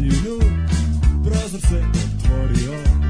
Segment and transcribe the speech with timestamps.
[0.00, 0.38] daljinu
[1.24, 3.09] Prozor se otvorio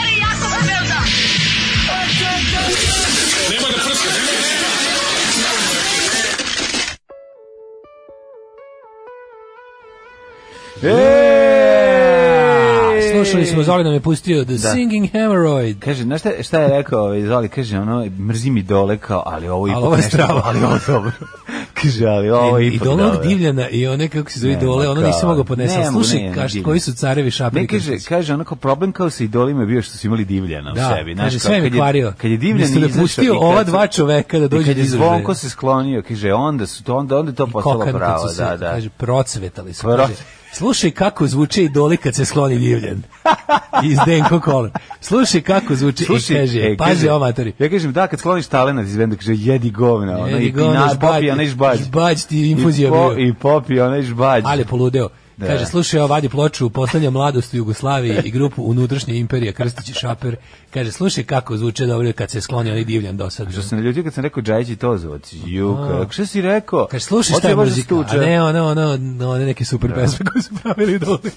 [13.13, 15.79] Slušali smo, Zoli nam je pustio The Singing Hemorrhoid.
[15.79, 17.49] Kaže, znaš šta, šta je rekao ovaj Zoli?
[17.49, 20.41] Kaže, ono, mrzi mi dole kao, ali ovo ipak Ali ovo je strava.
[20.45, 21.11] Ali ovo je dobro.
[21.81, 23.29] Kaže, ali ovo je I ipak dole onog dobro.
[23.29, 25.87] divljana i one kako se zove dole, ono nisi mogao podnesati.
[25.87, 26.65] Slušaj, ne, kaš, divljana.
[26.65, 27.61] koji su carevi šapiri.
[27.61, 30.75] Ne, kaže, kaže, onako problem kao sa idolima je bio što su imali divljana u
[30.75, 31.15] Da, sebi.
[31.15, 32.13] kaže, znaš, sve mi kad je- kvario.
[32.17, 34.57] Kad je divljan da izašao pustio i kad ova dva čoveka da i je do
[34.59, 34.87] izražaja.
[34.87, 38.27] zvonko se sklonio, kaže, onda su to, onda, onda je to postalo pravo.
[38.29, 38.69] Da, da.
[38.69, 39.81] kaže, procvetali su.
[39.81, 40.13] Pro- Kaže,
[40.53, 43.03] slušaj kako zvuče idoli kad se skloni divljan.
[43.91, 44.69] Iz Denko Kola.
[45.01, 46.03] Slušaj kako zvuči.
[46.03, 47.53] Slušaj, I kaže, e, pazi ovo matori.
[47.59, 50.51] Ja kažem, da, kad skloniš talenat iz benda, kaže, jedi govna, ono, Jedi i, i
[50.51, 51.79] govna, naš žbađ, popi onaj žbađ.
[51.79, 53.13] žbađ ti infuzija I, po.
[53.17, 54.43] I popi onaj žbađ.
[54.47, 55.09] Ali poludeo.
[55.37, 55.47] Da.
[55.47, 59.93] Kaže, slušaj, ovo vadi ploču, poslednja mladost u Jugoslaviji i grupu Unutrašnja imperija Krstić i
[59.93, 60.35] Šaper.
[60.73, 63.51] Kaže, slušaj kako zvuče dobro kad se skloni onaj divljan dosad.
[63.51, 65.33] Što se ne ljutio kad sam rekao Džajić i Tozovac.
[65.45, 66.87] Ju, kako što si rekao?
[66.91, 68.91] Kaže, slušaj šta je da muzika, a ne ono, ono,
[69.29, 71.31] one neke super pesme koje su pravili dole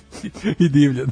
[0.59, 1.09] i divljan.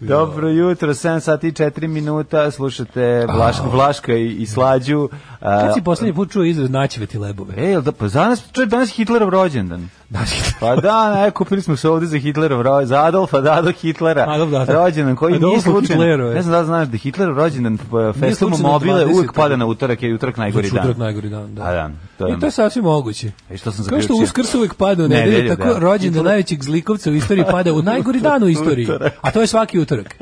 [0.00, 5.08] Dobro jutro, 7 sati i 4 minuta, slušate Vlaš, Vlaška i, i Slađu.
[5.40, 7.54] Kad si poslednji put čuo izraz naćeveti lebove?
[7.56, 9.88] E, da, pa danas, čovjek, danas je Hitlerov rođendan.
[10.60, 14.24] Pa da, ne, kupili smo se ovde za Hitlerov za Adolfa Dado Hitlera.
[14.28, 14.72] Adolf Dado.
[14.72, 16.04] Rođendan koji nije slučajno.
[16.34, 17.78] Ne znam da znaš da Hitlerov rođendan
[18.38, 19.14] slučajno mobile 20.
[19.14, 20.78] uvijek pada na utorak, je utorak najgori dan.
[20.78, 21.62] utorak najgori dan, da.
[21.62, 23.30] A da, to je, I to je sasvim moguće.
[23.50, 24.14] I što sam Kao što?
[24.14, 25.78] Uskrs uvijek pada u Nedelju, nedelju, tako da.
[25.78, 28.88] rođendan najvećeg zlikovca u istoriji pada u najgori dan u istoriji.
[29.20, 30.14] A to je svaki utorak.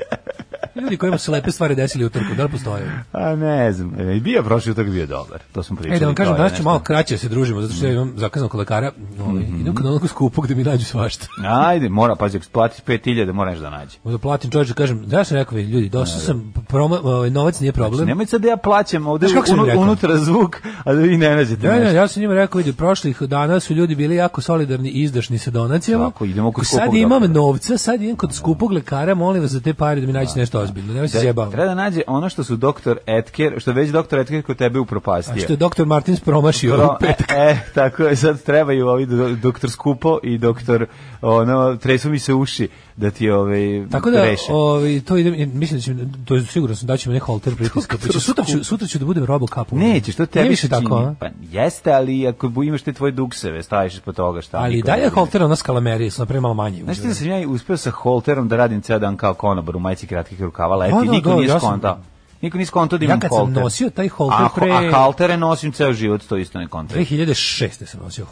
[0.75, 3.05] Ljudi kojima su lepe stvari desili u trku, da li postoje?
[3.13, 5.41] A ne znam, e, bio prošli utak bio dobar.
[5.53, 5.97] To smo pričali.
[5.97, 8.13] E, da vam kažem, danas ću malo kraće da se družimo, zato što ja imam
[8.17, 8.93] zakazano kod lekara.
[9.21, 11.27] Ovaj, Idem kod onog skupu gde mi nađu svašta.
[11.67, 13.99] Ajde, mora, pazi, ako platiš 5000, mora nešto da nađe.
[14.05, 17.73] Možda platim čovječe, kažem, da ja sam rekao, ljudi, došao sam, promo, ovaj, novac nije
[17.73, 18.07] problem.
[18.09, 21.73] Nemoj sad da ja plaćam ovde unu- unutra zvuk, a da vi ne nađete Ne,
[21.73, 21.97] ne, nešto.
[21.97, 25.51] ja sam njima rekao, vidi, prošlih dana su ljudi bili jako solidarni i izdašni sa
[25.51, 26.05] donacijama.
[26.11, 29.61] Tako, idemo kod Sad skupog imam novca, sad idem kod skupog lekara, molim vas za
[29.61, 30.93] te pare da mi nađete nešto ozbiljno.
[30.93, 31.53] Nemoj se Da, zjebavamo.
[31.53, 34.79] treba da nađe ono što su doktor Etker, što je već doktor Etker kod tebe
[34.79, 35.37] A upropastio.
[35.37, 37.31] što je doktor Martins promašio Pro- u petak.
[37.39, 40.87] E, tako je, sad trebaju ovi do- doktor Skupo i doktor,
[41.23, 44.45] ono, tresu mi se uši da ti ove, Tako da, reše.
[44.51, 47.25] ovaj, to idem, mislim da će, mi- to je sigurno sam da će me neki
[47.25, 47.97] holter pritiska.
[48.05, 49.73] Pa sutra, ću, sutra ću da budem Robocop.
[49.73, 51.15] Neće, što tebi Nije više tako, a?
[51.21, 54.59] Pa jeste, ali ako imaš te tvoje dukseve, staviš ispod toga šta.
[54.59, 56.83] Ali niko dalje holter ona skalamerija, sam napravio malo manje.
[56.83, 59.81] Znaš ti da sam ja uspeo sa holterom da radim ceo dan kao konobar u
[59.81, 61.99] majici kratkih rukava, leti, Da, da, niko da, nije ja sam- skontao.
[62.43, 63.63] Niko nije skontao da Ja imam kad sam holter.
[63.63, 66.95] nosio taj holter a, pre- A haltere nosim ceo život, to isto ne konta.
[66.95, 67.87] 2006.
[67.87, 68.27] sam nosio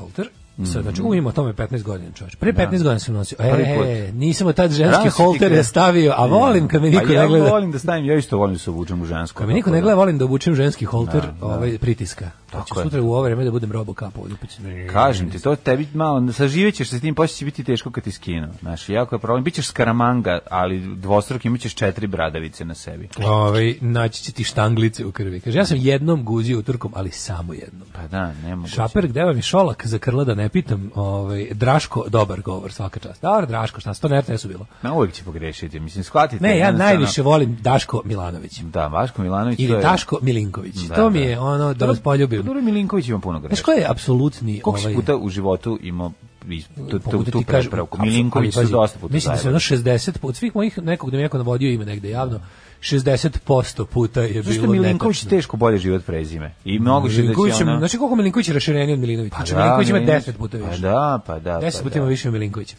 [0.60, 0.72] holter.
[0.72, 2.36] Sad, znači, u, ima o tome 15 godina, čovječ.
[2.36, 3.36] Pre 15 godina sam nosio.
[3.40, 7.12] E, nisam od tad ženski ti holter kre- stavio, a volim kad me niko pa
[7.12, 7.50] ja ne gleda.
[7.50, 9.38] volim da stavim, ja isto volim da se obučem u žensko.
[9.38, 12.30] Kad me niko tako ne da- gleda, volim da obučem ženski holter ovaj, pritiska.
[12.52, 12.84] Pa ću Tako je.
[12.84, 14.36] sutra u ovo vreme da budem Robocop ovdje.
[14.40, 14.92] Pa.
[14.92, 18.12] Kažem ti, to tebi malo, saživećeš se s tim, poslije će biti teško kad ti
[18.12, 18.48] skinu.
[18.60, 19.44] Znaš, jako je problem.
[19.44, 23.08] Bićeš skaramanga, ali dvostruki imaćeš četiri bradavice na sebi.
[23.26, 25.40] Ovaj, naći će ti štanglice u krvi.
[25.40, 27.88] Kaže, ja sam jednom guzio utorkom, ali samo jednom.
[27.92, 32.04] Pa da, nema Šaper, gde vam je šolak za krla da ne pitam, ovaj, Draško,
[32.08, 33.22] dobar govor, svaka čast.
[33.22, 34.66] Dobar, Draško, šta, sto na RTS-u bilo.
[34.82, 36.42] Ma uvijek će pogrešiti, mislim, shvatite.
[36.42, 38.58] Ne, ja najviše volim Daško Milanović.
[38.58, 39.56] Da, Vaško Milanović.
[39.58, 40.74] to Ili je- Daško Milinković.
[40.76, 41.24] Da, to mi da.
[41.24, 42.42] je ono da vas poljubim.
[42.42, 43.64] Dobro, Milinković ima puno grešaka.
[43.64, 46.12] ko je apsolutni Koliko ovaj puta u životu imao
[46.48, 48.02] is- tu, tu, da tu prepravku?
[48.02, 51.22] Milinković su dosta puta Mislim da se ono 60 puta, svih mojih nekog da mi
[51.22, 52.40] neko navodio ime negde javno,
[52.80, 56.54] 60% puta je Zašto bilo Milinković teško bolje život prezime?
[56.64, 57.78] I mnogo da Milinković, će ona...
[57.78, 59.36] znači koliko Milinković je rašireniji od Milinovića?
[59.36, 60.70] Znači da, Milinković ima Milinković- 10 puta više.
[60.70, 61.60] Pa da, pa da.
[61.60, 61.98] 10 pa puta da.
[61.98, 62.76] ima više od Milinkovića.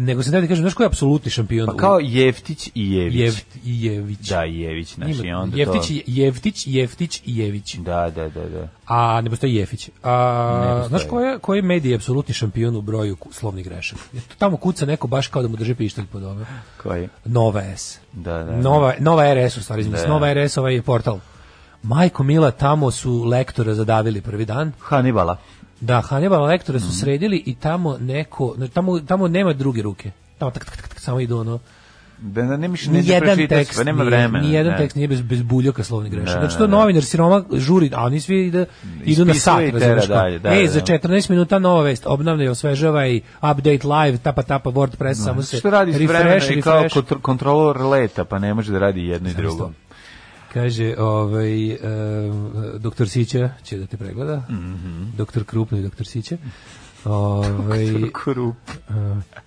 [0.00, 1.66] Nego sam da kažem, znaš ko je apsolutni šampion?
[1.66, 3.20] Pa kao Jeftić i Jević.
[3.20, 4.18] Jevt, i Jević.
[4.28, 5.92] Da, i Jević, znači Ima onda Jeftić, to...
[5.92, 7.74] i- Jeftić, Jeftić i Jević.
[7.74, 8.68] Da, da, da, da.
[8.86, 9.90] A ne postoji Jefić.
[10.02, 10.88] A, postoji.
[10.88, 14.00] znaš ko je, koji medij je apsolutni šampion u broju slovnih grešaka?
[14.12, 16.46] Tu Tamo kuca neko baš kao da mu drži pištolj pod ove.
[16.82, 17.08] Koji?
[17.24, 17.98] Nova S.
[18.12, 18.56] Da, da, da.
[18.56, 20.06] Nova, Nova RS u stvari, se, Da.
[20.08, 21.18] Nova RS ovaj je portal.
[21.82, 24.72] Majko Mila, tamo su lektora zadavili prvi dan.
[24.80, 25.36] Hanibala.
[25.80, 26.86] Da, Hannibal lektora Mhm.
[26.86, 30.10] su sredili i tamo neko, znači, tamo, tamo nema druge ruke.
[30.38, 31.58] Tamo tak, tak, tak, tak, samo idu ono,
[32.20, 34.40] Da, da nemaš ne Nijedan pročitaš, tekst, pa nema vremena.
[34.40, 34.78] nijedan ne.
[34.78, 36.32] tekst nije bez, bez buljaka slovnih grešaka.
[36.32, 36.76] Da, Znači da, to da.
[36.76, 38.66] novinar siroma žuri, a oni svi ide,
[39.04, 40.16] idu na sat, razumeš kao.
[40.16, 40.86] dalje, da, Ej, da, za da.
[40.88, 45.56] 14 minuta nova vest, obnavlja i osvežava i update live, tapa tapa WordPress, samo se
[45.56, 46.00] Što radi s
[46.50, 46.84] i kao
[47.22, 49.70] kontrolor leta, pa ne može da radi jedno i drugo.
[50.52, 51.78] Kaže, ovaj, e,
[52.78, 54.46] doktor Sića će da te pregleda.
[54.50, 55.04] Mhm.
[55.16, 56.36] Doktor Krupno i doktor Sića.
[57.04, 58.56] Ovaj, Krup.
[58.68, 58.92] e,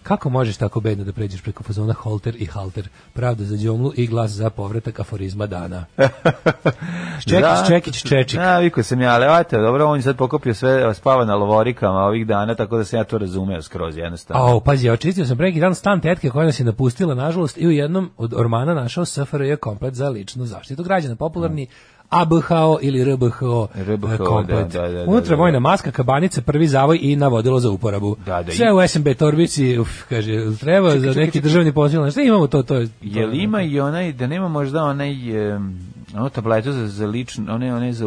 [0.03, 2.89] kako možeš tako bedno da pređeš preko fazona holter i halter?
[3.13, 5.85] Pravda za džomlu i glas za povratak aforizma dana.
[7.29, 8.39] Čekić, Čekić, Čečik.
[8.39, 11.99] Ja, viko sam ja, ali eto, dobro, on je sad pokopio sve, spava na lovorikama
[11.99, 14.57] ovih dana, tako da sam ja to razumeo skroz jednostavno.
[14.57, 17.67] A, pazi, ja očistio sam preki dan stan tetke koja nas je napustila, nažalost, i
[17.67, 21.15] u jednom od ormana našao SFRJ komplet za ličnu zaštitu građana.
[21.15, 21.67] Popularni
[22.11, 24.67] ABHO ili RBHO, RBHO, e, komplet.
[24.67, 25.35] da, da, da, Unutra da, da.
[25.35, 28.15] vojna maska, kabanica, prvi zavoj i navodilo za uporabu.
[28.25, 31.41] Da, da, Sve i- u SMB torbici, uf, kaže, treba za čekaj, neki čekaj.
[31.41, 32.11] državni posao.
[32.11, 32.63] Šta imamo to?
[32.63, 35.11] to je, to Je li ima i onaj, da nema možda onaj,
[35.47, 35.79] em,
[36.13, 38.05] ono tabletu za, za lično, one, one za,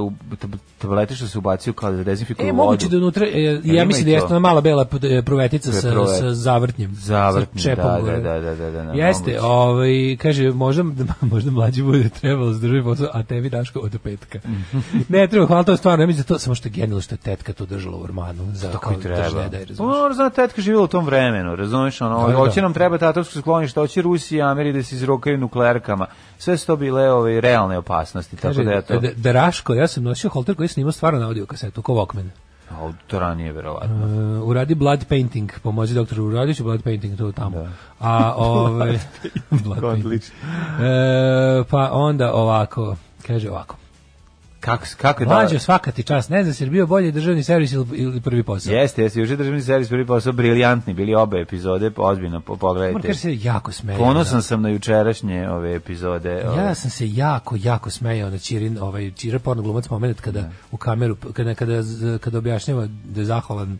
[0.79, 2.57] tablete što se ubacuju kao da dezinfikuju E, vodu.
[2.57, 5.91] moguće da unutra, e, ja mislim i da jeste ona mala bela p- provetica sa,
[5.91, 6.19] Provet.
[6.19, 6.91] sa zavrtnjem.
[6.95, 9.41] Zavrtnjem, sa čepom da, da, da, da, da, da, Jeste, moguće.
[9.43, 10.85] ovaj, kaže, možda,
[11.33, 14.39] možda mlađi bude trebalo zdržati posao, a tebi Daško od petka.
[15.09, 17.15] ne treba, hvala, to je stvarno, ne mislim da to, samo što je genijalno što
[17.15, 18.49] je tetka to držala u ormanu.
[18.53, 19.49] Za, Tako i kao treba.
[19.79, 22.39] Pa, zna, tetka živjela u tom vremenu, razumiješ, ono, Da, da, da.
[22.39, 26.07] hoće nam treba tatovsko sklonište, hoće Rusija i Ameri da se izrokaju nuklearkama,
[26.39, 27.94] sve su to bile ove, realne opasnosti,
[28.37, 31.21] tako Kaže, da je to, D- Daraško, ja sam nosio holter koji sam imao stvarno
[31.21, 32.29] na audio kasetu, ko Walkman.
[32.71, 33.97] a, to ranije, verovatno.
[34.41, 37.69] Uh, uradi blood painting, pomozi doktoru, uradit ću blood painting to tamo.
[38.01, 39.01] A, ove,
[39.51, 40.07] blood painting.
[40.07, 40.35] Odlično.
[40.81, 42.97] E, pa onda ovako,
[43.27, 43.77] kaže ovako.
[44.65, 45.35] Kako, kako je to?
[45.35, 48.75] Mlađo svaka ti čast, ne znam se je bio bolji državni servis ili, prvi posao.
[48.75, 53.09] Jeste, jeste, je državni servis prvi posao briljantni, bili obe epizode, ozbiljno, po- Moram pogledajte.
[53.09, 53.99] kaže se jako smeje.
[53.99, 56.43] Ponosan sam na jučerašnje ove epizode.
[56.49, 56.63] ove.
[56.63, 60.77] Ja sam se jako, jako smejao na Čirin, ovaj, Čira porno glumac moment kada u
[60.77, 61.83] kameru, kada, kada,
[62.21, 63.79] kada objašnjava da je zahvalan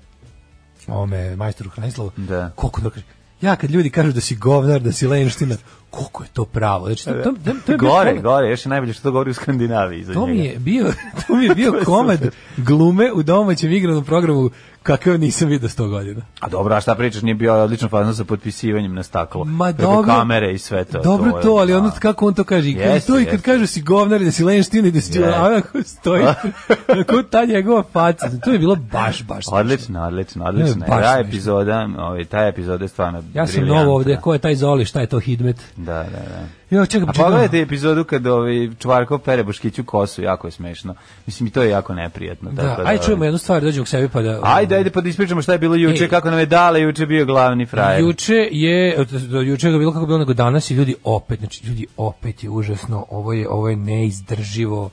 [0.89, 2.51] ovome majstoru Hranislavu, Da.
[2.55, 3.07] koliko da kaže,
[3.41, 5.57] ja kad ljudi kažu da si govnar, da si lenština,
[5.91, 6.87] koliko je to pravo.
[6.87, 7.33] Znači, to, to,
[7.67, 10.33] to, je gore, komad- gore, još je najbolje što to govori u Skandinaviji To mi
[10.33, 10.43] njega.
[10.45, 10.93] je bio,
[11.27, 12.21] to mi je bio komad
[12.57, 14.51] glume u domaćem igranom programu
[14.85, 16.23] kakav nisam vidio 100 godina.
[16.41, 19.45] A dobro, a šta pričaš, nije bio odličan fazon sa potpisivanjem na staklo.
[19.45, 20.15] Ma preko dobro.
[20.15, 21.01] kamere i sve to.
[21.03, 21.79] Dobro je- to, ali da.
[21.79, 24.31] ono kako on to kaže, i Jeste, to i kad kaže si govnar i da
[24.31, 25.35] si lenštin i da si Jeste.
[25.37, 26.25] a onako stoji,
[27.07, 29.45] kako ta njegova faca, to je bilo baš, baš.
[29.53, 30.87] Odlično, odlično, odlično.
[30.87, 34.85] Ta epizoda, ovaj, ta epizoda je stvarno Ja sam novo ovde, ko je taj Zoli,
[34.85, 35.57] šta je to Hidmet?
[35.77, 36.47] Da, da, da.
[36.75, 37.25] Jo, čekaj, A počekaj.
[37.25, 40.95] pogledajte epizodu kad ovaj Čvarkov pere Boškiću kosu, jako je smešno.
[41.27, 42.51] Mislim i to je jako neprijatno.
[42.51, 44.41] Da, tako ajde čujemo jednu stvar, dođemo k sebi pa da...
[44.43, 46.09] Ajde, ajde pa da ispričamo šta je bilo juče, Ej.
[46.11, 48.01] kako nam je Dale juče bio glavni frajer.
[48.01, 51.87] Juče je do juče je bilo kako bilo nego danas i ljudi opet znači ljudi
[51.97, 54.91] opet je užasno ovo je ovo je neizdrživo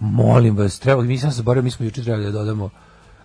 [0.00, 2.70] molim vas treba mi sam zaboravio mi smo juče trebali da dodamo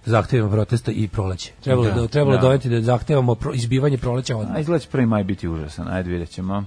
[0.05, 2.41] zahtevima protesta i proleće trebalo Da, da, trebalo da.
[2.41, 6.29] doneti da zahtevamo pro, izbivanje proleća odmah izgleda će prvi maj biti užasan, ajde vidjet
[6.29, 6.63] ćemo.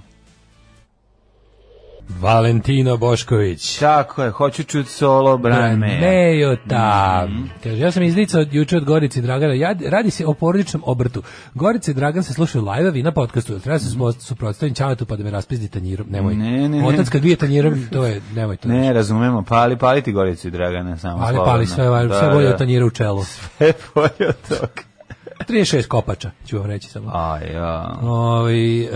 [2.09, 5.99] Valentino Bošković Tako je, hoću čut solo Branme.
[6.01, 7.25] Mejota.
[7.29, 7.43] Mhm.
[7.63, 9.53] Kaže, ja sam izlicao juče od Gorice Dragana.
[9.53, 11.23] Ja, radi se o porodičnom obrtu.
[11.53, 13.59] Gorica i Dragan se slušaju live-ovi na podcastu.
[13.59, 14.11] Treba se mm.
[14.19, 16.07] suprotstaviti Ćaletu pa da me raspizdi tanjirom.
[16.09, 16.35] Nemoj.
[16.35, 16.87] Ne, ne, ne.
[16.87, 18.69] Otac kad bije tanjirom, to je, nemoj to.
[18.69, 21.45] Ne, razumemo, pali, pali ti Goricu i Dragana, samo Ali slobodno.
[21.53, 22.53] pali sve, sve Da, bolje da.
[22.53, 23.23] od tanjira u čelu.
[23.57, 24.94] Sve bolje od toga.
[25.39, 27.11] 36 kopača, ću vam reći samo.
[27.13, 27.99] Aj, ja.
[28.01, 28.89] Ovaj e,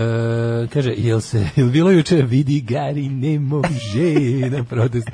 [0.72, 5.08] kaže, jel se, jel bilo juče vidi Gari ne može na protest?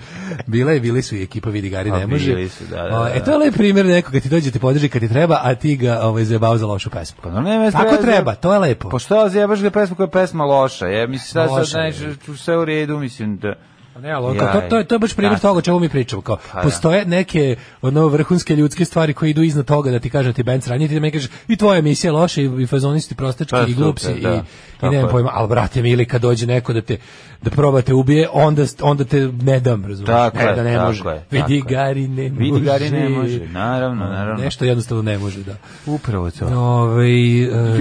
[0.46, 2.34] Bila je, bili su i ekipa vidi Gari ne može.
[2.34, 3.10] bili su, da, da, O, da.
[3.14, 5.54] E, to je lep primjer neko kad ti dođe te podrži kad ti treba, a
[5.54, 7.18] ti ga ovaj, zajebao za lošu pesmu.
[7.22, 8.02] Pa no, nema Tako veze.
[8.02, 8.88] treba, to je lepo.
[8.88, 10.86] Pa šta zjebaš ga pesmu koja je pesma loša?
[10.86, 13.54] Je, mislim, sad, sad, tu sve u redu, mislim da...
[13.96, 15.40] Pa Ne, ali Ja, to, to, je, to je baš primjer da.
[15.40, 16.22] toga čemu mi pričamo.
[16.22, 16.62] Kao, Pa da.
[16.62, 20.62] postoje neke ono, vrhunske ljudske stvari koje idu iznad toga da ti kažem ti band
[20.62, 23.66] sranje, ti da mi kažeš i tvoja emisija je loša i, i fazonisti prostečki Pa,
[23.66, 24.34] i glupsi i, da.
[24.34, 24.40] i
[24.80, 26.96] Tako nemam pojma, ali brate mili kad dođe neko da te
[27.42, 30.06] da probate ubije, onda, onda te ne dam, razumiješ?
[30.06, 31.02] Tako ne, da ne tako može.
[31.04, 31.62] je, Vidi.
[31.68, 32.44] Gari ne može.
[32.44, 34.44] Vidi Gari ne može, naravno, naravno.
[34.44, 35.54] Nešto jednostavno ne može, da.
[35.86, 36.46] Upravo to.
[36.46, 37.06] Ove,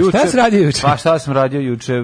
[0.03, 0.79] uh, šta si radio juče?
[0.81, 2.03] Pa šta sam radio juče?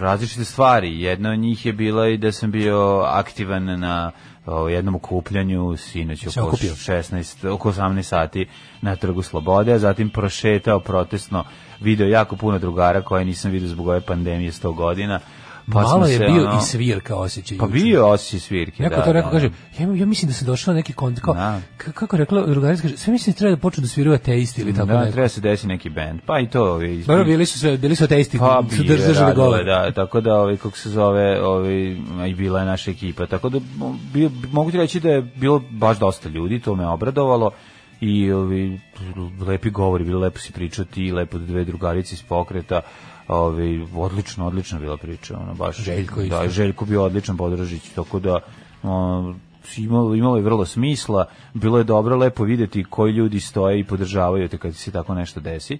[0.00, 1.00] Različite stvari.
[1.00, 4.12] Jedna od njih je bila i da sam bio aktivan na
[4.46, 6.74] o, jednom okupljanju sinoć oko okupio?
[6.74, 8.46] 16, oko 18 sati
[8.82, 11.44] na Trgu Slobode, a zatim prošetao protestno,
[11.80, 15.20] video jako puno drugara koje nisam vidio zbog ove pandemije 100 godina.
[15.66, 17.58] Pa Malo je se, bio ono- i svirka osjećaj.
[17.58, 19.84] Pa bio osjećaj svirke, Neko da, to rekao, da, kaže, da.
[19.84, 21.60] ja, ja mislim da se došlo na neki kont, kao, Da.
[21.76, 24.74] kako je rekla drugarica, kaže, sve mislim da treba da počnu da sviraju ateisti ili
[24.74, 25.12] tako Da, neko.
[25.12, 26.20] treba se desi neki bend.
[26.26, 29.14] Pa i to ovi Dobro, bili su sve, bili su ateisti, Pa su drž, držali
[29.20, 29.64] radilo gole.
[29.64, 31.74] Da, tako da ovaj kako se zove, ovaj
[32.28, 33.26] i bila je naša ekipa.
[33.26, 33.60] Tako da
[34.12, 37.50] bio, mogu ti reći da je bilo baš dosta ljudi, to me obradovalo
[38.00, 38.80] i ovi
[39.40, 42.80] lepi govori, bilo lepo si pričati, lepo dve drugarice iz pokreta.
[43.28, 45.76] Ovi odlično, odlično bila priča, ono baš.
[45.76, 46.38] Željko isto.
[46.38, 48.40] Da, Željko bio odličan podržić, tako da
[48.82, 49.34] o,
[49.76, 51.24] imalo, imalo je vrlo smisla,
[51.54, 55.40] bilo je dobro lepo videti koji ljudi stoje i podržavaju te kad se tako nešto
[55.40, 55.78] desi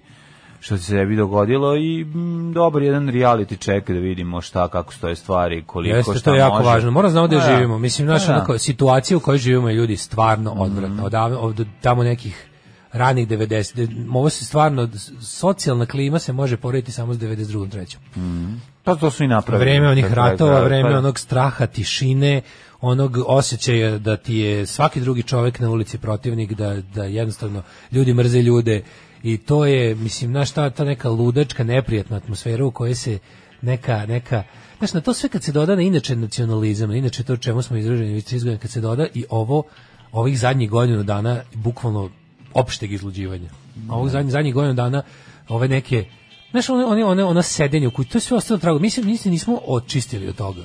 [0.59, 5.15] što se sebi dogodilo i mm, dobar jedan reality check da vidimo šta, kako stoje
[5.15, 6.69] stvari, koliko, Jeste, šta to je jako može.
[6.69, 6.91] važno.
[6.91, 7.77] Moramo znamo da živimo.
[7.77, 10.61] Mislim, naša A, onako, situacija u kojoj živimo je ljudi stvarno Mhm.
[10.61, 11.05] odvratna.
[11.05, 12.47] Od, od tamo nekih
[12.93, 14.15] ranih 90.
[14.15, 14.89] Ovo se stvarno,
[15.21, 17.69] socijalna klima se može porediti samo s 92.
[17.69, 18.01] trećom.
[18.83, 19.65] Pa to su i napravili.
[19.65, 22.41] Vreme onih kraju ratova, krajeva, vreme pa- onog straha, tišine,
[22.81, 28.13] onog osjećaja da ti je svaki drugi čovjek na ulici protivnik, da, da jednostavno ljudi
[28.13, 28.83] mrze ljude
[29.23, 33.19] i to je, mislim, znaš, ta, ta neka ludačka, neprijatna atmosfera u kojoj se
[33.61, 34.43] neka, neka,
[34.77, 37.77] znaš, na to sve kad se doda na inače nacionalizam, na inače to čemu smo
[37.77, 38.23] izraženi
[38.61, 39.63] kad se doda i ovo,
[40.11, 42.09] ovih zadnjih godinu dana, bukvalno
[42.53, 43.49] opšteg izluđivanja.
[43.89, 45.03] Ovog zadnjih, zadnjih godinu dana,
[45.47, 46.05] ove neke,
[46.53, 48.79] Znaš, one, one, one, ona sedenje u kući, to je sve ostalo trago.
[48.79, 50.61] Mi se, mi se nismo očistili od toga.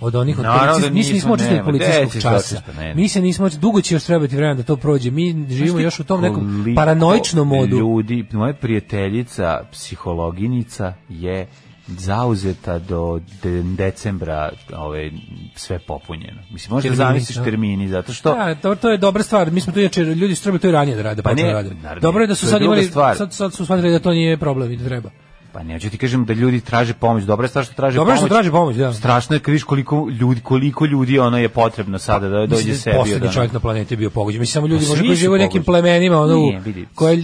[0.00, 2.62] Od onih od Naravno policijskih, da mi se nismo očistili policijskog časa.
[2.94, 5.10] Mi se nismo, dugo će još trebati vremena da to prođe.
[5.10, 7.76] Mi živimo još u tom nekom paranoičnom modu.
[7.76, 11.48] Ljudi, moja prijateljica, psihologinica je
[11.90, 15.10] zauzeta do de- decembra ove,
[15.54, 16.40] sve popunjeno.
[16.50, 17.44] Mislim, možda zamisliš da.
[17.44, 18.34] termini, zato što...
[18.34, 19.50] Da, to, to je dobra stvar.
[19.50, 21.42] Mi smo tu inače ljudi su trebali to i ranije da rade, Pa pa ne,
[21.42, 21.70] ne, rade.
[21.74, 23.16] naravno, Dobro je da su je sad imali stvar.
[23.16, 25.10] sad sad su shvatili da to nije problem i da treba.
[25.52, 28.16] Pa neću ti kažem da ljudi traže pomoć, dobra je stvar što traže Dobro je
[28.16, 28.20] pomoć.
[28.20, 28.92] što traži pomoć, da.
[28.92, 32.72] Strašno je kad vidiš koliko ljudi, koliko ljudi ono je potrebno sada da dođe Mislim
[32.72, 32.90] da sebi.
[32.90, 34.40] je poslednji ono- čovjek na planeti bio pogođen.
[34.40, 36.62] Mislim samo ljudi Pa možda svi koji žive u nekim plemenima, ono Nije,
[36.94, 37.18] koje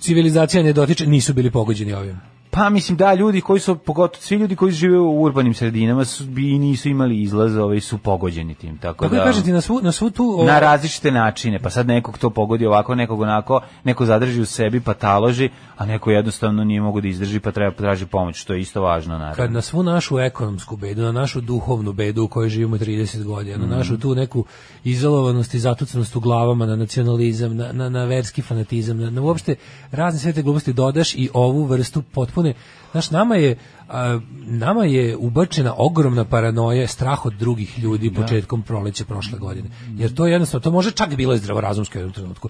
[0.00, 2.20] civilizacija ne dotiče, nisu bili pogođeni ovim.
[2.50, 6.24] Pa mislim da ljudi koji su pogotovo svi ljudi koji žive u urbanim sredinama su
[6.24, 8.78] bi i nisu imali izlaz, ovaj su pogođeni tim.
[8.78, 11.58] Tako Kako da kažete na svu na svu tu o- na različite načine.
[11.58, 15.86] Pa sad nekog to pogodi ovako, nekog onako, neko zadrži u sebi pa taloži, a
[15.86, 19.36] neko jednostavno nije mogu da izdrži pa treba potraži pomoć, što je isto važno naravno.
[19.36, 23.56] kad na svu našu ekonomsku bedu, na našu duhovnu bedu u kojoj živimo 30 godina,
[23.56, 23.72] na Mhm.
[23.72, 24.44] našu tu neku
[24.84, 29.54] izolovanost i zatucanost u glavama, na nacionalizam, na, na, na verski fanatizam, na, na uopšte
[29.92, 32.47] razne sve te gluposti dodaš i ovu vrstu potpune,
[32.92, 33.56] znaš, nama je
[33.88, 39.68] a, nama je ubačena ogromna paranoja, strah od drugih ljudi početkom proleća prošle godine.
[39.96, 42.48] Jer to je jednostavno, to može čak bilo i zdravorazumsko u jednom trenutku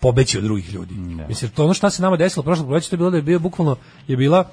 [0.00, 0.94] pobeći od drugih ljudi.
[1.28, 3.38] Mislim, to ono šta se nama desilo prošlog proleća, to je bilo da je bio
[3.38, 3.76] bukvalno,
[4.08, 4.48] je bila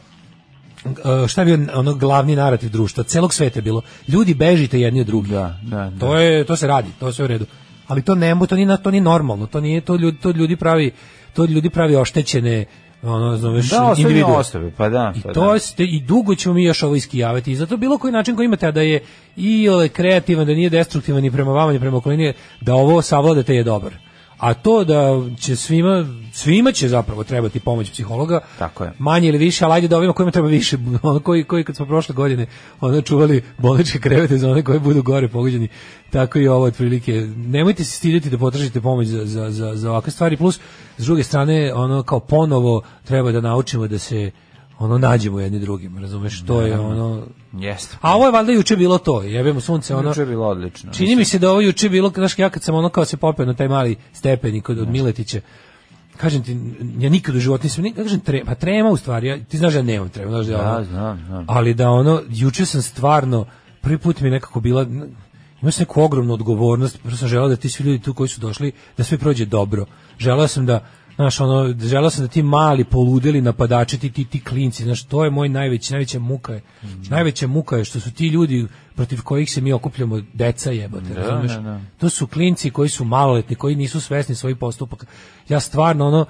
[1.27, 3.81] šta je bio ono glavni narativ društva, celog sveta je bilo.
[4.07, 5.31] Ljudi bežite jedni od drugih.
[5.31, 5.99] Da, da, da.
[5.99, 7.45] To je to se radi, to sve u redu.
[7.87, 10.91] Ali to ne, to nije to nije normalno, to nije to ljudi to ljudi pravi
[11.33, 12.65] to ljudi pravi oštećene
[13.03, 14.35] ono zoveš Da, individue.
[14.35, 15.59] osobe, pa da, I pa to da.
[15.59, 17.51] ste i dugo ćemo mi još ovo iskijavati.
[17.51, 19.03] I zato bilo koji način koji imate a da je
[19.35, 23.63] i kreativan, da nije destruktivan ni prema vama ni prema okolini, da ovo savladate je
[23.63, 24.08] dobar.
[24.39, 28.39] A to da će svima svima će zapravo trebati pomoć psihologa.
[28.59, 28.91] Tako je.
[28.99, 31.85] Manje ili više, ali ajde da ovima kojima treba više, ono koji koji kad smo
[31.85, 32.47] prošle godine
[32.81, 35.67] ono čuvali bolničke krevete za one koji budu gore pogođeni.
[36.09, 37.13] Tako i ovo otprilike.
[37.35, 40.59] Nemojte se stidjeti da potražite pomoć za, za, za, za ovakve stvari plus
[40.97, 44.31] s druge strane ono kao ponovo treba da naučimo da se
[44.79, 47.97] ono nađemo jedni drugim, razumeš, to je ono Jeste.
[48.01, 50.93] a ovo je valjda juče bilo to, jebemo sunce, ono Juče je bilo odlično.
[50.93, 53.45] Čini mi se da ovo juče bilo, znaš, ja kad sam ono kao se popeo
[53.45, 55.41] na taj mali stepenik od, od Miletića,
[56.17, 56.57] kažem ti,
[56.99, 59.79] ja nikad u životu nisam, kažem, tre, pa trema u stvari, ja, ti znaš da
[59.79, 61.45] ja nemam trema, znaš da ja, Da, ono- znam, znam.
[61.47, 63.45] ali da ono, juče sam stvarno,
[63.81, 64.83] prvi put mi nekako bila,
[65.61, 68.41] imao sam neku ogromnu odgovornost, prvo sam želeo da ti svi ljudi tu koji su
[68.41, 69.85] došli, da sve prođe dobro.
[70.17, 70.85] Želeo sam da,
[71.19, 75.23] znaš, ono, želeo sam da ti mali poludeli napadači, ti, ti, ti klinci, znaš, to
[75.23, 76.61] je moj najveći, najveća muka je.
[77.09, 81.21] Najveća muka je što su ti ljudi protiv kojih se mi okupljamo, deca jebote, Da,
[81.21, 81.51] razumeš?
[81.51, 81.79] da, da.
[81.97, 85.05] To su klinci koji su maloletni, koji nisu svesni svojih postupaka.
[85.49, 86.25] Ja stvarno, ono,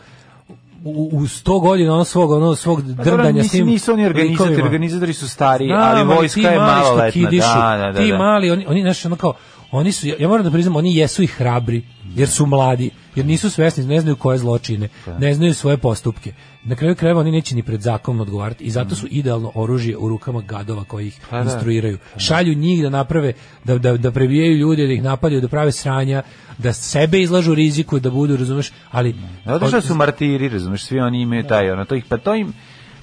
[0.84, 4.50] u, u 100 godina ono svog ono svog Pa drdanja s tim nisu oni organizatori,
[4.50, 4.65] likovima.
[4.65, 8.17] organizatori su stari, Znam, ali vojska je kidišu, Da, da, da, ti da.
[8.17, 9.34] mali, oni, oni znaš, ono kao,
[9.72, 11.84] oni su, ja moram da priznam, oni jesu i hrabri,
[12.16, 14.89] jer su mladi, jer nisu svesni, ne znaju koje zločine,
[15.20, 16.34] ne znaju svoje postupke.
[16.63, 20.10] Na kraju krajeva oni neće ni pred zakonom odgovarati i zato su idealno oružje u
[20.10, 21.43] rukama gadova koji ih Pa da.
[21.43, 21.98] instruiraju.
[22.17, 26.24] Šalju njih da naprave, da, da, da prebijaju ljude, da ih napadaju, da prave sranja,
[26.58, 29.15] da sebe izlažu riziku, da budu, razumeš, ali...
[29.45, 32.54] Zato što su martiri, razumeš, svi oni imaju taj, ono, to ih, pa to im,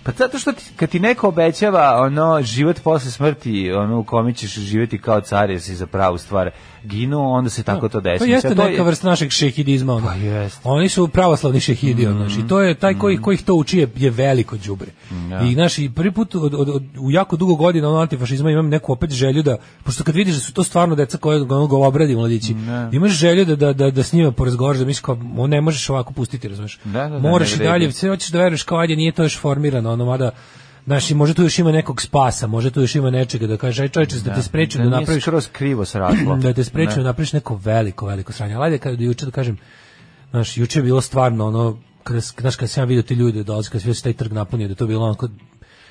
[0.06, 4.32] pa zato što ti, kad ti neko obećava ono život posle smrti, ono u kome
[4.32, 6.50] ćeš živjeti kao car jer si za pravu stvar
[6.84, 8.18] ginuo, onda se tako to desi.
[8.18, 9.94] To jeste to je- neka vrsta našeg šehidizma.
[9.94, 10.06] Ono.
[10.06, 10.60] Pa jeste.
[10.64, 13.78] Oni su pravoslavni šehidi, ono, znaš, i to je taj koji, koji ih to uči
[13.78, 14.88] je, je veliko đubre.
[15.42, 18.68] I znaš, i prvi put od, od, od- u jako dugo godina ono antifašizma imam
[18.68, 22.16] neku opet želju da, pošto kad vidiš da su to stvarno deca koje ono golobradi
[22.16, 22.54] mladići,
[22.92, 25.16] imaš želju da, da, da, da s njima porazgovaraš, da misliš kao,
[25.46, 26.78] ne možeš ovako pustiti, razumeš?
[26.84, 29.38] Da, da, da, Moraš i dalje, sve hoćeš da veruješ kao, ajde, nije to još
[29.38, 30.30] formirano, ono, mada,
[30.86, 33.82] Znaš, i možda tu još ima nekog spasa, možda tu još ima nečega da kaže,
[33.82, 36.36] aj čovječe, da, te sprečim da, nije napraviš skroz krivo sraslo.
[36.42, 38.54] da te spreči da napraviš neko veliko, veliko sranje.
[38.54, 39.58] Ali ajde kada juče da kažem,
[40.30, 43.70] znaš, juče je bilo stvarno ono, kada, znaš, kada sam ja vidio te ljude dolaze,
[43.70, 45.28] kada se taj trg napunio, da to bilo onako,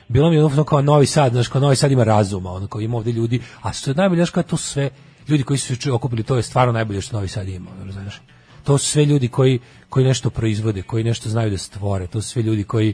[0.08, 2.82] bilo mi je ono kao Novi Sad, znaš, kao Novi Sad ima razuma, ono kao
[2.82, 4.89] ima ovde ljudi, a što je najbolje, znaš, kao to sve,
[5.28, 8.22] ljudi koji su se okupili, to je stvarno najbolje što Novi Sad ima, razumeš?
[8.63, 12.30] To su sve ljudi koji, koji nešto proizvode, koji nešto znaju da stvore, to su
[12.30, 12.94] sve ljudi koji,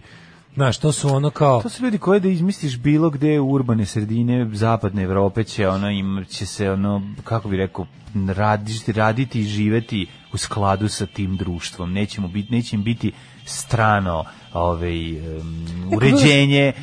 [0.55, 1.61] znaš, to su ono kao...
[1.61, 5.89] To su ljudi koji da izmisliš bilo gde u urbane sredine zapadne Evrope će ono
[5.89, 7.87] im će se ono kako bi rekao
[8.27, 11.93] raditi, raditi i živeti u skladu sa tim društvom.
[11.93, 13.11] Nećemo biti neće im biti
[13.45, 16.73] strano ovaj em, uređenje, e,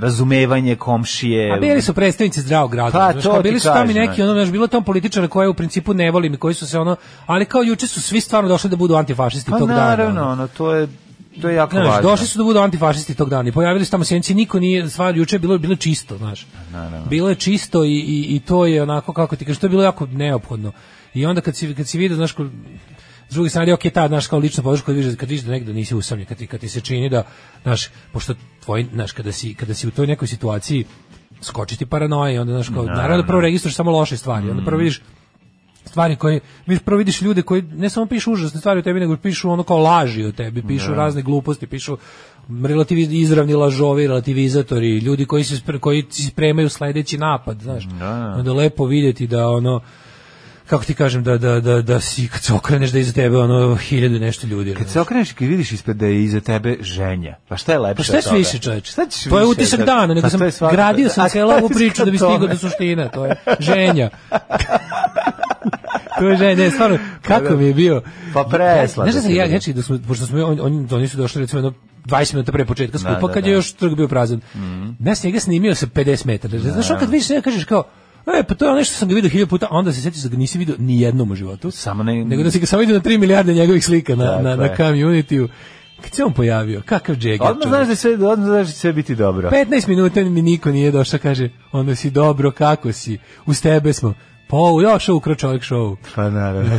[0.00, 1.52] razumevanje komšije.
[1.52, 3.06] A bili su predstavnici zdravog razuma.
[3.06, 5.48] Pa, znaš, to kao bili su tamo i neki ono, znaš, bilo tamo političara koje
[5.48, 8.48] u principu ne volim i koji su se ono, ali kao juče su svi stvarno
[8.48, 9.80] došli da budu antifašisti pa tog dana.
[9.80, 10.32] naravno, ono.
[10.32, 10.88] ono, to je
[11.40, 12.02] to je jako Znaš, važno.
[12.02, 15.16] došli su da budu antifašisti tog dana i pojavili su tamo sjenci, niko nije, stvar
[15.16, 16.46] juče je bilo, bilo čisto, znaš.
[17.08, 19.82] Bilo je čisto i, i, i to je onako, kako ti kažeš, to je bilo
[19.82, 20.72] jako neophodno.
[21.14, 22.50] I onda kad si, kad si vidio, znaš, ko-
[23.28, 25.72] s druge strane, ok, ta, znaš, kao lična podrška, kad vidiš, kad vidiš da negde
[25.72, 27.22] nisi usamljen, kad kad ti se čini da,
[27.62, 30.84] znaš, pošto tvoj, znaš, kada si, kada si u toj nekoj situaciji,
[31.40, 34.64] skoči ti paranoja i onda, znaš, kao, naravno da prvo registruješ samo loše stvari, onda
[34.64, 35.00] prvo vidiš
[35.90, 39.16] stvari koje vidiš prvo vidiš ljude koji ne samo pišu užasne stvari o tebi nego
[39.16, 41.98] pišu ono kao laži o tebi pišu razne gluposti pišu
[42.64, 47.88] relativi izravni lažovi relativizatori ljudi koji se koji se spremaju sledeći napad znaš
[48.36, 49.80] onda lepo vidjeti da ono
[50.70, 53.76] kako ti kažem, da, da, da, da si, kad se okreneš da iza tebe ono
[53.76, 54.74] hiljade nešto ljudi.
[54.74, 58.12] Kad se okreneš i vidiš ispred da je iza tebe ženja, pa šta je lepše
[58.12, 58.92] Pa šta je više, čoveče?
[58.92, 61.68] Šta ćeš To je utisak da- dana, nego Pa sam gradio sam A celu ovu
[61.68, 64.10] priču da bi stigao do suštine, to je ženja.
[66.36, 68.02] ženja, ne, stvarno, kako mi je bio.
[68.34, 71.40] Pa presladak Znaš da ja, znači, da smo, pošto smo, on, oni, oni su došli
[71.40, 71.72] recimo jedno
[72.06, 73.50] 20 minuta pre početka skupa, Da, da, kad da.
[73.50, 74.40] je još trg bio prazan.
[75.00, 76.58] Ja sam njega snimio sa 50 metara.
[76.58, 77.84] Znaš, on kad vidiš njega kažeš kao,
[78.28, 80.22] E, pa to je ono što sam ga vidio hiljadu puta, a onda se sjetiš
[80.22, 81.70] da ga nisi vidio ni jednom u životu.
[81.70, 84.42] Samo ne- Nego da si ga samo vidio na 3 milijarde njegovih slika na, Tako
[84.42, 85.48] na, na community-u.
[86.02, 87.42] Kad se on pojavio, kakav džeger.
[87.42, 89.50] Odmah znaš da sve, odmah znaš da sve biti dobro.
[89.50, 94.14] 15 minuta mi niko nije došao, kaže, onda si dobro, kako si, uz tebe smo.
[94.50, 95.96] Pa ovo, ja šou ukro čovjek šou.
[96.14, 96.78] Pa naravno.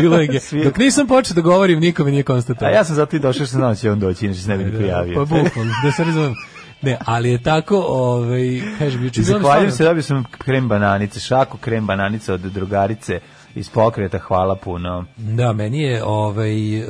[0.00, 0.28] Bilo je
[0.64, 2.72] Dok nisam počeo da govorim, nikome nije konstatovao.
[2.72, 4.58] A ja sam zato i došao što znao da će on doći, inače se ne
[4.58, 5.14] bi ni pojavio.
[5.14, 6.34] Pa bukvalno, da se razumem.
[6.82, 11.86] Ne, ali je tako, ovaj, kažem, juče Zahvaljujem se, dobio sam krem bananice, šaku krem
[11.86, 13.20] bananice od drugarice
[13.54, 15.04] iz pokreta, hvala puno.
[15.16, 16.86] Da, meni je ovaj uh,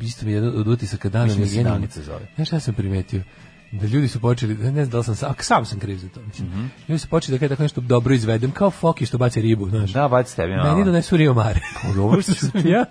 [0.00, 1.70] isto mi je od utisaka dana Mislim mi da je se.
[1.70, 2.26] Danica zove.
[2.34, 3.22] Znaš šta sam primetio?
[3.72, 6.20] Da ljudi su počeli, ne znam da li sam sam, sam sam kriv za to,
[6.22, 6.48] mislim.
[6.48, 6.64] Mhm.
[6.88, 9.90] Ljudi su počeli da kada tako nešto dobro izvedem, kao foki što baci ribu, znaš.
[9.90, 10.72] Da, baci tebi malo.
[10.72, 11.60] Meni donesu Rio Mare.
[11.94, 12.84] dobro Što sam ja.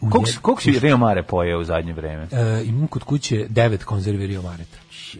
[0.00, 2.28] Skupo nje- si- Koliko si Rio Mare pojeo u zadnje vreme?
[2.32, 4.78] E, imam kod kuće devet konzervi Rio Mareta.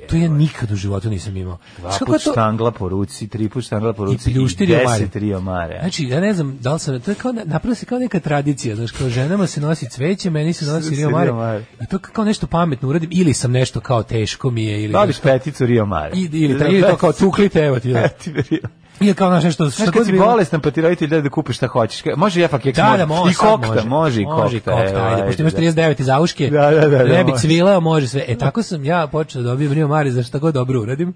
[0.08, 1.58] To ja nikad u životu nisam imao.
[1.78, 5.40] Dva put to- štangla po ruci, tri put štangla po ruci I i, deset Rio
[5.40, 5.78] Mare.
[5.80, 8.76] Znači, ja ne znam da li sam, to je kao, napravila se kao neka tradicija,
[8.76, 11.64] znaš, kao ženama se nosi cveće, meni se nosi Rio Mare.
[11.82, 14.92] I to kao nešto pametno uradim, ili sam nešto kao teško mi je, ili...
[14.92, 16.10] Dobiš kao- peticu Rio Mare.
[16.14, 18.08] I, ili, ta, ili to kao tuklite, evo ti da.
[18.50, 18.60] Rio.
[19.00, 19.70] Ili kao naš nešto...
[19.70, 22.02] Šta kad si bolestan pa ti roditelj da da kupiš šta hoćeš.
[22.16, 23.30] Može jefak keks, Da, da, može.
[23.30, 24.42] I sad kokta, može, i kokta.
[24.42, 25.58] Može i kokta, ajde, pošto imaš da.
[25.60, 27.40] 39 iz auške, Da, da, da, da, ne bi može.
[27.40, 28.24] cvilao, može sve.
[28.28, 31.14] E, tako sam ja počeo da dobijem Rio Mare za šta god dobro uradim.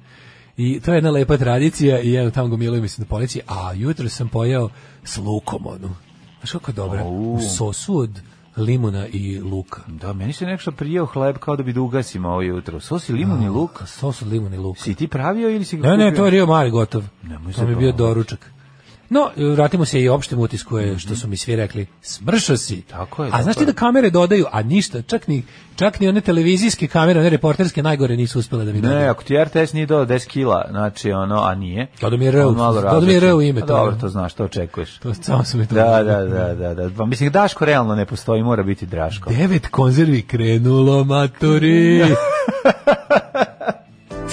[0.57, 4.09] I to je jedna lepa tradicija i evo tamo gomilujem se na policiji, a jutro
[4.09, 4.69] sam pojeo
[5.05, 5.91] s lukom onu.
[6.41, 6.83] Znaš kako?
[6.83, 7.35] Au.
[7.35, 8.21] U sosu od
[8.57, 9.83] limuna i luka.
[9.87, 12.81] Da, meni se nešto prijeo hleb kao da bi da ugasim ovo jutro.
[12.81, 13.83] Sos i limun i luk.
[13.87, 14.81] Sos od limuna i luka.
[14.81, 16.19] Si ti pravio ili si ga Ne, ne, kupio?
[16.19, 17.03] to je Rio Mare gotov.
[17.23, 18.51] Nemoj To mi je bio doručak.
[19.11, 22.83] No, vratimo se i opštem utisku je što su mi svi rekli, smršao si.
[22.83, 25.43] Tako je, A znaš ti da kamere dodaju, a ništa, čak ni,
[25.77, 29.11] čak ni one televizijske kamere, one reporterske najgore nisu uspele da mi Ne, dodaju.
[29.11, 31.87] ako ti RTS nije dodao 10 kila, znači ono, a nije.
[32.01, 33.75] Dodao mi je R, on malo dodao mi je R u ime, A to.
[33.75, 34.99] Dobro, to znaš, to očekuješ.
[34.99, 35.75] To samo sam je to.
[35.75, 36.91] Da, da, da, da, da.
[36.91, 39.31] Pa, mislim, Daško realno ne postoji, mora biti Draško.
[39.31, 42.05] Devet konzervi krenulo, maturi.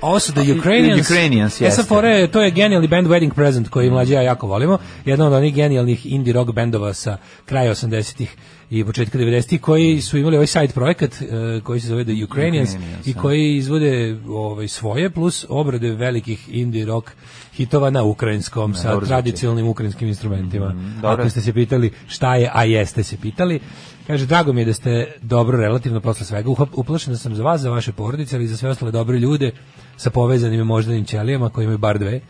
[0.00, 1.00] Ovo su The Ukrainians.
[1.02, 1.76] Ukrainians, E jeste.
[1.76, 4.78] sad fore, to je genijalni band Wedding Present koji mlađi ja jako volimo.
[5.04, 8.36] Jedan od onih genijalnih indie rock bendova sa kraja 80-ih
[8.70, 11.26] i početka 90-ih koji su imali ovaj side projekat eh,
[11.62, 13.20] koji se zove The Ukrainians, Ukrainians, i da.
[13.20, 17.10] koji izvode ovaj svoje plus obrade velikih indie rock
[17.54, 19.08] hitova na ukrajinskom sa dobro zvuči.
[19.08, 20.74] tradicionalnim ukrajinskim instrumentima.
[20.94, 21.10] dobro.
[21.12, 23.60] Ako ste se pitali šta je, a jeste se pitali.
[24.06, 26.48] Kaže, drago mi je da ste dobro relativno posle svega.
[26.50, 29.50] Uha- Uplašen sam za vas, za vaše porodice, ali i za sve ostale dobre ljude
[29.96, 32.20] sa povezanim moždanim ćelijama koji imaju bar dve.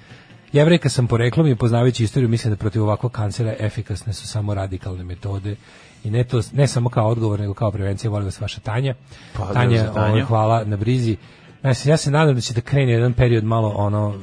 [0.52, 5.04] Jevrejka sam poreklom i poznavajući istoriju mislim da protiv ovakvog kancera efikasne su samo radikalne
[5.04, 5.56] metode
[6.04, 8.10] i ne, to, ne samo kao odgovor, nego kao prevencija.
[8.10, 8.94] Volim vas vaša Tanja.
[9.36, 10.10] Pa, Tanja, Tanju.
[10.12, 11.16] ovaj, hvala na brizi.
[11.60, 14.14] Znači, ja se nadam da će da krene jedan period malo ono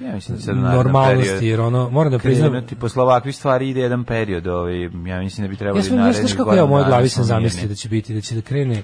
[0.00, 3.80] Ja mislim da normalnosti, periodu jer ono, moram da priznam, krenuti posle ovakvih stvari ide
[3.80, 6.68] jedan period, ovaj, ja mislim da bi trebali Ja sam, narednih znaš kako ja u
[6.68, 8.82] mojoj dana glavi sam zamislio da će biti, da će da krene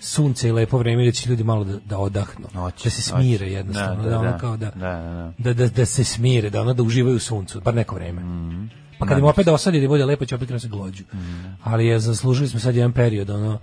[0.00, 3.44] sunce i lepo vreme da će ljudi malo da, da odahnu, Hoće, da se smire
[3.44, 3.52] hoće.
[3.52, 4.38] jednostavno, Da, da, da, ono da.
[4.38, 7.60] kao da, Da, da, da, da, da se smire, da ono da uživaju u suncu,
[7.60, 8.20] bar neko vreme.
[8.20, 8.64] Mhm.
[8.98, 11.04] Pa kad im opet dosadi da bude lepo, će opet krenuti se glođu.
[11.62, 13.58] Ali je, zaslužili smo sad jedan period, ono,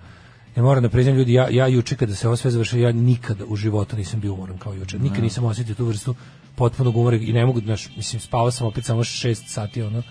[0.55, 3.45] ja moram da priznam ljudi, ja, ja juče kada se ovo sve završilo, ja nikada
[3.45, 4.99] u životu nisam bio umoran kao juče.
[4.99, 6.15] Nikad nisam osjetio tu vrstu
[6.55, 10.03] potpunog umora i ne mogu, znaš, mislim, spavao sam opet samo šest sati, ono,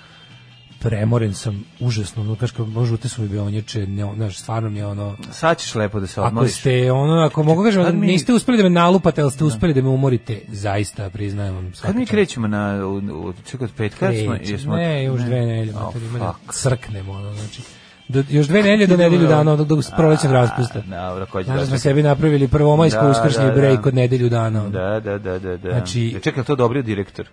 [0.81, 4.87] premoren sam užasno, no kaš kao možute su mi bionječe, ne, znaš, stvarno mi je
[4.87, 6.53] ono Sad ćeš lepo da se ako odmoriš.
[6.53, 9.83] ste ono, ako mogu kažem, mi- niste uspeli da me nalupate, ali ste uspeli da
[9.83, 11.73] me umorite, zaista priznajem vam.
[11.83, 14.53] Kad mi krećemo na, u, u, čekaj, od petka smo, Kreće.
[14.53, 14.77] jesmo...
[14.77, 17.63] Ne, još dve nedelje, Oh, da crknemo, ono, znači.
[18.13, 20.81] Do, još dve nedelje do nedelju dana, od do prolećnog raspusta.
[20.81, 23.57] Dobro, ko da da smo sebi napravili prvomajsko Da, uskršnji da, da.
[23.57, 24.69] break od nedelju dana.
[24.69, 25.71] Da, da, da, da, da.
[25.71, 27.29] Znači- Ja, čekaj, to dobrio direktor.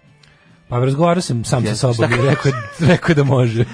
[0.70, 2.52] Pa razgovarao sam sam sa sobom i rekao,
[2.82, 3.66] rekao da može.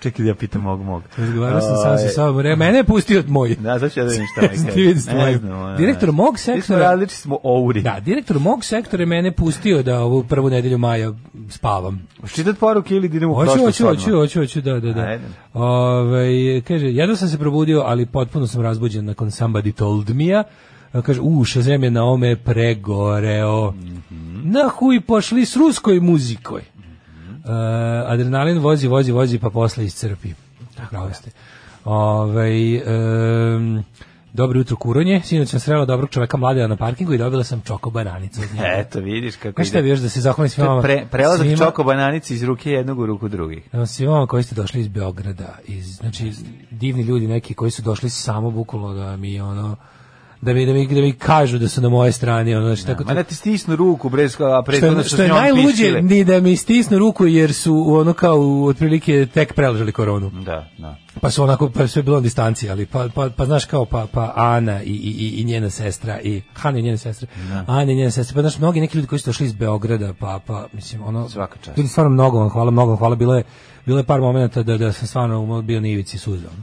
[0.00, 1.02] Čekaj da ja pitam mog mog.
[1.18, 3.54] Razgovarao sam sam sa Ovaj, sobom, rekao, mene je pustio od moj.
[3.54, 4.48] Da, ću ja da vidim šta mi
[5.14, 5.38] kaže.
[5.44, 7.82] ono, Direktor mog sektora- različiti smo ouri.
[7.82, 11.12] Da, direktor mog sektora je mene pustio da ovu prvu nedelju maja
[11.48, 12.06] spavam.
[12.20, 15.00] Hoćeš čitat poruke ili da idemo u prošlost hoću, hoću, hoću, hoću, da, da, da.
[15.00, 15.24] Ajde.
[15.54, 16.28] Ovaj
[16.60, 20.42] kaže, jedno sam se probudio, ali potpuno sam razbuđen nakon Somebody Told Me-a.
[21.02, 23.74] Kaže, u, Shazam je na ome pregoreo.
[24.44, 26.60] Na huj pošli s ruskoj muzikoj.
[26.60, 27.50] Uh,
[28.06, 30.28] adrenalin vozi, vozi, vozi, pa posle iscrpi.
[30.90, 31.30] Pravo ste.
[31.84, 33.84] Ovaj, em,
[34.32, 37.90] dobro jutro Kuronje, sinoć sam srela dobrog čoveka mladena na parkingu i dobila sam čoko
[37.90, 38.66] bananicu od njega.
[38.68, 40.82] Eto, vidiš kako Znaš šta bi još da se zahvalim svima vama?
[40.82, 43.68] pre, prelazak svima- čoko bananici iz ruke jednog u ruku drugih.
[43.86, 46.32] Svima vama koji ste došli iz Beograda, iz, znači
[46.70, 49.76] divni ljudi neki koji su došli samo bukvalno da mi ono
[50.44, 53.04] da mi, da mi, da mi kažu da su na moje strani ono znači tako
[53.04, 56.24] Ma da ti stisnu ruku, bre, a što prethodno je, su što je najluđe ni
[56.24, 60.30] da mi stisnu ruku jer su ono kao otprilike tek preležali koronu.
[60.30, 60.96] Da, da.
[61.20, 64.06] Pa su onako pa sve bilo na distanci, ali pa, pa, pa znaš kao pa,
[64.12, 67.28] pa Ana i, i, i- i njena sestra i Hana i njena sestra.
[67.66, 70.40] Ana i njena sestra, pa znaš mnogi neki ljudi koji su došli iz Beograda, pa
[70.46, 71.78] pa mislim ono Svaka čast.
[71.78, 73.14] Ljudi stvarno mnogo vam hvala, mnogo vam hvala.
[73.16, 73.42] Bilo je
[73.86, 76.46] bilo je par momenata da da sam stvarno bio na ivici suza.
[76.48, 76.62] ono.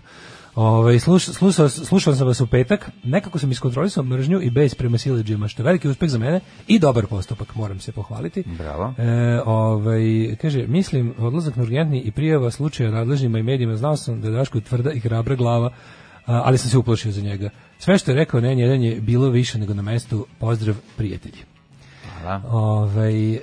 [0.56, 4.98] Ovaj sluš, slušao, slušao sam vas u petak, nekako sam iskontrolisao mržnju i bes prema
[4.98, 8.44] sileđima, što je veliki uspeh za mene i dobar postupak, moram se pohvaliti.
[8.58, 8.94] Bravo.
[8.98, 14.22] E, ovaj, kaže, mislim, odlazak na urgentni i prijava slučaja nadležnjima i medijima, znao sam
[14.22, 15.68] da je Daško tvrda i hrabra glava,
[16.26, 17.50] a, ali sam se uplašio za njega.
[17.80, 21.38] Sve što je rekao Nen jedan je bilo više nego na mestu, pozdrav prijatelji.
[22.22, 22.42] Hvala.
[22.50, 23.42] Ovaj, e,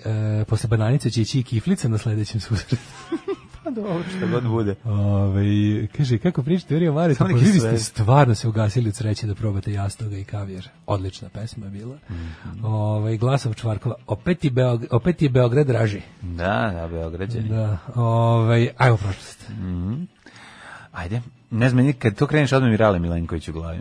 [0.48, 2.76] posle bananice će ići i kiflica na sledećem susretu.
[3.68, 4.74] Pa dobro, što god bude.
[4.84, 5.46] Ovaj,
[5.96, 7.78] kaže, kako pričate Mareta, Samo pa vi sve.
[7.78, 10.68] stvarno se ugasili od sreće da probate jastoga i kavijer.
[10.86, 11.96] Odlična pesma je bila.
[12.10, 12.64] Mhm.
[12.64, 16.00] Ovaj, Glasov Čvarkova, opet je, Beog, opet je Beograd draži.
[16.22, 17.48] Da, da, Beograđani.
[17.48, 19.50] Da, ovaj, ajmo prošlost.
[20.92, 21.20] Ajde.
[21.50, 23.78] Ne znam, kad to kreneš, odmah mi Rale Milenković u glavi.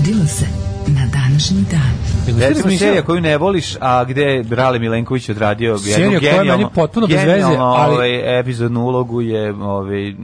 [0.00, 0.44] Dogodilo se
[0.86, 2.38] na današnji dan.
[2.40, 6.32] Recimo serija koju ne voliš, a gde je Rale Milenković odradio Serija jednu koja je
[6.32, 10.14] meni genijalnu, potpuno bez veze, genijalno, ali- ovaj, epizodnu ulogu je ovaj,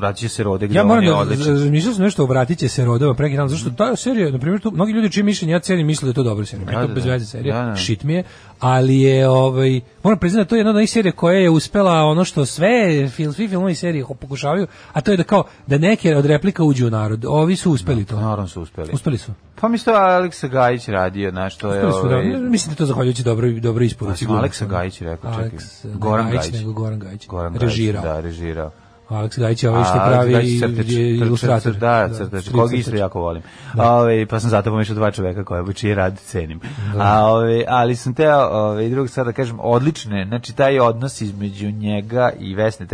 [0.00, 2.84] vratit će se rode gde Ja moram da razmišljao sam nešto o vratit će se
[2.84, 5.60] rodova pre neki dan, zašto ta serija, na primjer, tu, mnogi ljudi čiji mišljenje ja
[5.60, 6.66] cenim misle da je to dobra serija.
[6.66, 7.10] Da, to da, bez da.
[7.10, 7.76] veze serija, Da, da.
[7.76, 8.24] shit mi je,
[8.60, 12.02] ali je, ovaj, moram priznati da to je jedna od onih serija koja je uspela
[12.04, 16.16] ono što sve, fil, svi filmovi serije pokušavaju, a to je da kao, da neke
[16.16, 17.24] od replika uđu u narod.
[17.28, 18.20] Ovi su uspeli to.
[18.20, 18.90] Naravno su uspeli.
[18.92, 19.32] Uspeli su.
[19.60, 21.80] Pa mi što Aleksa Gajić radio, znaš, to je...
[21.80, 22.16] Su, da.
[22.16, 24.24] ovaj, Mislim da to zahvaljujući dobroj, dobroj Pa isporuci.
[24.24, 25.58] sam Aleksa Gajić rekao, čekaj.
[25.84, 26.54] Ne Goran Gajić, Gajić.
[26.54, 27.26] nego Goran Gajić.
[27.26, 28.02] Goran Gajić, Režirao.
[28.02, 28.70] Da, režirao.
[29.10, 30.32] Aleks Gajić je ovaj što pravi
[31.16, 31.62] ilustrator.
[31.62, 33.42] crtač, Da, crtač, koga isto jako volim.
[33.78, 36.60] Ove, pa sam zato pomešao dva čoveka koja čiji rad cenim.
[36.98, 41.20] A, ove, ali sam teo, ove, i drugog sada da kažem, odlične, znači taj odnos
[41.20, 42.86] između njega i Vesne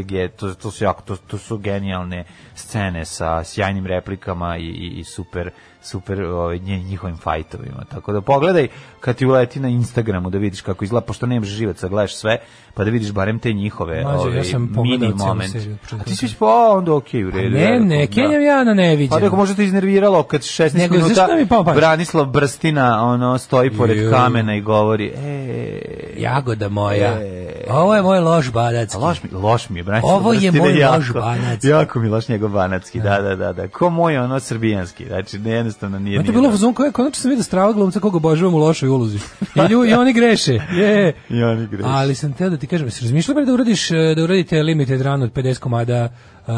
[0.00, 2.24] ge- to, to su jako, to, to su genijalne
[2.54, 5.50] scene sa sjajnim replikama i, i, i super
[5.84, 7.84] super ovaj, nje- njihovim fajtovima.
[7.90, 8.68] Tako da pogledaj
[9.00, 12.38] kad ti uleti na Instagramu da vidiš kako izgleda, pošto nemaš živaca, gledaš sve,
[12.74, 15.52] pa da vidiš barem te njihove Mlađe, ovaj, ja sam mini moment.
[15.52, 17.56] seriju A ti si pa onda okej, u redu.
[17.56, 18.46] Ne, ne, rekao, Kenjam da.
[18.46, 19.10] ja na neviđen.
[19.10, 21.74] Pa rekao, možda te iznerviralo kad 16 Nego, minuta mi?
[21.74, 25.80] Branislav Brstina ono, stoji pored kamena i govori e,
[26.16, 27.12] Jagoda moja.
[27.20, 27.44] E.
[27.70, 28.94] Ovo je moj loš banac.
[28.94, 31.64] A loš mi, loš mi je, Branislav Ovo je moj jako, loš banac.
[31.64, 33.68] Jako mi loš njegov banacki, da, da, da, da.
[33.68, 36.18] Ko moj ono srbijanski, znači ne, jednostavno nije.
[36.18, 36.52] Ma to je nije bilo dobro.
[36.52, 39.18] fazon koje konačno sam vidio strava glumca koga obožavam u lošoj ulozi.
[39.54, 40.58] I, lju, i oni greše.
[40.72, 41.12] Je.
[41.30, 41.88] I oni greše.
[41.88, 45.22] Ali sam teo da ti kažem, se razmišljao da uradiš e, da uradite limited run
[45.22, 46.08] od 50 komada
[46.40, 46.54] uh,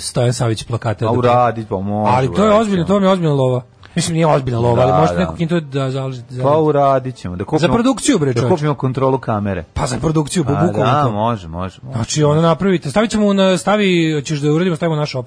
[0.00, 1.06] Stojan Savić plakata.
[1.06, 2.12] A da- uradit, pa može.
[2.12, 3.62] Ali to je ozbiljno, to mi je ozbiljna lova.
[3.94, 5.20] Mislim nije ozbiljna lova, Da, ali možete da.
[5.20, 6.34] neku kintu da založite.
[6.34, 7.36] za- Pa uradit ćemo.
[7.36, 9.64] Da kupimo, Za produkciju, bre, Da kupimo kontrolu kamere.
[9.74, 11.80] Pa za produkciju, A, bukvalno da, može, može.
[11.82, 11.96] može.
[11.96, 15.26] Znači ono napravite, stavit ćemo na, stavi, ćeš da uradimo, stavimo na naš shop.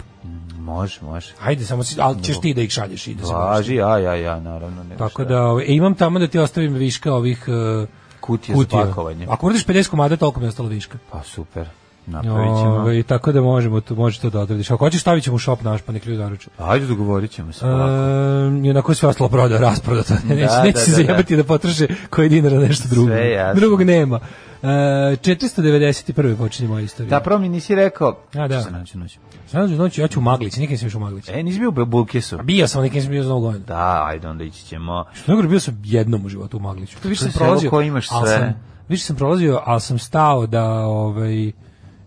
[0.72, 1.34] Može, može.
[1.42, 3.34] Ajde, samo si, ali ćeš ti da ih šalješ i da se.
[3.34, 4.84] Važi, ja, ja, ja, naravno.
[4.84, 7.88] Ne, Tako da, ovaj, e, imam tamo da ti ostavim viška ovih uh,
[8.20, 8.86] Kutije za kutija.
[8.86, 9.28] pakovanje.
[9.30, 10.98] Ako uradiš 50 komada, toliko mi je ostalo viška.
[11.12, 11.68] Pa super.
[12.06, 12.50] Napravit.
[12.50, 14.72] Ovaj, tako da možemo, to, može to da odradiš.
[14.72, 16.50] Ako hoćeš, stavit ćemo u shop naš, pa nek ljudi naruče.
[16.58, 17.66] Ajde, dogovorit ćemo se.
[17.66, 20.14] Um, I onako sve ostalo proda, rasprodato.
[20.30, 23.08] neće Da, neće da, se da, zajebati da, potroše koji dinar na nešto drugo.
[23.08, 23.60] Sve jasno.
[23.60, 24.20] Drugog nema.
[24.62, 26.38] Uh, 491.
[26.38, 27.10] počinje moja istorija.
[27.10, 28.18] Da, prvo mi nisi rekao...
[28.34, 28.60] A, da.
[28.60, 29.18] Što se nađe noć?
[29.52, 31.30] Ću noći, ja ću u Maglić, nikad nisam išao u Maglić.
[31.30, 32.38] E, nisi bio u Bulkesu?
[32.44, 33.66] Bio sam, nikad nisam bio za godinu.
[33.68, 35.06] Da, ajde, onda ići ćemo.
[35.14, 36.98] Što nego bio sam jednom u životu u Magliću.
[37.04, 38.38] Više To sam je selo prolazio, koje imaš sve.
[38.38, 38.54] Sam,
[38.90, 41.52] više sam prolazio, ali sam stao da ovaj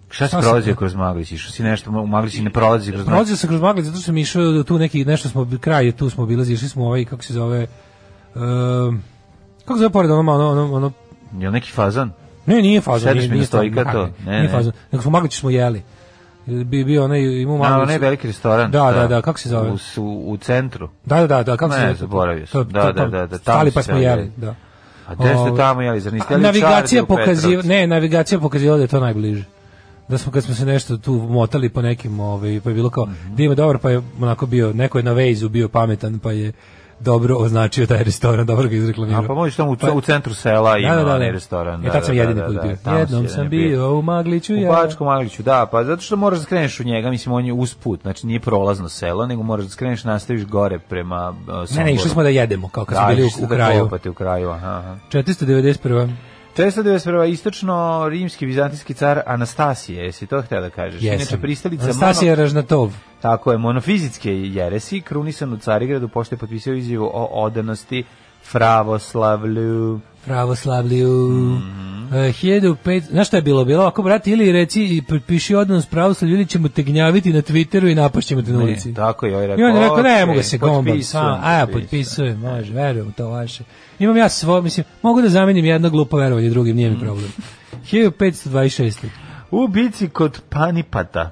[0.08, 1.32] Šta si sam- prolazio kroz Maglić?
[1.32, 3.12] Išao si nešto, u Maglić ne prolazi kroz Maglić?
[3.12, 6.10] prolazio sam kroz Maglić zato što sam išao da tu neki nešto smo kraj tu
[6.10, 7.66] smo bili, išli smo ovaj kako se zove
[8.34, 9.02] um,
[9.58, 10.92] kako se zove pored ono ono ono, ono
[11.38, 12.12] Je neki fazan?
[12.46, 14.02] Ne nije fazon, Sediš nije, mi na stojka to?
[14.02, 14.48] ne, Ne, nije ne.
[14.48, 15.82] fazon, nego smo u Magliću smo jeli.
[16.46, 17.82] Bi bio onaj imao Na, Maglić.
[17.82, 18.70] onaj veliki restoran.
[18.70, 19.70] Da, da, da, kako se zove?
[19.70, 19.76] U,
[20.26, 20.88] u, centru.
[21.04, 21.94] Da, da, da, da, kako se Ne, zove?
[21.96, 22.64] zaboravio sam.
[22.64, 24.54] Da, da, da, da, tamo Stali pa smo jeli, da.
[25.06, 29.00] A gde ste tamo jeli, zar niste Navigacija pokaziva, ne, navigacija pokazivala da je to
[29.00, 29.44] najbliže.
[30.08, 33.06] Da smo kad smo se nešto tu motali po nekim, ovaj pa je bilo kao
[33.06, 33.34] Mhm.
[33.34, 36.52] da ima dobar, pa je onako bio neko je na vejzu bio pametan, pa je
[37.04, 39.20] dobro označio taj restoran, dobro ga izreklamirao.
[39.20, 41.32] A pa možeš tamo u, Pa- u centru sela ima Da, da, da, onaj da.
[41.32, 41.86] restoran.
[41.86, 42.76] E, tad sam jedini put bio.
[42.76, 44.68] si Jednom sam bio u Magliću, U.
[44.68, 48.00] Bačkom Magliću, da, pa zato što moraš da skreneš u njega, mislim, on je usput,
[48.02, 51.66] znači nije prolazno selo, nego moraš da skreneš, nastaviš gore prema uh, Somboru.
[51.76, 53.82] Ne, ne, išli smo da jedemo, kao kad smo bili u, u Da kraju.
[53.82, 54.96] kopate u kraju, aha.
[55.10, 56.10] 491.
[56.56, 57.28] 491.
[57.28, 61.02] istočno rimski vizantijski car Anastasije, jesi to htio da kažeš?
[61.02, 61.40] Inače, Jesam.
[61.40, 62.92] pristalica Anastasija Ražnatov.
[63.20, 68.04] Tako je, monofizitske jeresi, krunisan u Carigradu, pošto je potpisao izjavu o odanosti
[68.44, 70.00] Fravoslavlju.
[70.24, 71.08] Pravoslavlju.
[71.30, 71.70] Mhm.
[71.70, 71.84] Mm
[72.32, 73.64] 1005, znaš šta je bilo?
[73.64, 77.90] Bilo ovako, brate, ili reci i potpiši odnos pravoslavlju, ili ćemo te gnjaviti na Twitteru
[77.90, 78.94] i napašćemo te na Ne, ulici.
[78.94, 79.66] tako je, ovaj I rekao.
[79.66, 83.08] on je rekao, ne "Okej, mogu se gombam potpisujem, sam, a ja potpisujem, može, verujem
[83.08, 83.64] u to vaše.
[83.98, 87.04] Imam ja svo, mislim, mogu da zamenim jedno glupo verovanje drugim, nije mi Mhm.
[87.04, 87.32] problem.
[87.84, 89.06] 1526.
[89.50, 91.30] U bici kod Panipata,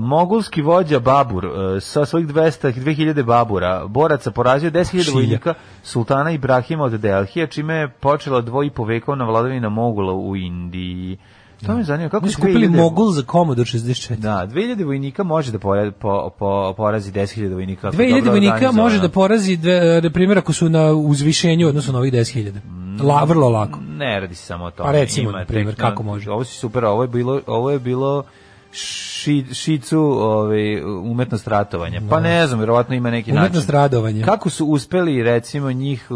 [0.00, 5.14] mogulski vođa Babur a, sa svojih 200 2000 babura boraca porazio 10.000 Šilja.
[5.14, 11.18] vojnika sultana Ibrahima od Delhija čime je počela dvoji vekovna vladavina Mogula u Indiji.
[11.66, 14.16] To me zanima kako su kupili 2000 Mogul za Commodore 64.
[14.16, 17.88] Da, 2000 vojnika može da pora, po, po, porazi 10.000 vojnika.
[17.88, 19.58] ako je 2000 dobro vojnika može da porazi,
[20.02, 22.52] na primjer, ako su na uzvišenju odnosno na ovih 10.000.
[23.02, 23.78] La, vrlo lako.
[23.88, 24.86] Ne radi se samo o tome.
[24.86, 26.30] Pa recimo, Ima na primjer, kako može?
[26.30, 28.24] Ovo si super, ovo je bilo, ovo je bilo
[28.74, 32.00] ši, šicu ovaj, umetnost ratovanja.
[32.10, 33.80] Pa ne znam, vjerovatno ima neki Umetnost način.
[33.80, 34.24] radovanja.
[34.24, 36.08] Kako su uspeli, recimo, njih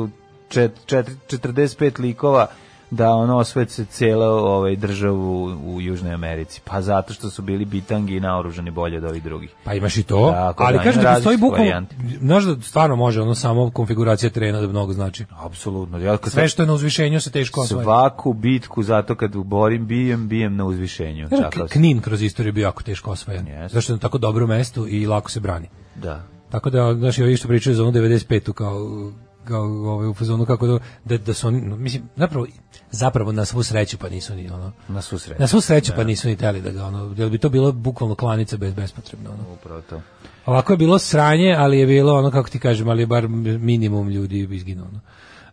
[0.49, 2.47] čet, čet, 45 likova
[2.91, 6.61] da ono osvece cijelu ovaj, državu u Južnoj Americi?
[6.65, 9.51] Pa zato što su bili bitangi i naoružani bolje od ovih drugih.
[9.65, 11.97] Pa imaš i to, Tako ali da, da postoji bukvalno, varijanti.
[12.21, 15.25] znaš da stvarno može, ono samo konfiguracija terena da mnogo znači.
[15.31, 15.99] Apsolutno.
[15.99, 17.85] Ja kad Sve što je na uzvišenju se teško osvoji.
[17.85, 21.29] svaku bitku zato kad borim bijem, bijem na uzvišenju.
[21.29, 21.69] Znaš, sam.
[21.69, 23.47] Knin kroz istoriju bio jako teško osvojen.
[23.47, 23.75] Jeste.
[23.75, 25.69] Zašto je na tako dobro mesto i lako se brani.
[25.95, 26.23] Da.
[26.51, 29.13] Tako da, znaš, i ovi što pričaju za onu 95-u kao, kao
[29.51, 32.47] ovaj, u fazonu kako da, da, da su oni, mislim, zapravo,
[32.91, 35.39] zapravo na svu sreću pa nisu ni ono, Na susret.
[35.39, 38.15] na svu sreću pa nisu ni teli da ga ono, jer bi to bilo bukvalno
[38.15, 39.43] klanica bez bespotrebno ono.
[39.55, 40.01] Upravo to.
[40.47, 44.09] Ovako je bilo sranje, ali je bilo ono kako ti kažem, ali je bar minimum
[44.09, 44.87] ljudi izginuo.
[44.87, 45.01] Ono.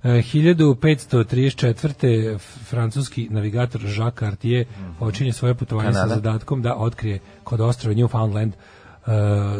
[0.03, 2.37] E, 1534.
[2.63, 4.65] francuski navigator Jacques Cartier
[4.99, 6.09] počinje svoje putovanje Kanada.
[6.09, 8.53] sa zadatkom da otkrije kod ostrava Newfoundland e,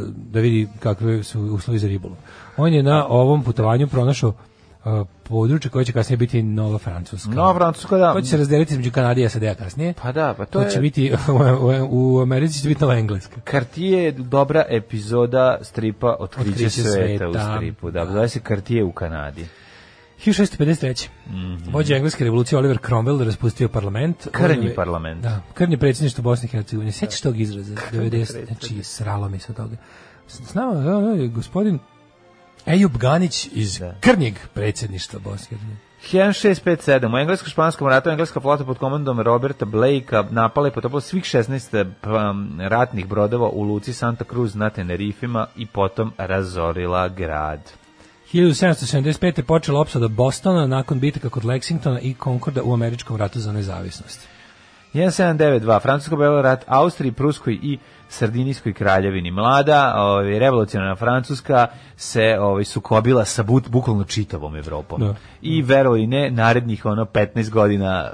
[0.08, 2.18] da vidi kakve su uslovi za ribolov.
[2.58, 4.34] On je na ovom putovanju pronašao
[4.86, 4.90] e,
[5.24, 7.30] područje koje će kasnije biti Nova Francuska.
[7.30, 8.14] Nova Francuska, da.
[8.14, 9.94] To će se razdeliti između Kanade i SAD-a kasnije.
[9.94, 10.72] Pa da, pa to, To je...
[10.72, 11.14] će biti,
[11.90, 13.42] u, u Americi će biti Nova Engleska.
[13.52, 17.56] Cartier je dobra epizoda stripa Otkriće, Otkriće sveta, u sveta.
[17.56, 17.92] stripu.
[17.92, 19.46] Da, zove se Cartier u Kanadi.
[20.20, 21.08] 1653.
[21.72, 24.28] Vođa engleske revolucije Oliver Cromwell raspustio parlament.
[24.32, 25.22] Krnji je- parlament.
[25.22, 26.92] Da, krnji predsjedništvo Bosne i Hercegovine.
[26.92, 27.76] Sjećaš tog izraza?
[27.92, 28.46] 90.
[28.46, 29.76] Znači, sralo mi se od toga.
[30.28, 30.74] S s nama
[31.28, 31.80] gospodin
[32.66, 35.86] Ejub Ganić iz krnjeg predsjedništva Bosne i Hercegovine.
[36.12, 37.14] 1657.
[37.14, 41.86] U englesko-španskom ratu engleska flota pod komandom Roberta Blakea napala i potopila svih 16
[42.32, 47.72] um, ratnih brodova u luci Santa Cruz na Tenerifima i potom razorila grad.
[48.34, 49.38] 1775.
[49.38, 54.35] je počela opsada Bostona nakon bitaka kod Lexingtona i Concorda u američkom ratu za nezavisnost.
[54.96, 55.80] 1792.
[55.80, 57.78] Francusko belo rat Austriji, Pruskoj i
[58.10, 59.32] Sardinijskoj kraljevini.
[59.32, 65.02] Mlada, ovaj revolucionarna Francuska se ovaj sukobila sa but, bukvalno čitavom Evropom.
[65.02, 65.16] Da.
[65.42, 68.10] I verovali ili ne, narednih ono 15 godina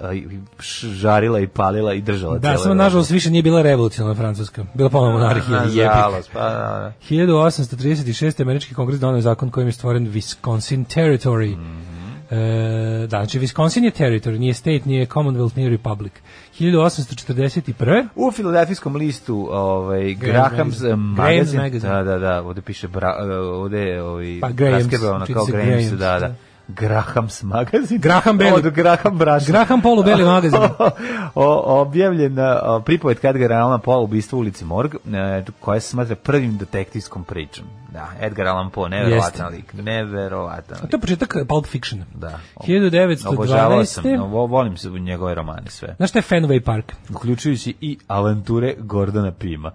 [0.59, 2.75] š- žarila i palila i držala Da, samo Evropu.
[2.75, 4.65] nažalost više nije bila revolucionarna Francuska.
[4.73, 5.57] Bila ponovno monarhija.
[5.59, 5.75] jebik.
[5.85, 6.93] Nažalost, pa da, da.
[7.09, 8.41] 1836.
[8.41, 11.51] američki kongres donio zakon kojim je stvoren Wisconsin Territory.
[11.51, 12.00] Mhm.
[12.31, 16.13] E, da, znači Wisconsin je territory, nije state, nije Commonwealth, nije Republic.
[16.59, 18.07] 1841.
[18.15, 21.63] U filadelfijskom listu ovaj Graham's Graham's Magazine.
[21.63, 21.93] Magazine.
[21.93, 23.15] da, da, da, ovde piše bra,
[23.53, 24.89] ovde je ovaj Pa, Graham's,
[25.33, 26.19] kao Graham's, Graham's, da, da.
[26.19, 26.35] da.
[26.75, 28.01] Graham's magazin.
[28.01, 28.55] Graham Bell.
[28.55, 29.51] Od Graham Brašna.
[29.51, 30.59] Graham Polu Beli magazin.
[31.35, 36.15] o, objavljena o, pripovet Edgar Allan Poe ubistvo u ulici Morg, e, koja se smatra
[36.15, 37.65] prvim detektivskom pričom.
[37.91, 40.91] Da, Edgar Allan Poe, neverovatan lik, neverovatan A lik.
[40.91, 42.03] to je početak Pulp Fiction.
[42.15, 42.39] Da.
[42.55, 43.27] 1912.
[43.27, 45.95] Obožavao sam, volim se njegove romane sve.
[45.97, 46.93] Znaš šta je Fenway Park?
[47.09, 49.71] Uključujući i avanture Gordona Pima.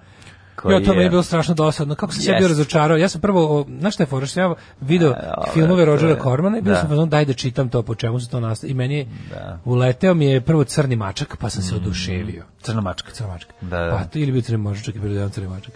[0.56, 1.94] Koji Jo, to mi je- bilo strašno dosadno.
[1.94, 2.38] Kako sam se Jest.
[2.38, 2.96] bio razočarao.
[2.96, 6.72] Ja sam prvo, znaš šta je fora, ja video dobro, filmove je- Cormana i bio
[6.72, 6.80] da.
[6.80, 8.70] sam fazon, daj da čitam to, po čemu se to nastaje.
[8.70, 9.58] I meni je, Da.
[9.64, 12.44] uleteo mi je prvo crni mačak, pa sam se oduševio.
[12.62, 13.10] Crna mačka.
[13.12, 13.52] Crna mačka.
[13.60, 13.90] Da, da.
[13.90, 15.74] Pa to ili bio crni mačak, čak i bio crni mačak.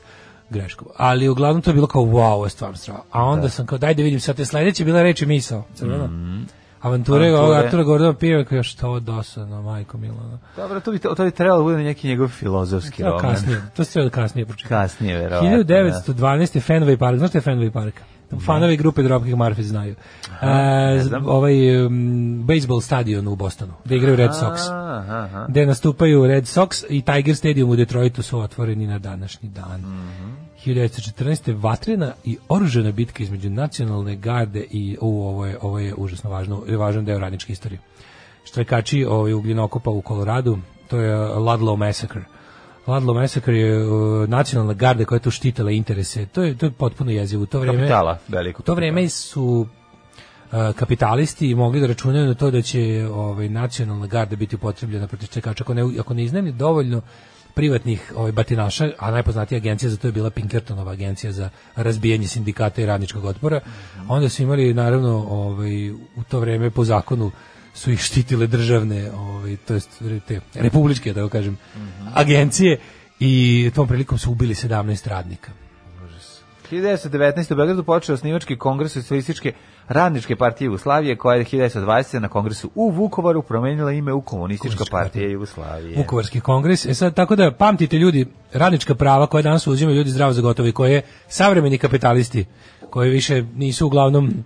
[0.50, 0.84] Greško.
[0.96, 3.00] Ali uglavnom to je bilo kao wow, je stvarno strava.
[3.11, 5.64] A onda sam kao daj da vidim sad te sledeće bila reč i misao.
[5.74, 6.09] Crveno.
[6.81, 7.45] Avanture, Avanture.
[7.45, 10.39] ovog Artura Gordona Pira, koji još to dosadno, majko Milana.
[10.57, 13.20] Dobro, to bi, to bi trebalo da bude neki njegov filozofski roman.
[13.20, 14.68] kasnije, to se treba kasnije pročitati.
[14.68, 15.51] Kasnije, verovatno.
[15.51, 16.61] 1912.
[16.61, 17.95] Fenway Park, znaš što je Fenway Park?
[18.47, 19.95] Fanovi grupe Dropkick Murphys znaju.
[20.43, 21.26] E, znam.
[21.26, 24.70] ovaj um, baseball stadion u Bostonu, gde igraju Red Sox.
[24.70, 25.47] Aha, aha.
[25.49, 29.81] Gde nastupaju Red Sox i Tiger Stadium u Detroitu su otvoreni na današnji dan.
[29.81, 30.49] Mhm.
[30.66, 31.62] 1914.
[31.62, 36.62] vatrena i oružana bitka između nacionalne garde i u ovo je ovo je užasno važno,
[36.68, 37.80] je važan deo radničke istorije.
[38.44, 40.58] Štrajkači ovaj ugljenokopa u Koloradu,
[40.88, 42.22] to je uh, Ludlow Massacre.
[42.86, 46.26] Ludlow Massacre je uh, nacionalna garda koja je tu štitila interese.
[46.26, 47.42] To je to je potpuno jezivo.
[47.42, 48.62] U to vreme Kapitala, veliko.
[48.62, 49.66] to vreme su
[50.52, 55.26] uh, kapitalisti mogli da računaju na to da će ovaj nacionalna garda biti upotrebljena protiv
[55.26, 57.02] čekača ako ne ako ne iznajmi dovoljno
[57.61, 62.82] privatnih ovaj batinaša, a najpoznatija agencija za to je bila Pinkertonova agencija za razbijanje sindikata
[62.82, 63.61] i radničkog otpora.
[64.08, 67.30] Onda su imali naravno ovaj u to vreme po zakonu
[67.74, 71.58] su ih štitile državne, ovaj to jest te republičke da kažem
[72.14, 72.78] agencije
[73.20, 75.52] i tom prilikom su ubili 17 radnika.
[76.70, 77.52] 1919.
[77.52, 79.52] u Beogradu počeo osnivački kongres socijalističke
[79.88, 82.18] radničke partije Jugoslavije, koja je 1920.
[82.18, 85.30] na kongresu u Vukovaru promenila ime u komunistička partija partija.
[85.30, 85.96] Jugoslavije.
[85.96, 86.86] Vukovarski kongres.
[86.86, 90.68] E sad, tako da pamtite ljudi, radnička prava koje danas uzimaju ljudi zdravo za gotovo
[90.68, 92.44] i koje savremeni kapitalisti,
[92.90, 94.44] koji više nisu uglavnom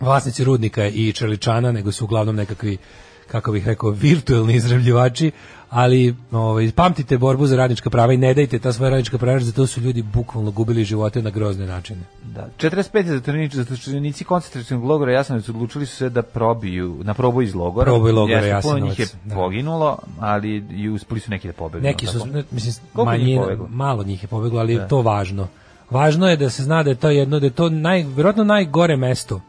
[0.00, 2.78] vlasnici rudnika i čeličana, nego su uglavnom nekakvi
[3.26, 5.30] kako bih rekao, virtuelni izrabljivači,
[5.72, 9.52] ali ovaj, pamtite borbu za radnička prava i ne dajte ta svoja radnička prava, za
[9.52, 12.00] to su ljudi bukvalno gubili živote na grozne načine.
[12.24, 12.48] Da.
[12.58, 13.04] 45.
[13.04, 17.84] zatvorenici, zatvorenici koncentracionog logora Jasenovac odlučili su se da probiju, na probu iz logora.
[17.84, 19.34] Proboj logora Jeste, Puno njih je Jasenovac, da.
[19.34, 21.88] poginulo, ali i uspeli su neki da pobegnu.
[21.88, 23.66] Neki su, ne, mislim, pobeglo?
[23.70, 25.48] malo njih je pobeglo, ali je to važno.
[25.90, 28.96] Važno je da se zna da je to jedno, da je to naj, vjerojatno najgore
[28.96, 29.40] mesto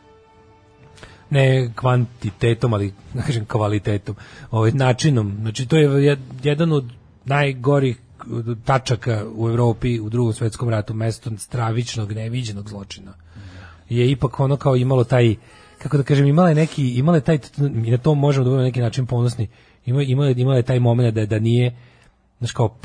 [1.30, 4.16] ne kvantitetom, ali da kažem kvalitetom,
[4.52, 5.38] ovaj načinom.
[5.42, 6.86] Znači to je jed- jedan od
[7.26, 7.98] najgorih
[8.66, 13.14] tačaka u Evropi u drugom svetskom ratu, mesto stravičnog, neviđenog zločina.
[13.90, 15.36] Je ipak ono kao imalo taj
[15.78, 17.40] kako da kažem, imala je neki, imala je taj,
[17.86, 19.48] i na to možemo da budemo na neki način ponosni,
[19.86, 21.76] ima, imala, je- imala je taj moment da, da nije,
[22.40, 22.76] znaš kao,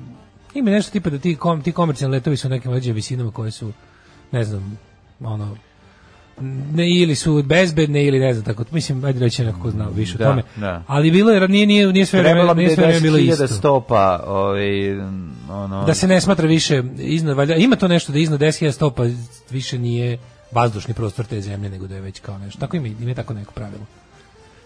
[0.58, 3.72] ima nešto tipa da ti, kom, ti komercijalni letovi su nekim određenim visinama koje su,
[4.32, 4.78] ne znam,
[5.20, 5.56] ono,
[6.72, 10.18] ne ili su bezbedne ili ne znam tako mislim ajde reći nekako zna više o
[10.18, 10.42] Da, tome.
[10.56, 10.82] da.
[10.86, 13.32] ali bilo je nije nije nije sve vreme nije da sve je vreme bilo 10.000
[13.32, 13.46] isto.
[13.48, 15.00] stopa, ovaj,
[15.50, 15.84] ono...
[15.86, 19.02] da se ne smatra više iznad valjda ima to nešto da iznad 10.000 stopa
[19.50, 20.18] više nije
[20.52, 22.60] vazdušni prostor te zemlje nego da je već kao nešto.
[22.60, 23.82] Tako ima ima tako neko pravilo.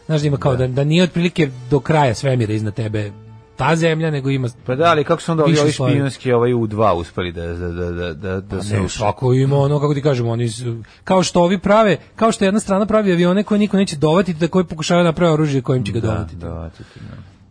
[0.07, 3.13] Znaš da ima kao da, da nije otprilike do kraja svemira iznad tebe
[3.57, 6.93] ta zemlja nego ima Pa da, ali kako su onda ovi, ovi špijunski ovaj U2
[6.93, 10.31] uspeli da, da, da, da, da, da se ne, svako ima ono, kako ti kažemo,
[10.31, 13.97] oni su, kao što ovi prave, kao što jedna strana pravi avione koje niko neće
[13.97, 16.37] dovatiti, da koji pokušavaju da naprave oružje kojim će ga Da, dovatiti.
[16.37, 16.71] da, da, da.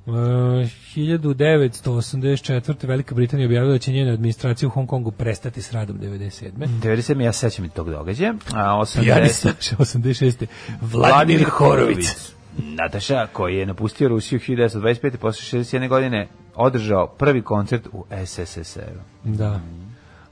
[0.05, 2.87] 1984.
[2.87, 6.51] Velika Britanija objavila da će njena administracija u Hong Kongu prestati s radom 97.
[6.83, 7.21] 97.
[7.21, 8.33] ja sećam i tog događaja.
[8.53, 9.75] A Pijanista 80.
[9.77, 10.45] 86.
[10.81, 12.31] Vladimir Horovic.
[12.57, 15.17] Nataša, koji je napustio Rusiju 1925.
[15.17, 18.93] posle 61 godine, održao prvi koncert u SSSR.
[19.23, 19.59] Da.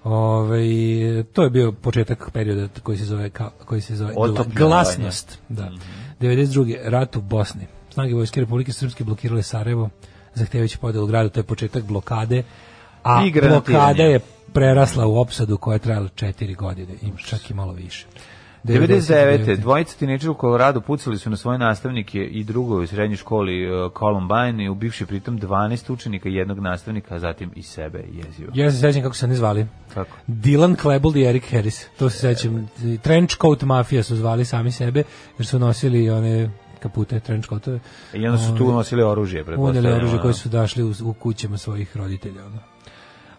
[0.03, 4.13] Ove, to je bio početak perioda koji se zove ka- koji se zove
[4.55, 5.39] glasnost.
[5.49, 5.71] Da.
[6.19, 6.77] 92.
[6.83, 7.67] rat u Bosni.
[7.89, 9.89] Snage vojske Republike Srpske blokirale Sarajevo,
[10.33, 12.43] zahtevajući podelu grada, to je početak blokade.
[13.03, 14.19] A blokada je
[14.53, 18.05] prerasla u opsadu koja je trajala četiri godine, i čak i malo više.
[18.63, 19.55] 99.
[19.57, 23.91] dvojica tineđera u Koloradu pucali su na svoje nastavnike i drugove u srednjoj školi uh,
[23.99, 28.51] Columbine i ubivši pritom 12 učenika i jednog nastavnika, a zatim i sebe jezivo.
[28.53, 29.67] Ja se sećam kako se oni zvali.
[29.93, 30.17] Kako?
[30.27, 31.87] Dylan Klebold i Eric Harris.
[31.99, 32.69] To se sećam.
[33.01, 35.03] Trench coat mafija su zvali sami sebe,
[35.37, 36.49] jer su nosili one
[36.79, 37.79] kapute, trench coatove.
[38.13, 39.93] I onda su tu nosili oružje, Uneli pretpostavljam.
[39.93, 40.21] oružje ono.
[40.21, 42.45] koje su dašli u, u kućama svojih roditelja.
[42.45, 42.57] Ono.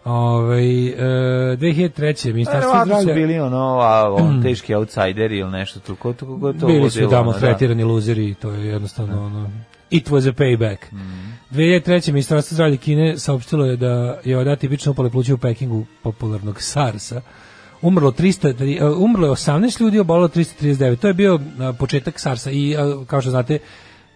[0.05, 2.33] Ove, e, 2003.
[2.33, 3.15] ministarstvo Verovatno su zdravlja...
[3.15, 5.97] bili ono, a, on, teški outsideri ili nešto tu.
[5.97, 7.85] Ko, ko, ko to bili su tamo da.
[7.85, 9.51] luzeri, to je jednostavno ono,
[9.91, 10.79] it was a payback.
[11.51, 12.13] 2003.
[12.13, 17.21] ministarstvo zdravlja Kine saopštilo je da je od atipične upale pluća u Pekingu popularnog SARS-a
[17.83, 20.97] umrlo 300 uh, umrlo je 18 ljudi, obolelo 339.
[20.97, 21.41] To je bio
[21.79, 22.77] početak SARS-a i
[23.07, 23.59] kao što znate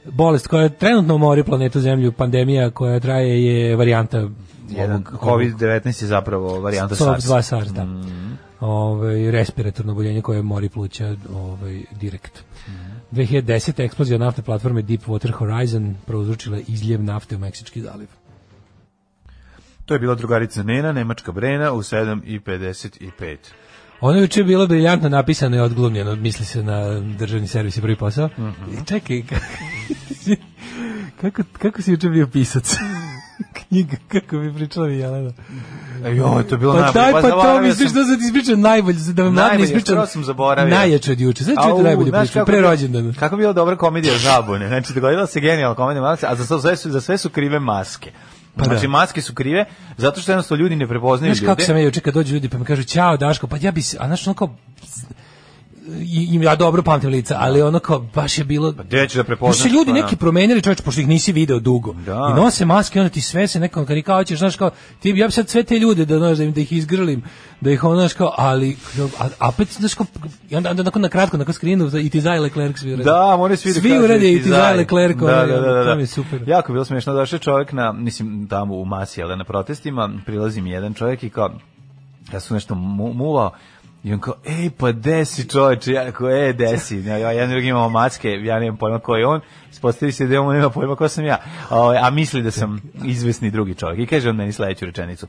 [0.07, 4.29] bolest koja trenutno mori planetu Zemlju, pandemija koja traje je varijanta
[4.69, 7.25] Jedan ovog- ovog- COVID-19 je zapravo varijanta SARS.
[7.25, 7.25] SARS.
[7.25, 7.87] 2 SARS, da.
[8.61, 12.45] Ovaj respiratorno oboljenje koje mori pluća ovaj direkt.
[12.69, 12.77] Mhm.
[13.13, 13.81] 2010.
[13.81, 18.09] eksplozija naftne platforme Deepwater Horizon prouzročila izljev nafte u Meksički zaliv.
[19.85, 23.37] To je bila drugarica Nena, Nemačka Brena u 7.55.
[24.05, 27.97] Ono je juče bilo briljantno napisano i odglumljeno, misli se na državni servis i prvi
[27.97, 28.29] posao.
[28.39, 28.49] Mhm.
[28.73, 29.23] I Čekaj,
[31.21, 32.75] kako, kako si juče bio pisac?
[33.59, 35.33] Knjiga, kako bi pričala mi Jelena.
[36.07, 36.93] Joj, to je bilo Pa najbolje.
[36.95, 39.95] daj, pa to zaboravio mi ispriča, da sam ti ispričao najbolje, da vam Najbolje, ispričam.
[39.95, 40.75] skoro sam zaboravio.
[40.75, 41.45] Najjače od juče.
[41.45, 43.13] Sad Au, čujete najbolje kako pre rođendana.
[43.13, 44.69] Kako bi bila dobra komedija Žabune.
[44.69, 48.11] Znači, dogodila se genijalna komedija a za sve su, za sve su krive maske.
[48.57, 48.89] Pa znači, da.
[48.89, 49.65] maske su krive
[49.97, 51.53] zato što jednostavno ljudi ne prepoznaju Znaš ljude.
[51.53, 53.83] kako sam ja juče kad dođu ljudi pa mi kažu ćao Daško, pa ja bi
[53.83, 54.57] se, a znaš ono kao
[56.03, 59.27] i, ja dobro pamtim lica, ali ono kao baš je bilo Gde ću da Još
[59.27, 59.57] prepoznaš?
[59.57, 60.03] se ljudi Pa, da.
[60.03, 61.93] neki promenili čovječ, pošto ih nisi video dugo.
[61.93, 62.29] Da.
[62.33, 64.71] I nose maske, onda ti sve se nekom, kad kao hoćeš, znaš kao,
[65.01, 67.23] ti, ja bi sad sve te ljude da, znaš, da, im, da ih izgrlim,
[67.61, 68.77] da ih ono, znaš kao, ali,
[69.19, 70.07] a, a opet, znaš kao,
[70.51, 73.11] i onda, onda nakon na kratko, nakon skrinu, i ti zaj Leclerc svi urede.
[73.11, 74.81] Da, moraju svi da Svi urede i ti ti zaj zajedno.
[74.81, 75.85] Leclerc, Da, da, da, da.
[75.85, 76.49] to mi je super.
[76.49, 80.61] Jako bilo smiješno, došao je čovjek na, mislim, tamo u masi, ali na protestima, prilazi
[80.61, 81.51] mi jedan čovjek i kao,
[82.33, 83.51] ja sam nešto mu, muvao,
[84.05, 87.69] i on kao, ej, pa desi čovječe, ja rekao, e, desi, ja, ja jedan drugi
[87.69, 89.41] imamo maske, ja nemam pojma ko je on,
[89.73, 91.39] ispostavi se da on nema pojma ko sam ja,
[91.71, 93.99] a, a misli da sam izvesni drugi čovjek.
[94.01, 95.27] I kaže on meni sledeću rečenicu,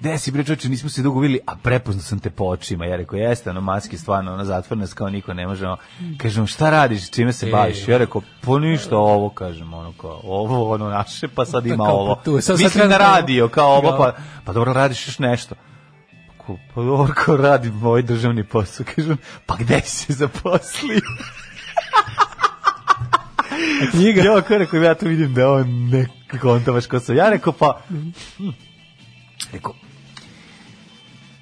[0.00, 2.86] Desi bre čoveče, nismo se dugo videli, a prepoznao sam te po očima.
[2.86, 5.66] Ja rekao, jeste, ono, maski stvarno, ono, zatvorena kao niko ne može.
[5.66, 5.76] ono.
[6.18, 7.50] Kažem, šta radiš, čime se E.
[7.50, 7.88] baviš?
[7.88, 11.94] Ja rekao, pa ništa ovo, kažem, ono, kao, ovo, ono, naše, pa sad ima kao,
[11.94, 12.14] ovo.
[12.16, 13.96] pa sad Mislim na trenutno- radio, kao ovo, Da.
[13.96, 14.12] pa,
[14.44, 15.54] pa dobro, radiš još nešto.
[16.46, 18.86] Ko, pa dobro, kao radim ovaj državni posao.
[18.94, 19.16] Kažem,
[19.46, 21.00] pa gde si se zaposlio?
[23.90, 24.22] knjiga.
[24.22, 26.06] Ja, kao rekao, ja to vidim da on ne
[26.40, 27.16] konta baš ko sam.
[27.16, 28.08] Ja rekao, pa, hm.
[29.52, 29.74] rekao,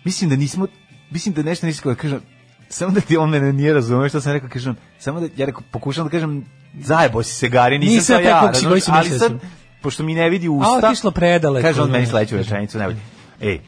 [0.05, 0.67] mislim da nismo,
[1.11, 2.21] mislim da nešto nisi kao kažem,
[2.69, 5.63] samo da ti on mene nije razumeo što sam rekao, kažem, samo da, ja rekao,
[5.71, 6.45] pokušam da kažem,
[6.81, 9.39] zajebo si se gari, nisam, Nisam to ja razumeš, si ali sad, da
[9.83, 12.11] pošto mi ne vidi usta, A, otišlo predaleko, kaže on meni da.
[12.11, 13.01] sledeću rečenicu, najbolje,
[13.41, 13.61] ej,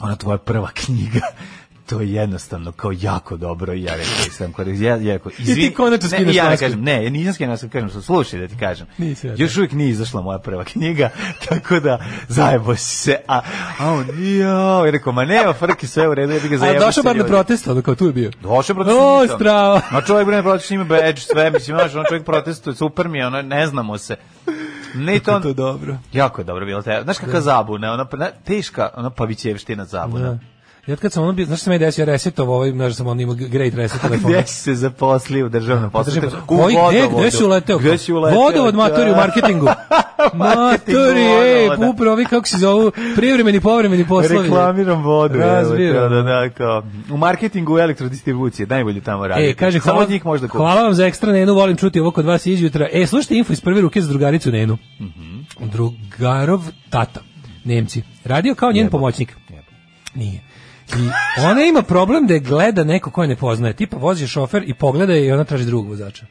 [0.00, 1.20] ona tvoja prva knjiga,
[1.88, 5.74] to je jednostavno kao jako dobro i ja rekao sam kod ja ja rekao izvini.
[5.74, 8.86] konačno ne, ja ne kažem ne ja nisam skinuo masku kažem slušaj da ti kažem.
[8.98, 11.10] Ja još uvijek nije izašla moja prva knjiga
[11.48, 13.40] tako da zajebo si se a
[13.78, 16.58] a on jo ja rekao ma nema frke sve u redu ja bih ga A
[16.58, 18.30] zajebo došao bar na protest, ono kao tu je bio.
[18.42, 19.80] Došao protiv O, strava.
[19.92, 23.42] Ma čovjek bre protiv ima badge sve mislim on čovjek protestuje super mi je ono
[23.42, 24.16] ne znamo se
[24.96, 25.96] ne to, To dobro.
[26.12, 28.06] jako je dobro bilo znaš kakva zabuna ona
[28.44, 30.38] teška ona pavićevština zabuna Da.
[30.86, 32.94] Ja od kad sam ono bio, znaš što se me desio, ja resetovao ovaj, znaš
[32.94, 34.30] sam on imao great reset telefon.
[34.30, 36.12] Gde si se zaposlio u državnom poslu?
[36.12, 37.78] Državno- U Koji, gde, gde si uleteo?
[37.78, 38.40] Gde si uleteo?
[38.40, 39.16] Vodovod matori u Da.
[39.16, 39.66] marketingu.
[40.34, 44.42] Matori, ej, upravo ovi kako se zovu, privremeni, povremeni poslovi.
[44.42, 45.38] Reklamiram vodu.
[45.38, 45.90] Razbio.
[45.90, 46.82] evo, Da, da, da, kao.
[47.10, 49.44] U marketingu elektrodistribucije, najbolje tamo radi.
[49.44, 50.58] E, kaže, Samo hvala, njih možda kupiš.
[50.58, 52.88] hvala vam za ekstra Nenu, volim čuti ovo kod vas izjutra.
[52.92, 54.78] E, slušajte info iz prve ruke za drugaricu Nenu.
[55.62, 56.60] Drugarov
[56.90, 57.20] tata,
[57.64, 59.36] Nemci, radio kao njen pomoćnik.
[60.14, 60.40] Nije.
[60.88, 61.08] I
[61.40, 63.74] ona ima problem da je gleda neko koje ne poznaje.
[63.74, 66.26] Tipa vozi šofer i pogleda je i ona traži drugog vozača.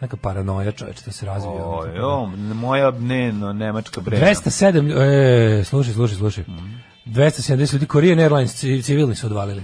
[0.00, 1.64] Neka paranoja čoveče da se razvija.
[1.66, 4.26] Oj, o, moja ne, no, nemačka brena.
[4.26, 6.44] 207, e, slušaj, slušaj, slušaj.
[7.06, 9.62] 270 ljudi Korean Airlines ci- civilni su odvalili.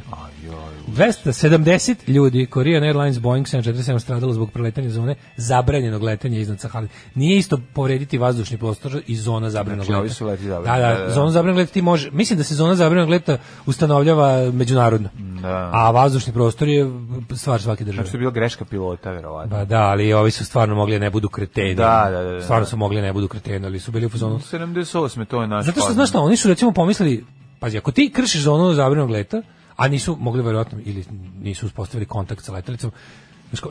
[0.90, 6.88] 270 ljudi Korean Airlines Boeing 747 stradalo zbog preletanja zone zabranjenog letenja iznad Sahale.
[7.14, 10.14] Nije isto povrediti vazdušni prostor i zona zabranjenog Znači, leta.
[10.14, 11.10] su leti Da, zabrani, da, da, da.
[11.10, 15.08] zona zabranjenog leta ti može, mislim da se zona zabranjenog leta ustanovljava međunarodno.
[15.42, 15.70] Da.
[15.72, 16.90] A vazdušni prostor je
[17.34, 18.04] stvar svake države.
[18.04, 19.56] Znači, je bila greška pilota, verovatno.
[19.56, 21.74] Pa da, ali ovi su stvarno mogli da ne budu kreteni.
[21.74, 22.42] Da, da, da, da.
[22.42, 24.38] Stvarno su mogli da ne budu kreteni, ali su bili u fazonu.
[24.38, 25.24] 78.
[25.24, 27.24] to je naš Zato što, znaš šta, oni su recimo pomislili,
[27.58, 29.42] pazi, ako ti kršiš zonu zabranog leta,
[29.80, 31.04] a nisu mogli verovatno, ili
[31.40, 32.90] nisu uspostavili kontakt sa letelicom,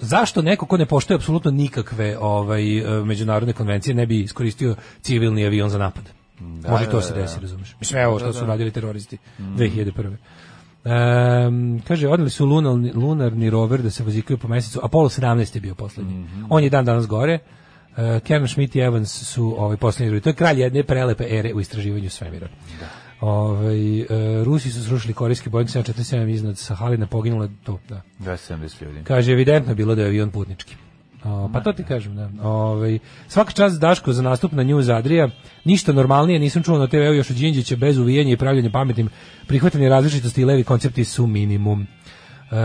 [0.02, 2.64] zašto neko ko ne poštuje apsolutno nikakve ovaj,
[3.06, 6.04] međunarodne konvencije ne bi iskoristio civilni avion za napad?
[6.70, 7.42] Može i to da, se da, desi, da.
[7.42, 7.76] razumeš?
[7.80, 10.16] Mislim, evo što su radili teroristi 2001.
[11.48, 15.62] Um, kaže, odneli su lunarni, lunarni rover da se vozikaju po mesecu, Apollo 17 je
[15.62, 16.26] bio poslednji.
[16.50, 17.40] On je dan danas gore.
[17.92, 20.22] Uh, Kevin Schmidt i Evans su ovaj poslednji.
[20.22, 22.48] To je kralj jedne prelepe ere u istraživanju svemira.
[23.22, 24.06] Ovaj, e,
[24.44, 28.02] Rusi su srušili korejski Boeing 747 iznad Sahaline, poginulo je to, da.
[28.20, 29.04] 270 ljudi.
[29.04, 30.76] Kaže, evidentno je bilo da je avion putnički.
[31.24, 32.30] O, pa to ti kažem, da.
[32.44, 35.30] Ovaj svaka čast Daško za nastup na News Adria.
[35.66, 39.10] Ništa normalnije nisam čuo na TV-u još od Đinđića bez uvijanja i pravljenja pametnim.
[39.48, 41.88] Prihvatanje različitosti i levi koncepti su minimum.
[42.52, 42.56] Uh,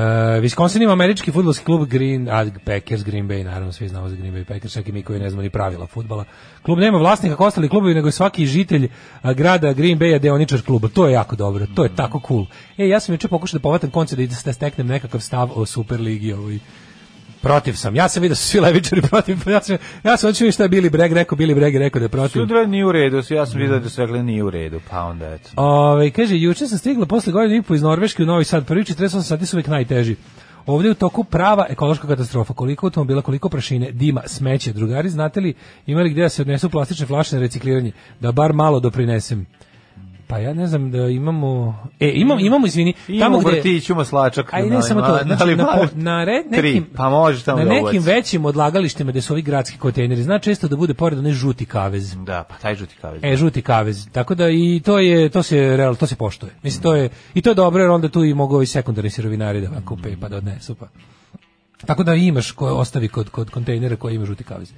[0.43, 4.35] Wisconsin ima američki fudbalski klub Green, a Packers, Green Bay, naravno svi znamo za Green
[4.35, 6.24] Bay Packers, čak i mi koji ne znamo ni pravila fudbala.
[6.62, 8.89] Klub nema vlasnika kao ostali klubovi, nego je svaki žitelj
[9.22, 10.89] a, grada Green Bay deoničar kluba.
[10.89, 12.47] To je jako dobro, to je tako cool.
[12.78, 16.32] E, ja sam juče pokušao da povatam konce da, da steknem nekakav stav o Superligi
[16.32, 16.59] ovoj
[17.45, 17.97] protiv sam.
[17.97, 19.37] Ja sam vidio da su svi levičari protiv.
[19.47, 22.09] Ja sam, ja sam očeo šta je Billy Bragg rekao, Billy Bragg rekao da je
[22.09, 22.41] protiv.
[22.41, 25.27] Sudra nije u redu, ja sam vidio da su rekli nije u redu, pa onda
[25.27, 25.51] eto.
[25.57, 28.67] Ove, kaže, juče sam stigla posle godinu i po iz Norveške u Novi Sad.
[28.67, 30.17] Prvi 48 sati su uvek najteži.
[30.67, 32.55] Ovdje je u toku prava ekološka katastrofa.
[32.55, 34.73] Koliko automobila, koliko prašine, dima, smeće.
[34.73, 35.55] Drugari, znate li,
[35.87, 37.93] imali gdje da se odnesu plastične flaše na recikliranje?
[38.21, 39.47] Da bar malo doprinesem.
[40.27, 41.79] Pa ja ne znam da imamo...
[42.01, 43.51] E, imamo, imamo, izvini, tamo gde...
[43.51, 44.55] vrtiću maslačak.
[44.55, 46.75] A i ne na- samo na- to, na- znači, ali na, po- na red, Tri,
[46.75, 47.99] nekim, pa može tamo na da nekim ubaci.
[48.07, 52.14] većim odlagalištima gde su ovi gradski kontejneri, zna često da bude pored onaj žuti kavez.
[52.16, 53.20] Da, pa taj žuti kavez.
[53.25, 54.09] E, žuti kavez.
[54.12, 56.53] Tako da i to je to se real, to se poštuje.
[56.62, 59.61] Mislim to je i to je dobro jer onda tu i mogu i sekundarni sirovinari
[59.61, 60.87] da kupe pa da odnesu pa.
[61.87, 64.72] Tako da imaš ko ostavi kod kod kontejnera koji ima žuti kavez.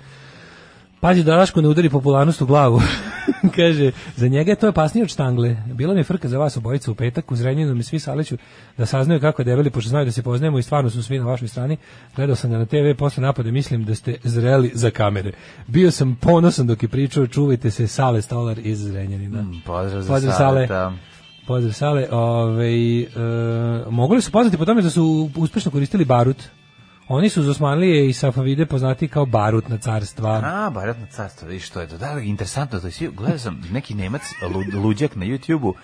[1.07, 2.80] Pazi da Daško ne udari popularnost u glavu.
[3.57, 5.57] Kaže, za njega je to opasnije od štangle.
[5.66, 8.36] Bila mi je frka za vas obojicu u petak, u Zrenjaninu mi svi saleću
[8.78, 11.24] da saznaju kako je debeli, pošto znaju da se poznajemo i stvarno su svi na
[11.24, 11.76] vašoj strani.
[12.16, 15.32] Gledao sam ga na TV, posle napada mislim da ste zreli za kamere.
[15.66, 19.44] Bio sam ponosan dok je pričao, čuvajte se, Sale Stolar iz Zrenjanina.
[19.66, 20.66] Pozdrav za Pozdrav, Sale.
[20.66, 20.92] Sale.
[21.46, 22.09] Pozdrav Sale.
[22.11, 23.09] Ove, e,
[23.90, 26.42] mogli su poznati po tome da su uspešno koristili barut.
[27.09, 30.40] Oni su Osmanlije i Safavide poznati kao barutna carstva.
[30.44, 31.98] A, baratno carstvo, vidiš što je to.
[31.98, 35.74] Da, interesantno, to je svi, gledao sam neki Nemac, lu- luđak na YouTube-u,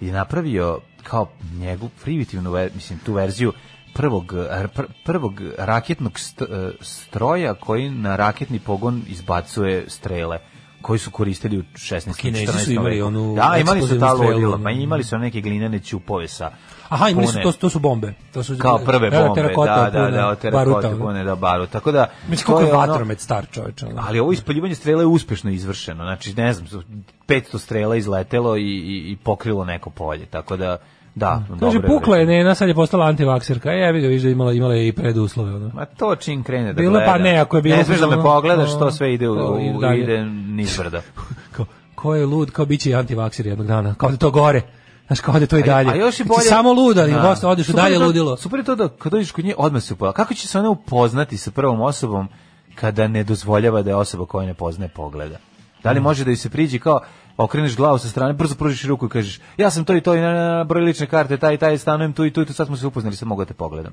[0.00, 3.52] je napravio kao njegov primitivnu, mislim, tu verziju
[3.94, 10.38] prvog, pr- prvog raketnog st- e, stroja koji na raketni pogon izbacuje strele
[10.82, 12.16] koji su koristili u 16.
[12.16, 12.74] Kinezi su 14.
[12.76, 14.60] imali onu Da, imali su ta ono.
[14.64, 16.50] pa imali su neke glinene ćupove sa
[16.88, 18.14] Aha, imali su to, to su bombe.
[18.32, 20.10] To su kao prve da, bombe, terakota da, da,
[20.50, 20.58] da,
[20.88, 20.98] ono.
[20.98, 21.66] pune, da, baru.
[21.66, 23.82] Tako da, Mislim, koliko je vatromet star čovječ.
[23.96, 26.04] ali ovo ispaljivanje strele je uspešno izvršeno.
[26.04, 26.84] Znači, ne znam,
[27.28, 30.26] 500 strela izletelo i, i, i pokrilo neko polje.
[30.26, 30.78] Tako da,
[31.14, 32.26] da, Kaže, dobro pukla je.
[32.26, 33.72] Nena, sad je postala antivakserka.
[33.72, 35.54] E, ja bih ga viš da imala, imala je i preduslove.
[35.54, 35.70] Ono.
[35.74, 37.06] Ma to čim krene da Bilo, gleda.
[37.06, 39.36] pa ne, ako je bilo Ne smeš da me pogledaš, ono- to sve ide, u,
[39.36, 41.02] to ide u, ide nizbrda.
[41.52, 43.94] Kao, ko je lud, kao biće i antivakser jednog dana.
[43.94, 44.62] Kao da to gore.
[45.06, 45.90] Znaš, kao da to i dalje.
[45.90, 46.40] A još i Ti bolje...
[46.40, 47.36] samo lud, ali Da.
[47.42, 48.36] odeš u dalje je to- ludilo.
[48.36, 50.12] Super je to da kad dođeš kod nje, odmah se upozna.
[50.12, 52.28] Kako će se ona upoznati sa prvom osobom
[52.74, 55.36] kada ne dozvoljava da je osoba koja ne poznaje pogleda?
[55.82, 57.00] Da li može da joj se priđi kao
[57.36, 60.20] okreneš glavu sa strane, brzo pružiš ruku i kažeš ja sam to i to i
[60.20, 62.52] na, na, na broj lične karte, taj i taj, stanujem tu i tu i tu,
[62.52, 63.92] sad smo se upoznali, sad mogu da te pogledam.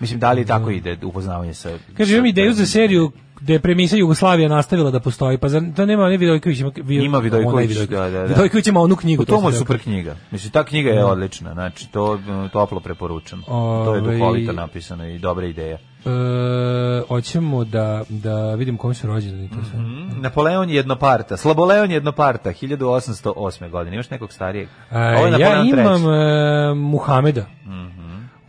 [0.00, 1.70] Mislim, da li tako ide upoznavanje sa...
[1.96, 3.10] Kaže, imam ideju za seriju
[3.40, 7.04] gde je premisa Jugoslavija nastavila da postoji, pa za, to nema ne Vidojković, ima, vi-
[7.04, 8.22] Ima Vidojković, da, da, da.
[8.24, 9.24] Vidojković ima onu knjigu.
[9.24, 10.16] To mu je super knjiga.
[10.30, 13.42] Mislim, ta knjiga je odlična, znači, to mm, toplo preporučam.
[13.42, 13.52] To
[13.94, 15.78] je Ovaj- duhovito napisano i dobra ideja.
[16.04, 19.48] E, hoćemo da, da vidim kom su rođeni.
[19.48, 19.78] To sve.
[19.78, 23.70] Mm, Napoleon jednoparta, Slaboleon jednoparta, 1808.
[23.70, 23.96] godine.
[23.96, 24.68] Imaš nekog starijeg?
[24.90, 27.46] E, ja Napoleon imam e, Muhameda,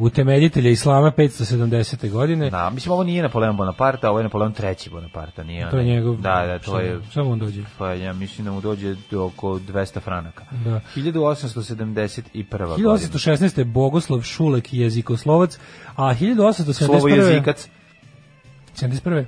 [0.01, 2.09] utemeljitelja Islama 570.
[2.09, 2.49] godine.
[2.49, 5.43] Da, mislim, ovo nije Napoleon Bonaparte, ovo je Napoleon treći Bonaparte.
[5.43, 6.15] Nije To je njegov...
[6.15, 6.99] Da, da, to je...
[7.13, 7.63] Samo on dođe.
[7.77, 10.45] Pa ja mislim da mu dođe do oko 200 franaka.
[10.63, 10.81] Da.
[10.95, 12.67] 1871.
[12.67, 12.87] godine.
[12.87, 13.59] 1816.
[13.59, 15.57] je Bogoslav Šulek jezikoslovac,
[15.95, 16.73] a 1871.
[16.73, 17.67] Slovo jezikac.
[18.75, 19.25] 71.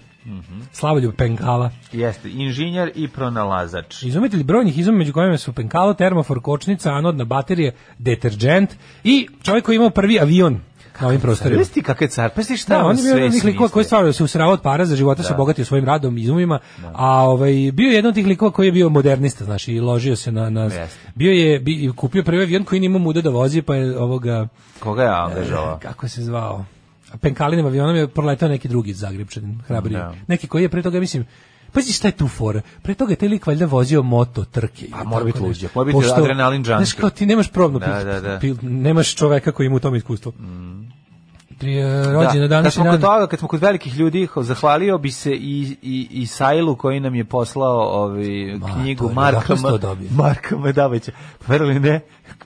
[0.72, 1.72] Slavoljub Penkala.
[1.92, 4.04] Jeste, inženjer i pronalazač.
[4.04, 8.70] Izumitelj brojnih izuma među kojima su penkalo, termofor, kočnica, anodna baterija, deterđent
[9.04, 10.60] i čovjek koji je imao prvi avion
[11.02, 11.64] na ovim prostorima.
[11.64, 12.30] Znaš ti kakav je car?
[12.36, 14.86] Pa si šta Da, on je bio jedan likova koji stvarno se usrao od para
[14.86, 16.60] za života, se bogatio svojim radom i izumima,
[16.94, 20.16] a ovaj bio je jedan od tih likova koji je bio modernista, znači i ložio
[20.16, 20.90] se na na Jeste.
[21.16, 24.48] bio je bi, kupio prvi avion koji nije imao muda da vozi, pa je ovoga
[24.80, 25.76] Koga je angažovao?
[25.76, 26.66] E, kako se zvao?
[27.22, 29.94] Penkalinim avionom je proletao neki drugi Zagrebčanin, hrabri.
[29.94, 30.14] Da.
[30.28, 31.26] Neki koji je pre toga, mislim,
[31.74, 32.62] Pazi šta je tu fora.
[32.82, 34.88] Pre toga je taj lik valjda vozio moto trke.
[34.92, 36.76] Pa mora biti luđak, mora biti adrenalin junkie.
[36.76, 38.40] Znaš kao ti nemaš probnu Da, pil- da, da.
[38.40, 40.32] pil- nemaš čoveka koji ima u tom iskustvo.
[40.32, 40.48] Pri
[41.68, 42.94] e, rođen na kad današnji smo dan.
[42.94, 47.00] kod toga, kad smo kod velikih ljudi, zahvalio bi se i, i, i Sajlu koji
[47.00, 49.56] nam je poslao ovaj, Ma, knjigu je- Marka?
[50.12, 51.12] Marka Medavića.
[51.40, 52.00] Pa verovali ne,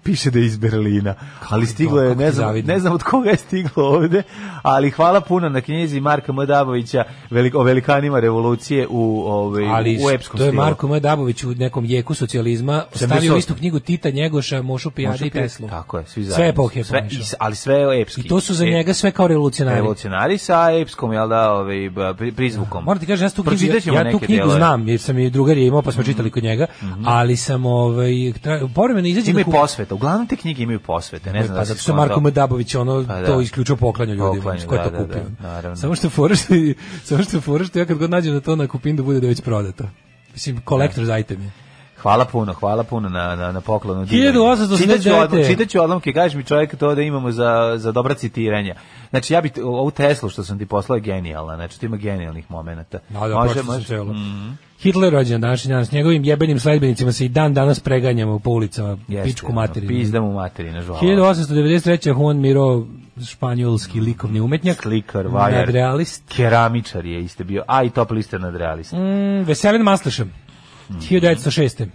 [0.04, 1.16] piše da je iz Berlina.
[1.50, 4.24] Ali stiglo je, ne znam, ne znam od koga je stiglo ovde,
[4.62, 10.10] ali hvala puno na knjizi Marka Medavića velik, o velikanima revolucije u, ovaj, ali u
[10.10, 10.64] epskom to je stilu.
[10.64, 13.36] Marko Medabović u nekom jeku socijalizma stavio 78.
[13.36, 15.68] u istu knjigu Tita Njegoša, Mošu Pijade Može i Teslu.
[15.70, 16.36] Tako je, svi zajedno.
[16.36, 17.08] Sve epohe sve,
[17.40, 18.22] Ali sve epski.
[18.22, 19.76] I to su za E, njega sve kao revolucionari.
[19.76, 21.90] revolucionari sa epskom, jel da, ovaj,
[22.36, 22.84] prizvukom.
[22.84, 25.68] Moram ti kažem, ja, tu knjigu, ja tu knjigu znam, jer sam i drugar je
[25.68, 26.66] imao, pa smo čitali kod njega,
[27.06, 28.12] ali sam, ovaj,
[28.76, 29.94] povremeno izađe Ima na i ku- posvete.
[29.94, 31.32] Uglavnom te knjige imaju posvete.
[31.34, 31.96] Ne znam pa da zato što.
[31.96, 33.26] Marko Medabović ono Pa da.
[33.26, 35.22] to isključivo poklanja ljudima, Poklanja, ko je to da, da, kupio.
[35.62, 36.54] da, samo što fora što,
[37.04, 39.42] samo što fora što ja kad god nađem da to na kupindu bude da već
[39.42, 39.84] prodato.
[40.34, 41.52] Mislim, collector's item je.
[42.02, 44.06] Hvala puno, hvala puno na, na, na poklonu.
[44.06, 44.78] 1889.
[44.78, 48.76] Čitaću odlom, čitaću odlomke, kažeš mi čovjek to da imamo za, za dobra citiranja.
[49.10, 51.98] Znači, ja bi, t- ovu Teslu što sam ti poslao je genijalna, znači, tu ima
[51.98, 53.00] genijalnih momenata.
[53.10, 54.00] Da, da, može, može.
[54.80, 58.98] Hitler rođen današnji dan, s njegovim jebenim sledbenicima se i dan danas preganjamo po ulicama,
[59.08, 59.88] Jeste, pičku materinu.
[59.88, 61.04] Pizdam u materi, nažalost.
[61.04, 62.20] 1893.
[62.20, 62.86] Juan Miro,
[63.26, 64.82] španjolski likovni umetnjak.
[64.82, 65.60] Slikar, vajar.
[65.60, 66.24] Nadrealist.
[66.36, 68.94] Keramičar je isto bio, a i top lister nadrealist.
[68.94, 70.34] Mm, Veselin Maslešem.
[70.92, 71.88] 1906.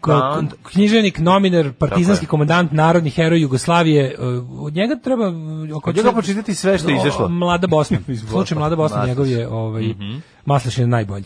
[0.00, 0.52] Ko- Kant.
[0.52, 4.16] k- književnik, nominar, partizanski komandant, narodni heroj Jugoslavije.
[4.18, 4.26] uh,
[4.60, 5.34] Od njega treba uh,
[5.74, 7.28] oko Od njega pročitati sve što je izašlo.
[7.28, 7.98] Mlada Bosna.
[8.30, 9.08] Slučaj Mlada Bosna Masleš.
[9.08, 10.16] njegov je ovaj Mhm.
[10.44, 11.24] Maslešin je najbolji.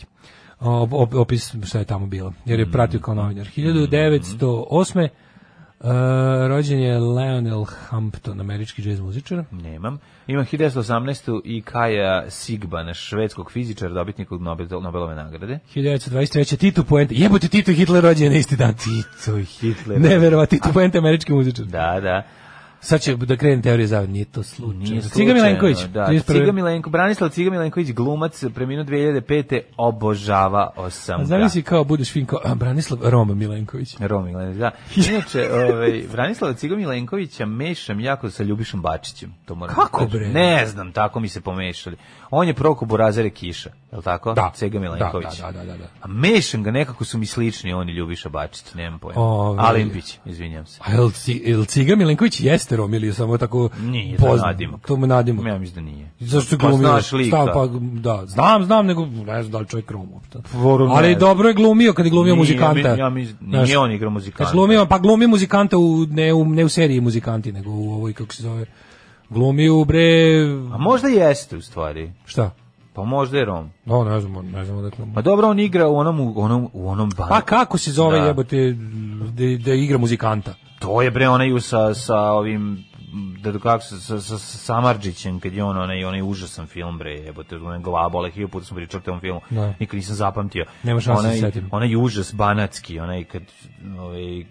[0.61, 3.47] O, op- opis šta je tamo bilo, jer je pratio kao novinar.
[3.47, 5.09] 1908.
[5.81, 5.89] Uh,
[6.49, 9.45] rođen je Lionel Hampton, američki džez muzičar.
[9.51, 9.99] Nemam.
[10.27, 11.41] Imam 1918.
[11.45, 15.59] i Kaja Sigban, švedskog fizičara, dobitnikog Nobel, Nobelove nagrade.
[15.74, 16.57] 1923.
[16.57, 17.14] Tito Puente.
[17.14, 18.74] Jebote, Tito Hitler rođen na isti dan.
[18.74, 20.01] Tito Hitler.
[20.01, 21.64] Neverovatno, Tito Puente, američki muzičar.
[21.64, 22.22] Da, da.
[22.87, 24.78] Sad će da krene teorija zavod, nije to slučaj.
[24.78, 26.22] Nije Ciga slučajno, Milenković, Da, 31.
[26.32, 29.61] Ciga Milenko, Branislav Ciga Milenković, glumac, preminuo 2005.
[29.76, 31.24] Obožavao sam A ga.
[31.24, 33.97] zamisli kao budeš fin kao Branislav Roma Milenković.
[34.01, 34.70] Romi, Milenković, da.
[35.11, 39.34] Inače, ovaj, Branislava Ciga Milenkovića mešam jako sa Ljubišom Bačićem.
[39.45, 40.28] To moram da Kako, bre?
[40.28, 41.97] Ne znam, tako mi se pomešali.
[42.30, 44.32] On je proko Burazere Kiša, je li tako?
[44.34, 44.53] Da.
[44.55, 45.26] Ciga Milenković.
[45.36, 45.84] Da, da, da, da, da.
[46.01, 49.20] A mešam ga, nekako su mi slični on i Ljubiša Bačić, nemam pojma.
[49.20, 50.80] Ove- Alimpić, izvinjam se.
[50.84, 54.47] A jel, Ci- jel Ciga Milenković jeste Rom ili samo tako Nije, to je poznat?
[54.47, 54.86] nadimak.
[54.86, 55.47] To mu nadimak.
[55.47, 56.11] Ja mislim da nije.
[56.20, 56.88] Zašto Pa glumio?
[56.88, 57.36] znaš lika.
[57.36, 60.38] Stav, pa, da, znam, znam, nego ne znam da li čovjek Rom uopšte.
[60.90, 61.14] Ali ne.
[61.14, 62.88] dobro je glumio kad je glumio Nije, muzikanta.
[62.90, 64.53] ja mislim- nije Znaš, on igrao muzikanta.
[64.53, 68.34] Glumio, pa glumio muzikanta u, ne, u, ne u seriji muzikanti, nego u ovoj, kako
[68.34, 68.66] se zove,
[69.30, 70.42] glumio bre...
[70.72, 72.12] A možda jeste u stvari.
[72.24, 72.51] Šta?
[72.97, 73.70] Pa možda je Rom.
[73.84, 75.05] No, ne znam, ne znam odakle.
[75.14, 77.28] Pa dobro, on igra u onom, u onom, u onom bandu.
[77.28, 78.26] Pa kako se zove Da.
[78.26, 78.72] jebote
[79.32, 80.55] da, da igra muzikanta?
[80.78, 82.84] To je bre onaj sa, sa ovim
[83.42, 87.11] da kako se sa, sa, sa Samarđićem kad je on onaj onaj užasan film bre
[87.12, 89.74] jebote onaj glabole hiljadu puta smo pričali o tom filmu Da.
[89.80, 93.42] nikad nisam zapamtio Nema šanse da se onaj, onaj užas banatski onaj kad
[93.99, 94.44] ovaj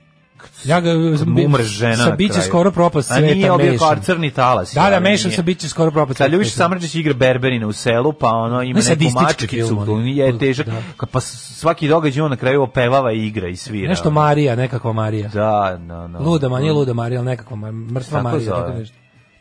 [0.63, 0.91] Ja ga
[1.38, 2.43] umre žena sa na biće kraju.
[2.43, 3.79] skoro propast A sveta nije obio mešam.
[3.79, 5.36] kao crni talas Da, da, mešam nije.
[5.36, 6.57] sa biće skoro propast Kad sveta Ljubiš mešam.
[6.57, 10.81] Samrđić igra Berberina u selu, pa ono ima Ne, neku mačkicu, je težak, Da.
[11.07, 13.89] Pa svaki događaj on na kraju opevava i igra i svira.
[13.89, 14.11] Nešto.
[14.11, 15.27] Marija, nekakva Marija.
[15.29, 16.19] Da, no, no.
[16.21, 18.51] Luda, ma nije luda Marija, ali nekakva ma- mrtva Marija.
[18.51, 18.95] tako nešto.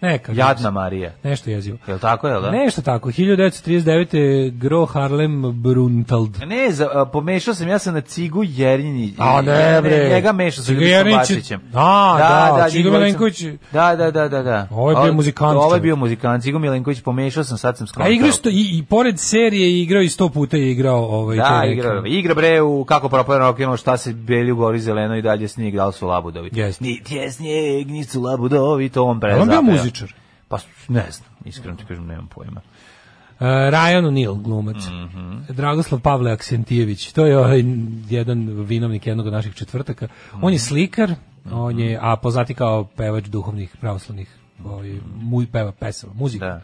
[0.04, 0.32] Neka.
[0.32, 1.12] Jadna Marija.
[1.22, 1.78] Nešto jezivo.
[1.88, 2.50] Jel tako, jel da?
[2.50, 3.10] Nešto tako.
[3.10, 4.14] 1939.
[4.50, 6.38] Gro Harlem Bruntald.
[6.40, 9.14] Ne, za, a, pomešao sam, ja sam na Cigu Jerinji.
[9.18, 10.08] A ne, bre.
[10.08, 11.60] Njega mešao sa Ciga Ljubišom Jerinić- Bačićem.
[11.74, 14.68] A, da, Ciga njih dvojica- Milenković- Da, da, da, da, da.
[14.70, 16.42] Ovo je bio muzikant, Ovo je bio muzikant.
[16.42, 18.06] Cigo Milenković pomešao sam, sad sam skontao.
[18.06, 21.36] A igrao sto, i, i pored serije je igrao i sto puta je igrao ovaj,
[21.36, 21.72] Da, taj
[22.04, 25.74] igra, bre u kako propao rock'n'roll, šta se beli u gori zeleno i dalje snijeg,
[25.74, 26.50] da li su labudovi.
[26.80, 29.82] Niti je snijeg, niti su labudovi, to on pre A on bio.
[29.94, 30.18] Muzičar.
[30.48, 32.60] Pa ne znam, iskreno ti kažem, nemam pojma.
[32.60, 34.86] Uh, Ryan O'Neill, glumac.
[34.86, 35.38] Mhm.
[35.48, 37.62] Dragoslav Pavle Aksentijević, to je ovaj
[38.08, 40.08] jedan vinovnik jednog od naših četvrtaka.
[40.42, 41.14] On je slikar,
[41.52, 44.28] on je, a poznati kao pevač duhovnih pravoslavnih
[44.64, 46.46] ovaj, mu, peva pesama, muzika.
[46.46, 46.60] Da.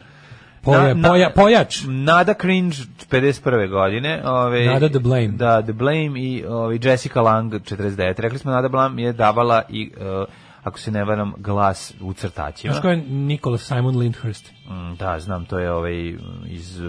[0.62, 1.84] Poja, Na- poja, pojač.
[1.86, 2.76] Nada Cringe
[3.10, 3.70] 51.
[3.70, 5.28] godine, ovaj Nada The Blame.
[5.28, 8.20] Da, The Blame i ovaj Jessica Lang 49.
[8.20, 10.24] Rekli smo Nada Blame je davala i eh,
[10.62, 12.72] ako se ne varam glas u crtaćima.
[12.72, 14.52] Znaš ko je Nikola Simon Lindhurst?
[14.66, 16.14] Mm, da, znam, to je ovaj
[16.46, 16.80] iz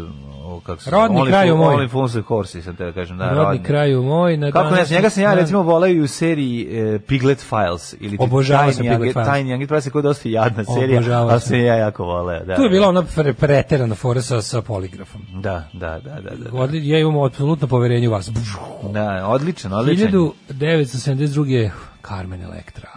[0.43, 1.75] o, kako se Rodni Only kraju Fool- moj.
[1.75, 4.37] Only Fools and Horses, sam te da kažem, da, Rodni kraju moj.
[4.37, 7.95] Na Kako ne, danas- njega sam ja recimo volao i u seriji e, Piglet Files
[7.99, 9.27] ili Obožavao Tiny sam Piglet Files.
[9.27, 11.55] Tiny Young, to je koja dosta jadna serija, Obožavao ali sam.
[11.57, 12.45] ja jako voleo.
[12.45, 15.21] Da, Tu je bila ona pre- preterana fora sa, sa poligrafom.
[15.33, 16.35] Da, da, da, da.
[16.41, 16.57] da.
[16.57, 18.29] Odli, ja imam apsolutno poverenje u vas.
[18.83, 20.11] Da, odličan, odličan.
[20.49, 21.69] 1972.
[22.07, 22.89] Carmen Electra.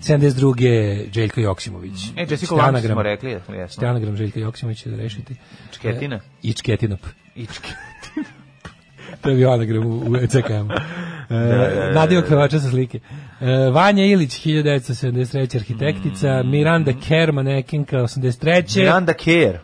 [0.00, 1.12] 72.
[1.12, 2.08] Željko Joksimović.
[2.16, 3.54] E, Jessica Lange smo rekli, jesmo.
[3.68, 5.36] Stenogram Željka Joksimovića da rešiti.
[5.72, 6.16] Čketina?
[6.16, 7.00] E, I Čketinop.
[7.34, 7.68] Ičke.
[9.20, 10.68] To je bio anagram u, u ECKM.
[11.30, 13.00] E, da, da, Nadivak pevača sa slike.
[13.40, 15.56] E, Vanja Ilić, 1973.
[15.56, 16.42] arhitektica.
[16.42, 16.50] Mm.
[16.50, 18.78] Miranda Kerr, manekinka, 83.
[18.78, 19.58] Miranda Kerr.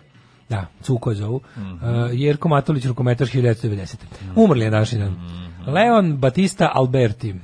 [0.48, 1.40] Da, Cuko je zovu.
[1.56, 1.72] Mhm.
[1.72, 1.80] Uh,
[2.12, 3.96] Jerko Matulić, rukometaš 1990.
[4.36, 5.12] Umrli je današnji dan.
[5.12, 5.70] Mhm.
[5.70, 7.34] Leon Batista Alberti.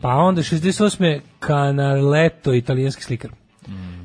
[0.00, 1.20] Pa onda 68.
[1.46, 3.39] Canaletto, italijanski slikar.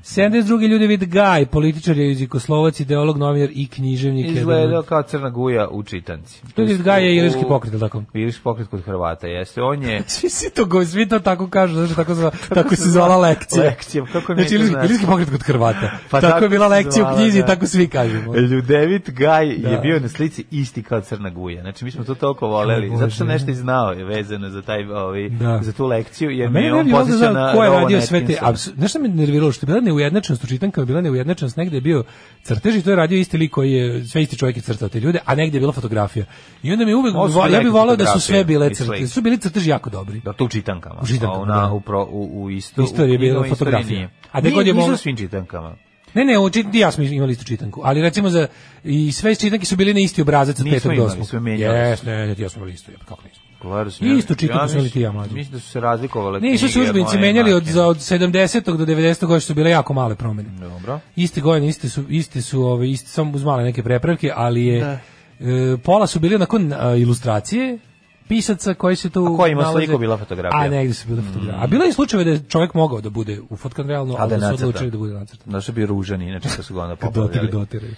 [0.06, 0.22] Mhm.
[0.22, 0.68] 72.
[0.68, 4.26] Ljudevid Gaj, političar je jezikoslovac, ideolog, novinar i književnik.
[4.28, 6.42] Izgledao kao crna guja u čitanci.
[6.58, 8.04] Ljudevid Gaj je ilirski pokret, je li tako?
[8.14, 9.62] Ilirski pokret kod Hrvata, jeste.
[9.62, 10.04] On je...
[10.08, 13.64] Svi, svi, to, go- svi to tako kažu, znači tako, zva, tako se zvala lekcija.
[13.64, 14.86] Lekcija, kako mi znači, znači?
[14.86, 15.80] ilirski pokret kod Hrvata.
[16.12, 17.46] Pa tako, tako je bila lekcija u knjizi, da.
[17.46, 18.36] tako svi kažemo.
[18.36, 19.78] Ljudevit Gaj je Da.
[19.78, 21.62] bio na slici isti kao crna guja.
[21.62, 22.98] Znači mi smo to toliko voleli.
[22.98, 25.60] Zato što nešto i znao je vezano za taj ovaj Da.
[25.64, 28.38] za tu lekciju jer mi je ne on posjeća na ko je radio sve te,
[28.76, 32.04] znaš šta me nerviralo, što je bila neujednačenost u čitankama, bila neujednačenost, negde je bio
[32.44, 35.00] crtež i to je radio isti lik koji je, sve isti čovjek je crtao te
[35.00, 36.26] ljude, a negde je bila fotografija.
[36.64, 37.14] I onda mi je uvek,
[37.52, 38.86] ja bih volao da su sve bile i slike.
[38.86, 40.20] crteže, su bili crteži jako dobri.
[40.20, 41.00] Da, to u čitankama.
[41.04, 41.74] U čitankama, A na, da.
[41.74, 44.10] u, pro, u, u isto, Istoriji je bila fotografija.
[44.32, 45.76] A gde god je nisu moglo- u svim čitankama.
[46.14, 48.48] Ne, ne, u čit, ja smo imali istu čitanku, ali recimo za,
[48.84, 51.28] i sve čitanke su bili na isti obrazac od Nismo petog do imali, osmog.
[51.28, 53.44] sve menjali Jes, ne, ne, ja smo imali isto, kako nismo.
[53.66, 55.34] Gledao sam, Isto čitanku su imali mislim- ti ja, mlađi.
[55.34, 58.78] Mislim da su se razlikovale Nisu se udžbenici menjali od, za, od 70.
[58.78, 59.20] do 90.
[59.22, 60.50] godine su bile jako male promene.
[60.60, 61.00] Dobro.
[61.16, 65.00] Isti godine, isti su, isti su, ovaj, isti, samo uz male neke prepravke, ali je,
[65.40, 67.80] e, pola su bili nakon a, ilustracije,
[68.28, 69.86] pisaca koji se tu A ko ima nalaze.
[69.86, 70.60] sliku, bila fotografija?
[70.60, 70.64] Mm.
[70.64, 71.64] A negdje su bile fotografije.
[71.64, 74.38] A bilo je slučajeve da je čovjek mogao da bude ufotkan realno, A ali da
[74.38, 75.54] da su odlučili da bude nacrtan.
[75.54, 77.96] Da su bi ružan, inače kad su ga onda Kad dotir, popravljali.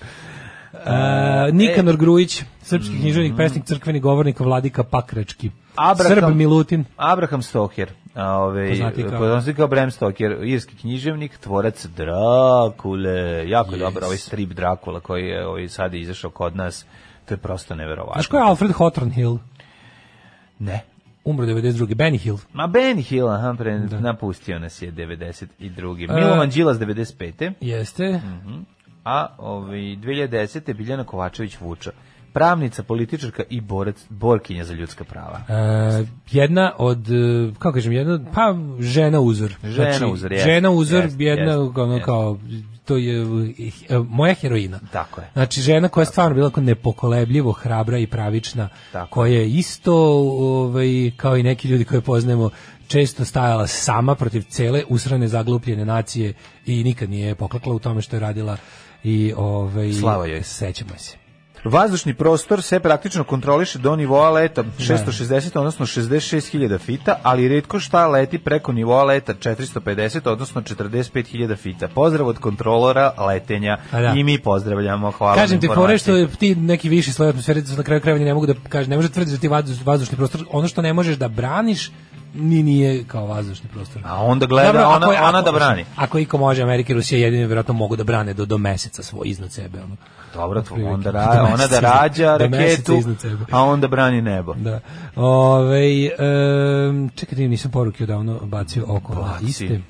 [0.80, 0.92] Uh,
[1.54, 5.52] Nikanor Grujić, srpski književnik, pesnik, crkveni govornik, vladika Pakrački.
[5.76, 6.86] Abraham- Srb Milutin.
[6.98, 13.10] Abraham Stoker, a, ovaj Poznati kao- poznati kao Bram Stoker, irski književnik, tvorac Drakule,
[13.48, 13.80] jako Yes.
[13.80, 16.86] dobar ovaj strip Drakula koji je ovaj sad je izašao kod nas.
[17.26, 18.14] To je prosto neverovatno.
[18.14, 19.38] Znaš ko je Alfred Hawthorne Hill?
[20.60, 20.84] Ne.
[21.24, 21.96] Umro 92.
[21.96, 22.38] Benny Hill.
[22.54, 25.96] Ma Benny Hill, aha, pre, napustio nas je 92.
[26.10, 27.52] Milovan Đilas 95.
[27.62, 28.22] Jeste.
[29.08, 30.74] A ovaj 2010.
[30.74, 31.92] Biljana Kovačević Vuča.
[32.34, 35.42] Pravnica, političarka i borac, borkinja za ljudska prava.
[35.50, 39.56] E, jedna od, e, kako kažem, jedna, od- pa žena uzor.
[39.64, 42.38] Žena uzor, jeste, Žena uzor, jeste, jedna, jeste, ono kao,
[42.86, 44.80] to je e, moja heroina.
[44.92, 45.30] Tako je.
[45.34, 49.10] Znači, žena koja je stvarno bila nepokolebljivo hrabra i pravična, Tako.
[49.12, 49.96] koja je isto,
[50.40, 52.50] ovaj, kao i neki ljudi koje poznajemo,
[52.88, 56.34] često stajala sama protiv cele usrane zaglupljene nacije
[56.66, 58.58] i nikad nije poklakla u tome što je radila
[59.08, 60.44] i ovaj Slava joj.
[60.44, 61.18] sećamo se.
[61.66, 68.08] Vazdušni prostor se praktično kontroliše do nivoa leta 660, odnosno 66.000 fita, ali redko šta
[68.08, 71.88] leti preko nivoa leta 450, odnosno 45.000 fita.
[71.88, 74.14] Pozdrav od kontrolora letenja da.
[74.18, 75.12] i mi pozdravljamo.
[75.12, 76.28] Hvala Kažem ti, informaciji.
[76.28, 79.10] što ti neki viši sloj atmosfere, na kraju krajeva ne mogu da kažem, ne može
[79.10, 81.92] tvrditi da ti vazduš- vazdušni prostor, ono što ne možeš da braniš,
[82.34, 84.02] ni nije kao vazdušni prostor.
[84.06, 85.86] A onda gleda ona, ako je- ona ako- da brani.
[85.96, 89.28] Ako iko može, Amerika i Rusija jedini vjerojatno mogu da brane do, do meseca svoj
[89.28, 89.80] iznad sebe.
[89.80, 89.96] Ono.
[90.34, 93.02] Dobro, to onda Do ra, ona da rađa raketu,
[93.52, 94.54] a onda brani nebo.
[94.54, 94.80] Da.
[95.16, 96.10] Ove,
[96.90, 99.46] um, čekaj, da nisam poruke odavno bacio oko Baci.
[99.46, 99.82] iste.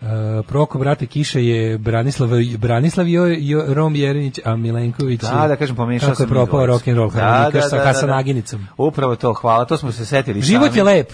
[0.00, 0.06] Uh,
[0.46, 2.28] Proko, brate, Kiša je Branislav,
[2.58, 6.30] Branislav jo, jo, Rom Jerinić, a Milenković Da, je- da kažem, pomešao Kako sam je
[6.30, 8.22] propao rock and roll Da, da, sa da, Hasan da,
[8.52, 8.58] da.
[8.78, 10.78] Upravo to, hvala, to smo se setili Život sami.
[10.78, 11.12] je lep.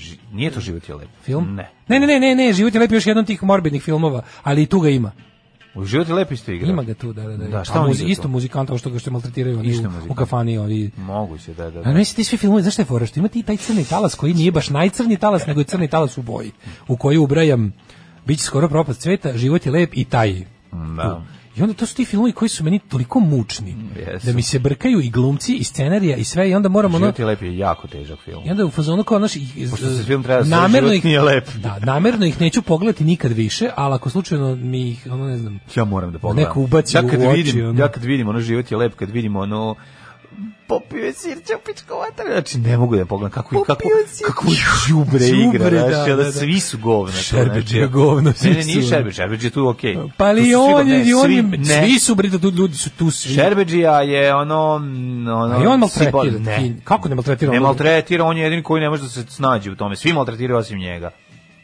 [0.00, 1.08] Ži- Nije to život je lep.
[1.22, 1.54] Film?
[1.54, 1.70] Ne.
[1.88, 4.62] Ne, ne, ne, ne, ne, Život je lep još jedan od tih morbidnih filmova, ali
[4.62, 5.12] i tu ga ima.
[5.74, 6.68] U život je lep isto igra.
[6.68, 7.48] Ima ga tu, da, da, da.
[7.48, 10.14] Da, šta A on muzi, isto muzikanta, što ga što maltretiraju oni Isto u, u
[10.14, 10.90] kafani, oni...
[10.96, 11.80] Moguće, da, da.
[11.80, 11.92] A da.
[11.92, 13.06] ne ti svi filmovi, znaš šta je fora?
[13.06, 16.18] Što ima ti taj crni talas koji nije baš najcrniji talas, nego je crni talas
[16.18, 16.50] u boji,
[16.88, 17.72] u koji ubrajam
[18.26, 20.44] Biće skoro propast sveta, život je lep i taj.
[20.96, 21.02] Da.
[21.02, 21.39] Tu.
[21.60, 24.26] I onda to su ti filmovi koji su meni toliko mučni, Jesu.
[24.26, 27.24] da mi se brkaju i glumci i scenarija i sve i onda moram ono je
[27.24, 28.42] lep je jako težak film.
[28.46, 31.48] I onda u fazonu kao naš se film treba da se život nije lep.
[31.62, 35.60] Da, namerno ih neću pogledati nikad više, ali ako slučajno mi ih ono ne znam.
[35.76, 36.48] Ja moram da pogledam.
[36.48, 37.80] Neko ubaci ja kad u oči, vidim, ono.
[37.80, 39.74] Ja kad vidim, ono život je lep, kad vidim ono
[40.66, 42.24] popio sirća u pičku vatru.
[42.32, 43.82] Znači, ne mogu da pogledam kako, kako,
[44.26, 44.44] kako
[44.88, 45.70] đubre igra.
[45.70, 46.32] Da, da, da, da.
[46.32, 47.12] svi su govna.
[47.12, 48.88] to, Šerbeđ znači, je govno, Ne, ne, nije su.
[48.88, 49.96] Šerbeđ, Šerbeđ je tu okej.
[50.16, 52.90] Pa ali su svi on je, ne, on je, svi su bre, tu ljudi su
[52.90, 53.34] tu svi.
[53.34, 54.74] Šerbeđija je ono...
[55.26, 56.38] ono A i on maltretira.
[56.38, 56.76] Ne.
[56.84, 57.52] Kako ne maltretira?
[57.52, 59.96] Ne maltretira, on je jedini koji ne može da se snađe u tome.
[59.96, 61.10] Svi maltretiraju osim njega.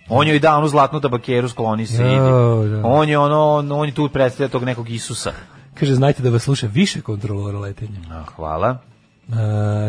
[0.09, 2.03] On joj da onu zlatnu tabakeru skloni se.
[2.03, 2.73] Jo, idi.
[2.73, 2.81] da.
[2.85, 5.33] On je ono, on, on je tu predstavlja tog nekog Isusa.
[5.79, 7.99] Kaže, znajte da vas sluša više kontrolora letenja.
[8.11, 8.79] A, hvala.
[9.29, 9.33] E,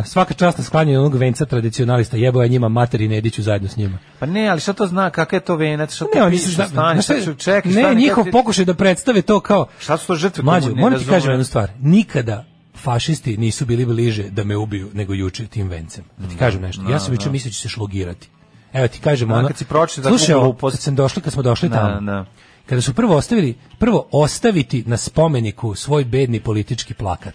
[0.06, 3.98] svaka čast na sklanjanje onog venca tradicionalista, jebo je njima materi Nediću zajedno s njima.
[4.20, 6.52] Pa ne, ali šta to zna, kakav je to venac, šta to Ne, piše, su
[6.52, 9.40] šta da, znaš šta šta- ću čekati, ne, šta njihov kako- pokušaj da predstave to
[9.40, 10.44] kao Šta su to žrtve?
[10.44, 11.70] Ne moram ti kažem jednu stvar.
[11.80, 16.04] Nikada fašisti nisu bili bliže da me ubiju nego juče tim vencem.
[16.18, 16.90] Da ti kažem nešto.
[16.90, 18.30] ja sam juče mislio da će se šlogirati.
[18.74, 19.48] Evo ti kažem ono.
[19.48, 20.36] kad si pročitao takvu Slušaj,
[20.72, 22.02] kad sam došli, kad smo došli Da, tamo.
[22.02, 22.26] da.
[22.70, 27.34] Kada su prvo ostavili, prvo ostaviti na spomeniku svoj bedni politički plakat.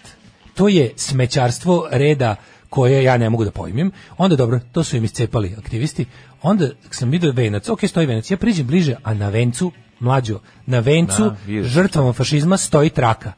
[0.54, 2.36] To je smećarstvo reda
[2.68, 3.92] koje ja ne mogu da pojmim.
[4.18, 6.06] Onda dobro, to su im iscepali aktivisti.
[6.42, 10.78] Onda sam vidio venac, ok, stoji venac, ja priđem bliže, a na vencu, mlađo, na
[10.78, 13.32] vencu Da, žrtvama fašizma stoji traka.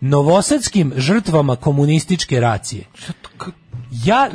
[0.00, 2.84] Novosadskim žrtvama komunističke racije.
[3.90, 4.28] Ja,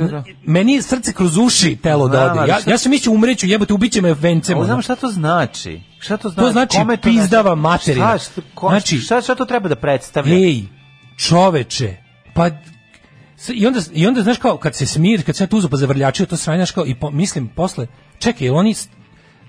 [0.46, 2.50] meni je srce kroz uši telo da ode.
[2.50, 4.56] Ja, ja sam mislio umreću, jebote, ubiće me vencem.
[4.58, 4.66] Ono.
[4.66, 5.80] znam šta to znači?
[5.98, 6.46] Šta to znači?
[6.46, 7.60] To znači Kome to pizdava znači?
[7.60, 8.18] materina.
[8.18, 10.34] Šta, šta, ko, Znači- šta, šta to treba da predstavlja?
[10.34, 10.62] Ej,
[11.16, 11.96] čoveče,
[12.34, 12.50] pa
[13.48, 16.26] i onda, i onda znaš kao, kad se smir, kad se ja tuzo pa zavrljačio
[16.26, 17.86] to sranje, znaš kao, i po, mislim posle,
[18.18, 18.74] čekaj, oni,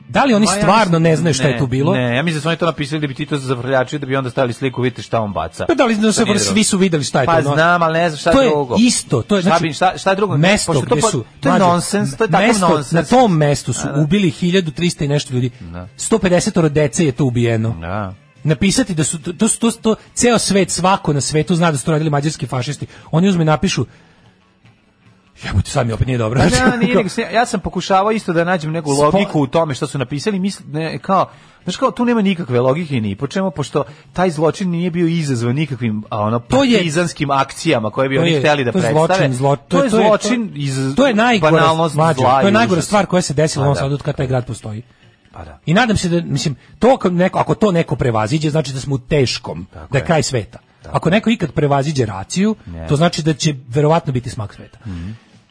[0.09, 1.93] da li oni Ma, ja stvarno mislim- ne znaju šta je tu bilo?
[1.93, 4.15] Ne, ja mislim da su oni to napisali da bi ti to zavrljačili, da bi
[4.15, 5.65] onda stavili sliku, vidite šta on baca.
[5.65, 7.49] Pa da li da se To svi su videli šta je Pa to?
[7.49, 7.55] no?
[7.55, 8.75] znam, ali ne znam šta to je drugo.
[8.79, 10.37] isto, to je Šta znači bi- šta- šta je drugo?
[10.37, 12.91] Mesto Pošto to gde pa- su to je mlađe, nonsens, to je takav mesto, nonsens.
[12.91, 14.01] Na tom mestu su A, da.
[14.01, 15.51] ubili 1300 i nešto ljudi.
[15.97, 17.69] 150 dece je to ubijeno.
[17.71, 18.13] Da.
[18.43, 21.85] napisati da su to, to, to, to ceo svet svako na svetu zna da su
[21.85, 22.87] to radili mađarski fašisti.
[23.11, 23.85] Oni uzme i napišu
[25.43, 26.39] Jebote, sad mi opet nije dobro.
[26.41, 29.73] Pa ne, nije, nego se- ja sam pokušavao isto da nađem neku logiku u tome
[29.73, 31.29] što su napisali, misli, ne, kao,
[31.63, 33.83] znaš kao, tu nema nikakve logike ni po čemu, pošto
[34.13, 38.21] taj zločin nije bio izazvan nikakvim a, ono, To je- partizanskim akcijama koje bi to
[38.21, 39.07] oni je- hteli da to je predstave.
[39.07, 41.13] zločin, zlo, to, je to zločin iz to je
[42.13, 43.79] zla to je najgora stvar koja se desila u Pa ovom da.
[43.81, 44.81] sadu kad taj grad postoji.
[45.31, 45.59] Pa da.
[45.65, 48.95] I nadam se da, mislim, to ako neko, ako to neko prevaziđe, znači da smo
[48.95, 50.05] u teškom, da je je.
[50.05, 50.59] kraj sveta.
[50.85, 52.87] Ako neko ikad prevaziđe raciju, Ne.
[52.87, 54.79] to znači da će verovatno biti smak sveta.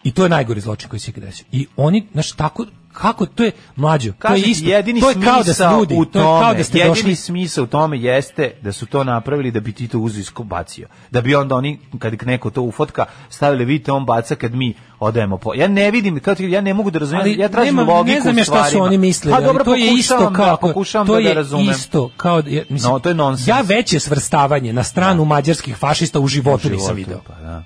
[0.07, 1.47] I to je najgori zločin koji se ikad desio.
[1.53, 5.43] I oni, znaš, tako, kako, to je mlađo, to je isto, jedini to je kao
[5.43, 7.99] da ste ljudi, u to je kao tome, da ste jedini došli smisao u tome
[7.99, 10.89] jeste da su to napravili da bi ti to uzeo iskobacio.
[11.11, 15.37] Da bi onda oni, kad neko to ufotka, stavili, vidite, on baca kad mi odajemo
[15.37, 15.55] po...
[15.55, 18.15] Ja ne vidim, kao ti, ja ne mogu da razumijem, Ali ja tražim nema- logiku
[18.15, 20.47] ne znam u ja šta su oni mislili, Pa dobro, to je isto pokušavam kao
[20.47, 21.71] da, pokušavam to da, je da razumem.
[21.71, 23.49] isto kao da- je- mislim, No, to je nonsens.
[23.49, 27.21] Ja veće svrstavanje na stranu mađarskih fašista u životu, nisam video.
[27.27, 27.65] Pa da,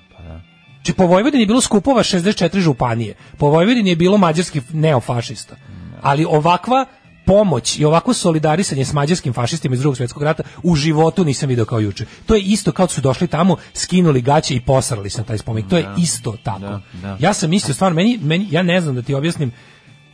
[0.81, 0.91] da.
[0.91, 3.15] Znači po Vojvodini je bilo skupova 64 županije.
[3.37, 5.55] Po Vojvodini je bilo mađarskih neofašista.
[6.01, 6.85] Ali ovakva
[7.25, 11.65] pomoć i ovako solidarisanje s mađarskim fašistima iz drugog svjetskog rata u životu nisam video
[11.65, 12.05] kao juče.
[12.25, 15.37] To je isto kao da su došli tamo, skinuli gaće i posrali se na taj
[15.37, 15.69] spomenik.
[15.69, 16.59] To je isto tako.
[16.59, 17.17] da, da.
[17.19, 19.51] Ja sam mislio stvarno meni, meni ja ne znam da ti objasnim.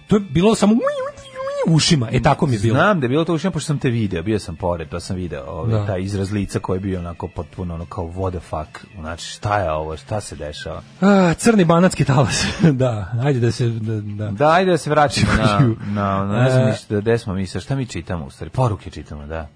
[0.07, 0.76] To je bilo samo
[1.68, 2.07] ušima.
[2.11, 2.76] E tako mi je bilo.
[2.76, 5.15] Znam da je bilo to ušeno, pošto sam te video, bio sam pored, pa sam
[5.15, 5.86] video ovaj, Da.
[5.86, 9.59] taj izraz lica koji je bio onako potpuno ono kao what the fuck, znači šta
[9.59, 10.82] je ovo, šta se dešava?
[11.01, 12.45] A, crni banatski talas.
[12.72, 14.32] da, ajde da se da, da.
[14.32, 16.72] Da, ajde da se vraćamo na, na, na ne znam E.
[16.72, 19.47] ništa, gde smo mi, sa šta mi čitamo u stvari, poruke čitamo, da.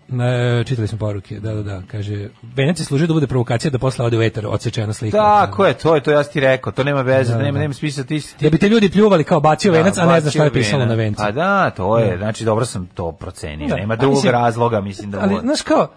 [0.60, 3.80] E, čitali smo poruke, da, da, da, kaže, Venac je služio da bude provokacija da
[3.80, 5.18] posle ode u etar odsečena slika.
[5.18, 7.60] Tako je, to je, to ja ti rekao, to nema veze, Da, nema, da.
[7.62, 10.32] nema smisla, ti, Da bi te ljudi pljuvali kao bacio venac, a ne bacio zna
[10.32, 11.22] šta je pisalo na vencu.
[11.24, 15.12] Pa da, to je, znači dobro sam to procenio, Da, nema drugog mislim- razloga, mislim
[15.12, 15.20] da...
[15.20, 15.88] Ali, znaš kao,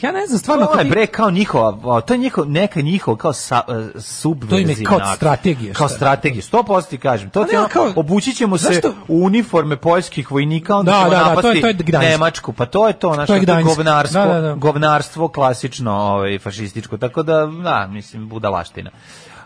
[0.00, 3.32] ja ne znam, stvarno, To je bre kao njihova, to je njihov, neka njihova kao
[3.32, 4.50] sa, uh, subverzivna.
[4.66, 7.30] To im je kao strategija, Kao strategija, sto posto ti kažem.
[7.30, 11.22] To ono, kao- obući ćemo se u uniforme poljskih vojnika, onda Da, ćemo da, da,
[11.22, 11.60] to je- napasti
[11.92, 12.10] to je.
[12.10, 12.52] Nemačku.
[12.52, 14.54] Pa to je to, znaš, To je je govnarstvo, Da, da, da.
[14.54, 16.96] govnarstvo klasično ovaj, fašističko.
[16.96, 18.90] Tako da, da, mislim, budalaština.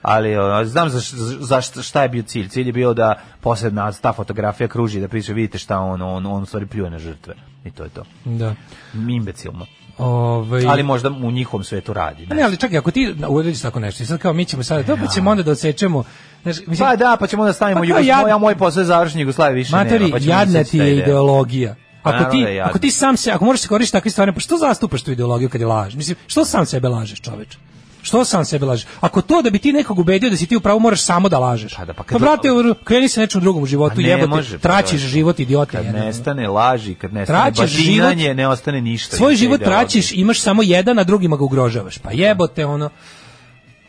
[0.07, 1.01] Ali o, znam za,
[1.41, 2.49] za šta- šta je bio cilj.
[2.49, 6.43] Cilj je bio da posebna ta fotografija kruži da piše vidite šta on on on
[6.43, 7.35] u stvari pljuje na žrtve.
[7.65, 8.03] I to je to.
[8.25, 8.55] Da.
[8.95, 9.67] Imbecilno.
[9.99, 12.27] Ovaj, Ali možda u njihovom svetu radi.
[12.31, 14.87] A Ne, ali čekaj, ako ti uradiš tako nešto, i sad kao mi ćemo sad,
[14.87, 16.05] dobro ćemo onda da odsečemo,
[16.43, 18.81] znaš, mislim, Pa da, pa ćemo da stavimo Pa pa Jugoslaviju, jad- ja moj posao
[18.81, 21.03] je završen Jugoslavije više Materi, nema, pa jadna izsečiti ti je deo.
[21.03, 21.75] ideologija.
[22.03, 24.41] Ako Naravno ti, da ako ti sam se, ako možeš se koristiti takve stvari, pa
[24.41, 25.95] što zastupaš tu ideologiju kad je laž?
[25.95, 27.59] Mislim, što sam sebe lažeš, čoveče?
[28.07, 28.87] Što sam sebe lažeš?
[29.01, 31.75] Ako to da bi ti nekog ubedio da si ti upravo moraš samo da lažeš.
[31.75, 34.27] Pa da, pa pa, brate, u- kreni se nečem drugom u životu, Pa ne jebote,
[34.29, 35.73] može, pa traćiš to je- život idiota.
[35.73, 36.07] Kad jedan, ono.
[36.07, 39.17] nestane laži, kad nestane Traćiš batinanje, život- ne ostane ništa.
[39.17, 39.79] Svoj život ideologije.
[39.79, 41.99] traćiš, imaš samo jedan, a drugima ga ugrožavaš.
[41.99, 42.91] Pa jebote, ono.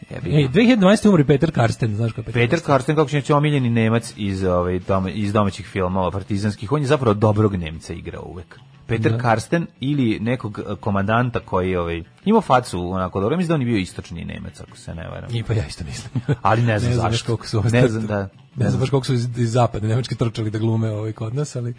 [0.09, 0.29] Jebi.
[0.31, 0.77] Ej, 2012.
[1.05, 4.79] umri Peter Karsten, znaš ko je Peter, Peter Karsten, kako će omiljeni Nemac iz, ovaj,
[4.79, 8.59] doma, iz domaćih filmova partizanskih, on je zapravo dobrog Nemca igrao uvek.
[8.87, 13.61] Peter Karsten ili nekog eh, komandanta koji ovaj, imao facu onako dobro, mislim da on
[13.61, 15.35] je bio istočni Nemac, ako se ne varam.
[15.35, 16.23] I pa ja isto mislim.
[16.41, 17.25] Ali ne znam baš zašto.
[17.25, 18.29] koliko su Ne znam, da.
[18.55, 21.55] Ne znam baš koliko su iz, iz zapadne Nemačke trčali da glume ovaj kod nas,
[21.55, 21.73] ali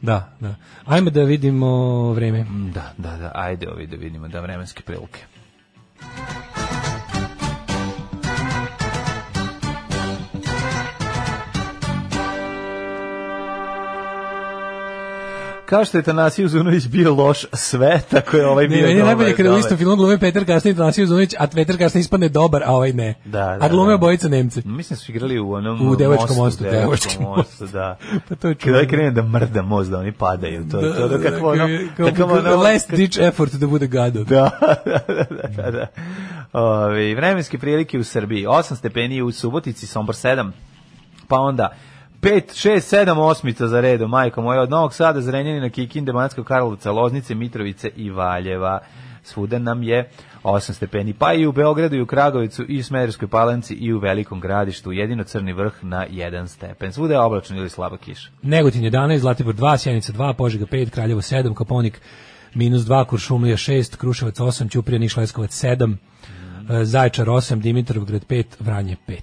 [0.00, 0.54] da, da.
[0.84, 2.46] Ajme da vidimo vreme.
[2.74, 5.20] Da, da, da, ajde ovi da vidimo da vremenske prilike.
[15.72, 19.36] Kao što je Tanasiju Zunović bio loš sve, tako je ovaj Ne, bio dobar, najbolje
[19.36, 22.62] kada u istom filmu glume Peter Karsten i Tanasiju Zunović, a Peter Karsten ispadne dobar,
[22.64, 23.14] a ovaj ne.
[23.24, 23.94] Da, da, a glume da.
[23.94, 24.62] obojica Nemci.
[24.64, 27.98] Mislim da su igrali u onom U Devočkom mostu, Devočkom mostu, da.
[28.28, 28.88] Pa to je Kada ovaj čuveno.
[28.88, 32.24] krene da mrda most, da oni padaju, to je to, da kako ono, kao- kako
[32.24, 34.24] ono, last ditch effort da bude gado.
[34.24, 34.50] Da,
[34.86, 35.86] da, da, da, da.
[36.52, 38.46] Ove, vremenske prilike u Srbiji.
[38.46, 40.50] 8 stepeni u Subotici, Sombor 7,
[41.28, 41.72] pa onda
[42.22, 46.92] 5, 6, 7 osmica za redom, majko moja, od Novog Sada, Zrenjanina, Kikinde, Banatskog Karlovca,
[46.92, 48.80] Loznice, Mitrovice i Valjeva.
[49.22, 50.10] Svuda nam je
[50.44, 53.98] 8 stepeni, pa i u Beogradu i u Kragovicu i u Smederskoj palanci i u
[53.98, 56.92] Velikom gradištu, jedino crni vrh na 1 stepen.
[56.92, 58.30] Svuda je oblačno ili slaba kiša.
[58.42, 62.00] Negotin 11, Zlatibor 2, Sjenica 2, Požega 5, Kraljevo 7, Koponik
[62.54, 65.96] minus 2, Kuršumlija 6, Kruševac 8, Ćuprija, Niš, Leskovac 7,
[66.70, 69.16] e, Zaječar 8, Dimitrovgrad 5, Vranje 5.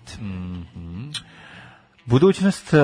[2.06, 2.78] Budućnost e,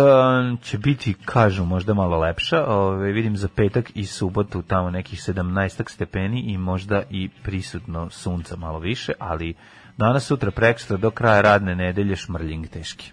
[0.63, 2.65] će biti, kažu, možda malo lepša.
[2.67, 8.55] Ove, vidim za petak i subotu tamo nekih 17 stepeni i možda i prisutno sunca
[8.55, 9.53] malo više, ali
[9.97, 13.11] danas, sutra, prekstra, do kraja radne nedelje šmrljing teški.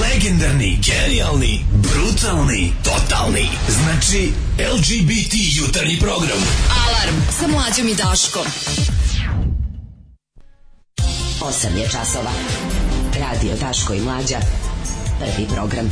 [0.00, 3.48] Legendarni, genijalni, brutalni, totalni.
[3.68, 4.32] Znači,
[4.74, 6.38] LGBT jutarnji program.
[6.86, 8.46] Alarm sa mlađom i Daškom.
[11.40, 12.30] 8 je časova.
[13.20, 14.36] Radio Daško i Mlađa.
[15.18, 15.90] Prvi program.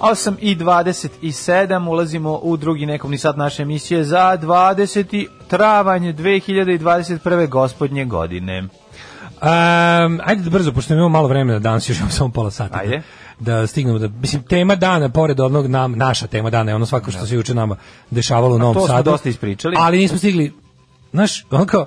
[0.00, 5.26] 8 i 27, ulazimo u drugi nekovni sat naše emisije za 20.
[5.48, 7.48] travanj 2021.
[7.48, 8.58] gospodnje godine.
[8.58, 12.78] Um, ajde da brzo, pošto imamo malo vremena danas, još imamo samo pola sata.
[12.78, 13.02] Ajde.
[13.38, 17.10] Da stignemo da, mislim, tema dana, pored onog nam, naša tema dana je ono svako
[17.10, 17.76] što se juče nama
[18.10, 19.10] dešavalo u Novom to smo Sadu.
[19.10, 19.76] dosta ispričali.
[19.78, 20.52] Ali nismo stigli,
[21.12, 21.86] znaš, ono kao,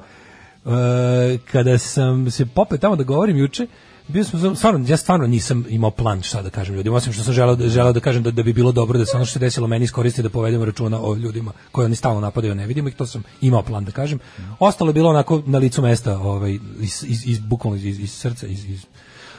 [1.51, 3.67] kada sam se popet tamo da govorim juče,
[4.07, 7.33] bio sam stvarno ja stvarno nisam imao plan šta da kažem ljudima osim što sam
[7.33, 9.39] želeo da želeo da kažem da, da bi bilo dobro da se ono što se
[9.39, 12.95] desilo meni iskoristi da povedemo računa o ljudima koje oni stalno napadaju ne vidimo ih
[12.95, 14.19] to sam imao plan da kažem.
[14.59, 18.47] Ostalo je bilo onako na licu mesta ovaj iz, iz, iz bukvalno iz, iz srca
[18.47, 18.85] iz, iz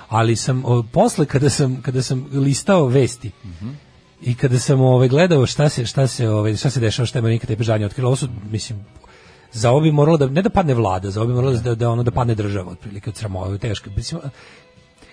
[0.09, 3.31] ali sam o, posle kada sam kada sam listao vesti
[4.23, 7.23] i kada sam ovaj gledao šta se šta se ovaj šta se dešava šta je
[7.23, 8.85] Marinika Tepežanje otkrila ovo su mislim
[9.53, 11.91] za ovo bi moralo da ne da padne vlada, za ovo bi moralo da da
[11.91, 13.91] ono da padne država otprilike od sramove, teško.
[13.97, 14.21] Mislim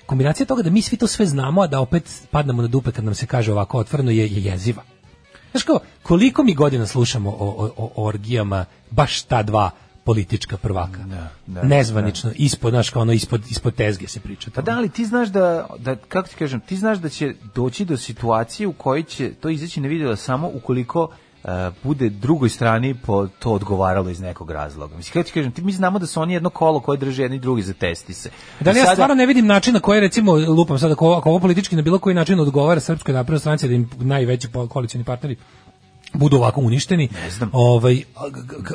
[0.10, 3.04] kombinacija toga da mi svi to sve znamo, a da opet padnemo na dupe kad
[3.04, 4.84] nam se kaže ovako otvoreno je, je jeziva.
[5.52, 9.72] Znaš kao, koliko mi godina slušamo o, o, o orgijama baš ta dva
[10.04, 11.00] politička prvaka.
[11.48, 14.52] da, Nezvanično, ispod, znaš, kao ono, ispod, ispod tezge se priča.
[14.56, 17.86] Pa da, ali ti znaš da, da, kako ti kažem, ti znaš da će doći
[17.86, 21.12] do situacije u kojoj će to izaći na video samo ukoliko
[21.84, 24.98] bude drugoj strani po to odgovaralo iz nekog razloga.
[24.98, 27.40] Mislim, kako ti kažem, ti, mi znamo da su oni jedno kolo koje drže jedni
[27.40, 28.30] drugi za testi se.
[28.60, 31.12] Da li I ja sada- stvarno ne vidim način na koji recimo lupam sad ako,
[31.12, 35.06] ako ovo politički na bilo koji način odgovara srpskoj naprednoj stranci da im najveći koalicioni
[35.06, 35.36] partneri
[36.14, 37.10] budu ovako uništeni.
[37.24, 37.50] Ne znam.
[37.54, 38.02] Ovaj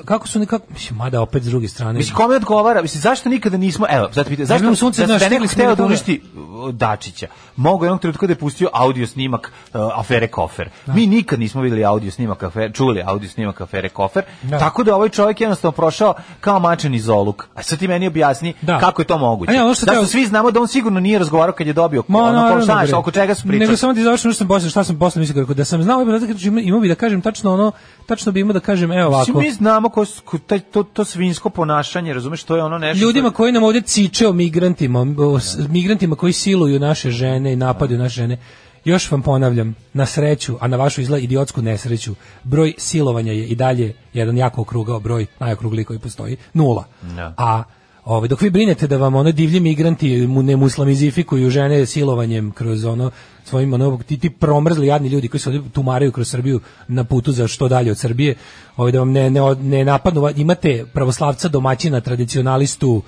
[0.04, 1.92] kako su nekako mislim mada opet s druge strane.
[1.92, 2.82] Mislim, kome odgovara?
[2.82, 5.84] Mislim, zašto nikada nismo, evo, zato pitam, zašto, imamo sunce, da, znaš, da hteo da
[5.84, 7.26] uništi uh, Dačića?
[7.56, 10.68] Mogu jednog trenutka da je pustio audio snimak uh, afere Kofer.
[10.86, 14.58] Mi nikad nismo videli audio snimak afere, čuli audio snimak afere Kofer, Da.
[14.58, 17.46] tako da ovaj čovjek jednostavno prošao kao mačan iz oluk.
[17.54, 18.78] A sad ti meni objasni Da.
[18.78, 19.52] kako je to moguće.
[19.52, 22.02] A ja, ono što teo- svi znamo da on sigurno nije razgovarao kad je dobio
[22.08, 22.96] Ma, ono, znaš, bre.
[22.96, 23.58] oko čega su pričali.
[23.58, 26.04] Nego samo ti završim što sam posle, šta sam posle mislio kako da sam znao,
[26.04, 26.18] da
[26.60, 27.72] imao bi da kažem tačno ono,
[28.06, 29.38] tačno bi imao da kažem evo ovako.
[29.40, 30.04] Mi znamo ko,
[30.38, 33.04] taj, to, to svinsko ponašanje, razumeš, to je ono nešto...
[33.04, 37.52] ljudima što- koji nam ovdje ciče o migrantima, o s- migrantima koji siluju naše žene
[37.52, 38.38] i napadaju naše žene.
[38.84, 43.54] Još vam ponavljam, na sreću, a na vašu izgled idiotsku nesreću, broj silovanja je i
[43.54, 46.84] dalje jedan jako okrugao broj, najokrugli koji postoji, nula.
[47.02, 47.34] Da.
[47.36, 47.62] A
[48.04, 52.84] Ovaj dok vi brinete da vam ono divlji migranti mu ne muslamizifikuju žene silovanjem kroz
[52.84, 53.10] ono
[53.44, 57.32] svojim ono ti, ti promrzli jadni ljudi koji se ovdje tumaraju kroz Srbiju na putu
[57.32, 58.34] za što dalje od Srbije,
[58.76, 63.02] ovaj da vam ne ne, ne napadnu, imate pravoslavca domaćina tradicionalistu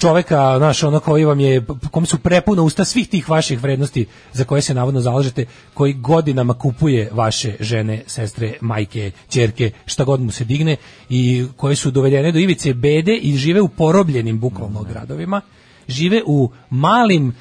[0.00, 4.44] čoveka, znaš, ono koji vam je, kom su prepuna usta svih tih vaših vrednosti za
[4.44, 5.44] koje se navodno zalažete,
[5.74, 10.76] koji godinama kupuje vaše žene, sestre, majke, ćerke, šta god mu se digne
[11.08, 15.40] i koje su dovedene do ivice bede i žive u porobljenim bukvalno gradovima,
[15.88, 17.32] žive u malim e,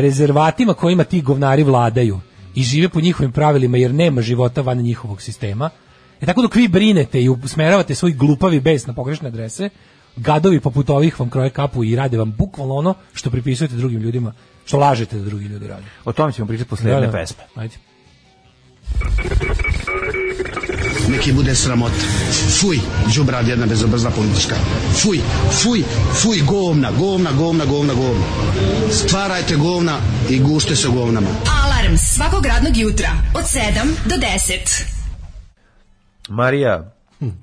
[0.00, 2.20] rezervatima kojima ti govnari vladaju
[2.54, 5.70] i žive po njihovim pravilima jer nema života van njihovog sistema.
[6.20, 9.70] E tako dok vi brinete i usmeravate svoj glupavi bes na pogrešne adrese,
[10.16, 14.32] gadovi poput ovih vam kroje kapu i rade vam bukvalno ono što pripisujete drugim ljudima,
[14.64, 15.86] što lažete da drugi ljudi rade.
[16.04, 17.44] O tome ćemo pričati posle jedne pesme.
[17.54, 17.74] Ajde.
[21.08, 21.92] Neki bude sramot.
[22.60, 22.78] Fuj,
[23.10, 24.54] džubrad jedna bezobrazna politička.
[25.02, 25.18] Fuj,
[25.62, 25.82] fuj,
[26.22, 28.24] fuj, govna, govna, govna, govna, govna.
[28.90, 29.98] Stvarajte govna
[30.30, 31.26] i gušte se govnama.
[31.64, 33.60] Alarm svakog radnog jutra od 7
[34.04, 34.84] do 10.
[36.28, 36.92] Marija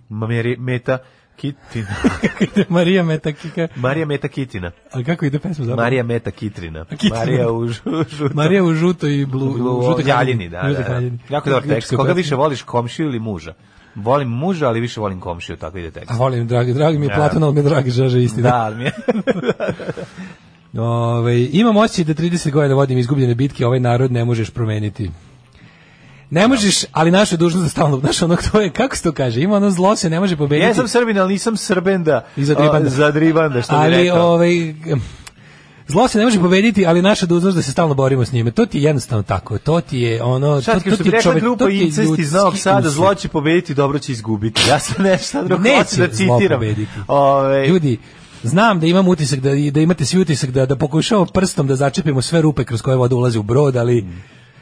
[0.10, 0.98] Meri, Meta
[1.41, 1.88] Kitina.
[2.69, 3.68] Marija Metakika.
[3.76, 4.72] Marija Meta Kitina.
[4.91, 5.81] A kako ide pesma zapravo?
[5.81, 6.85] Marija Meta Kitrina.
[6.85, 7.15] Kitrina.
[7.15, 8.35] Marija u žu- žuto.
[8.35, 9.45] Marija u žutoj i blu,
[9.80, 10.84] u žutoj haljini, da, da, da.
[10.84, 11.19] haljini.
[11.30, 11.89] Jako dobar tekst.
[11.89, 12.13] Koga pesma.
[12.13, 13.53] više voliš, komšiju ili muža?
[13.95, 16.11] Volim muža, ali više volim komšiju, tako ide tekst.
[16.11, 17.15] A volim, dragi, dragi mi je Ja.
[17.15, 18.49] Platon, ali mi je dragi žaže istina.
[18.49, 18.91] Da, ali mi je...
[20.84, 25.11] Ove, imam osjećaj da 30 godina vodim izgubljene bitke, ovaj narod ne možeš promeniti.
[26.31, 29.11] Ne možeš, ali naša je dužnost da stalno, znaš ono to je, kako se to
[29.11, 30.67] kaže, ima ono zlo se ne može pobediti.
[30.67, 32.25] Ja sam Srbin, ali nisam Srbenda.
[32.37, 32.87] I zadribanda.
[32.87, 34.27] O, Zadribanda, što bi ali rekao.
[34.27, 34.73] ovaj
[35.87, 38.51] Zlo se ne može pobediti, ali naša dužnost da se stalno borimo s njime.
[38.51, 39.57] To ti je jednostavno tako.
[39.57, 41.83] To ti je ono, Šta to, to ti bi je čovek, grupa to ti je
[41.83, 44.61] incest iz Novog ljudski Sada, zlo će pobediti, dobro će izgubiti.
[44.69, 46.61] Ja sam nešto drugo hoću da citiram.
[47.07, 47.97] Ove, Ljudi,
[48.43, 52.21] znam da imam utisak da, da imate svi utisak da, da pokušavamo prstom da začepimo
[52.21, 54.05] sve rupe kroz koje voda ulazi u brod, ali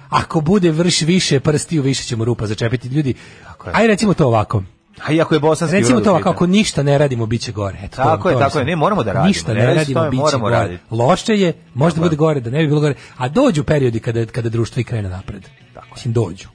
[0.10, 2.88] ako bude vrš više prstiju, više ćemo rupa začepiti.
[2.88, 3.72] Ljudi, je.
[3.74, 4.64] aj recimo to ovako.
[5.00, 6.34] a iako je bosanski Recimo to u ovako, pitanju.
[6.34, 7.78] ako ništa ne radimo, bit će gore.
[7.84, 8.66] Eto, Tako to, je, to tako je.
[8.66, 9.28] Ne, moramo da radimo.
[9.28, 10.56] Ništa Ne ne, radimo, tome, bit će moramo gore.
[10.56, 10.84] raditi.
[10.92, 12.10] Loše je, možda Tako je.
[12.10, 12.96] bude gore, da ne bi bilo gore.
[13.18, 15.44] A dođu periodi kada, kada društvo i krene napred.
[15.74, 15.88] Tako.
[15.92, 16.48] Mislim, dođu.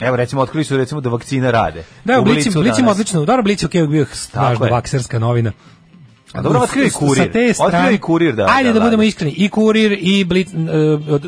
[0.00, 1.84] Evo, recimo, otkrili su recimo da vakcine rade.
[2.04, 2.90] Da, u Blicu danas.
[2.90, 3.24] odlično.
[3.24, 4.72] Dobro, Blicu, ok, bio snažna je.
[4.72, 5.52] vakserska novina.
[6.32, 7.32] A dobro, otkrio i Sa kurir.
[7.32, 9.08] te strane- Otkrio i kurir da- Ajde da, da budemo radi.
[9.08, 9.32] iskreni.
[9.32, 10.60] I kurir i Blic, uh,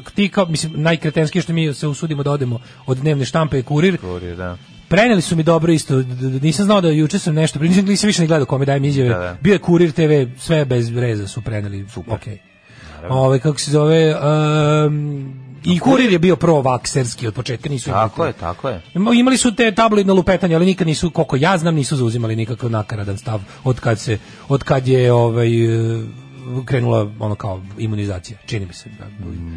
[0.05, 3.99] ti kao, mislim, najkretenski što mi se usudimo da odemo od dnevne štampe je kurir.
[3.99, 4.57] Kurir, da.
[4.89, 6.03] Preneli su mi dobro isto,
[6.43, 9.09] nisam znao da juče sam nešto, nisam, nisam više ni gledao kome dajem izjave.
[9.09, 9.37] Da, da.
[9.41, 11.87] Bio je kurir TV, sve bez reza su preneli.
[11.89, 12.15] Super.
[12.15, 12.21] Ok.
[13.11, 18.25] Ove, kako se zove, um, i kurir je bio pro-vakserski od početka, nisu imali Tako
[18.25, 18.83] je, tako je.
[18.95, 22.71] Ima- Imali su te tabloidne lupetanje, ali nikad nisu, koliko ja znam, nisu zauzimali nikakav
[22.71, 24.19] nakaradan stav od kad se,
[24.49, 25.49] od kad je ovaj,
[26.65, 28.89] krenula ono kao imunizacija, čini mi se.
[28.91, 29.05] Da,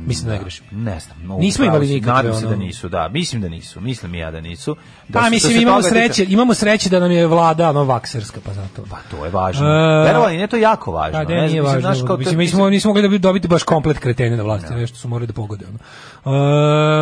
[0.07, 0.65] mislim da ne grešim.
[0.71, 1.17] Ne znam.
[1.19, 3.07] No, Nismo upravo imali nikakve, Nadam se ono- da nisu, da.
[3.09, 3.81] Mislim da nisu.
[3.81, 4.75] Mislim i ja da nisu.
[5.07, 8.39] Da Pa su- mislim imamo sreće, tiče- imamo sreće da nam je vlada ono vakserska,
[8.45, 8.83] pa zato.
[8.89, 9.67] Pa to je važno.
[9.67, 11.11] E, Verovali, ne to jako važno.
[11.13, 12.07] Da, ne znam, nije mislim, važno.
[12.07, 14.73] kao to- mislim, mi smo, nismo mogli da bi dobiti baš komplet kretene na vlasti,
[14.73, 15.65] nešto su morali da pogode.
[15.65, 15.77] Ono.
[16.25, 16.29] E,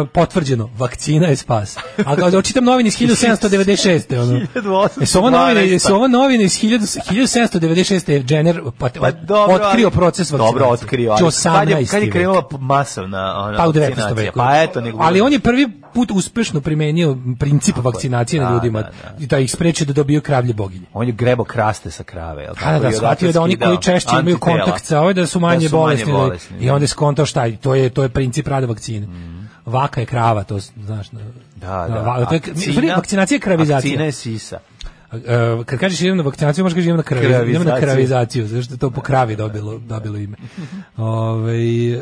[0.06, 1.78] potvrđeno, vakcina je spas.
[2.06, 4.20] A kao da očitam novine iz 1796.
[4.22, 4.40] Ono.
[4.56, 5.02] 1812.
[5.02, 8.12] E, su ovo novine, ovo novine iz 1000 1796.
[8.12, 10.54] je Jenner pa, Pa dobro, otkrio proces vakcinacije.
[10.54, 11.12] Dobro, otkrio.
[11.12, 11.54] ali 18.
[11.54, 13.80] Kad je, kad je krenula masovna ona, Pa u 19.
[13.80, 14.14] vakcinacija?
[14.16, 14.40] veku.
[14.40, 14.98] Pa eto, nego...
[15.02, 19.24] Ali on je prvi put uspešno primenio princip vakcinacije na Da, ljudima da, da.
[19.24, 20.86] i da ih spreči da dobiju kravlje boginje.
[20.94, 22.80] On je grebo kraste sa krave, jel Da, tako?
[22.80, 25.70] da, da, shvatio da oni koji češće imaju kontakt sa ove da su manje Da
[25.70, 26.74] su manje bolesni, bolesni, i da.
[26.74, 29.08] onda je skontao šta to je to je princip rada vakcine.
[29.66, 31.10] Vaka je krava, to znaš.
[31.10, 31.20] Da,
[31.58, 32.02] Da, da.
[32.02, 33.76] va- to je, Vakcina- vakcinacija je kravizacija.
[33.90, 34.60] Vakcina je sisa.
[35.14, 35.18] E,
[35.66, 37.82] kad kažeš idem na vakcinaciju, možeš kažeš idem na, kravi, idem na Kravizaciju.
[37.82, 40.38] kravizaciju, zato što je to po kravi dobilo, dobilo ime.
[40.98, 41.98] Ove, e,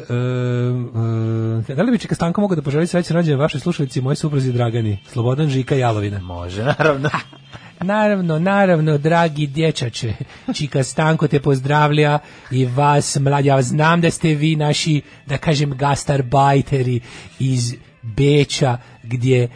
[1.69, 4.51] e, da li bi Čeka Stanko mogao da poželi srećan rođendan vašoj slušalici, moje supruzi
[4.51, 6.19] Dragani, Slobodan Žika Jalovina?
[6.19, 7.09] Može, naravno.
[7.81, 10.13] Naravno, naravno, dragi dječače,
[10.55, 12.19] Čika Stanko te pozdravlja
[12.51, 16.99] i vas, mladi, ja znam da ste vi naši, da kažem, gastarbajteri
[17.39, 19.49] iz Beča, gdje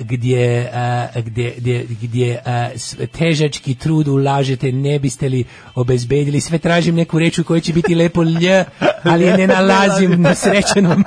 [0.00, 0.70] gdje,
[1.16, 2.42] gdje, gdje, gdje
[3.12, 5.44] težački trud ulažete, ne biste li
[5.74, 8.64] obezbedili, sve tražim neku reč u kojoj će biti lepo lj,
[9.02, 11.02] ali je ne nalazim na srećan vam,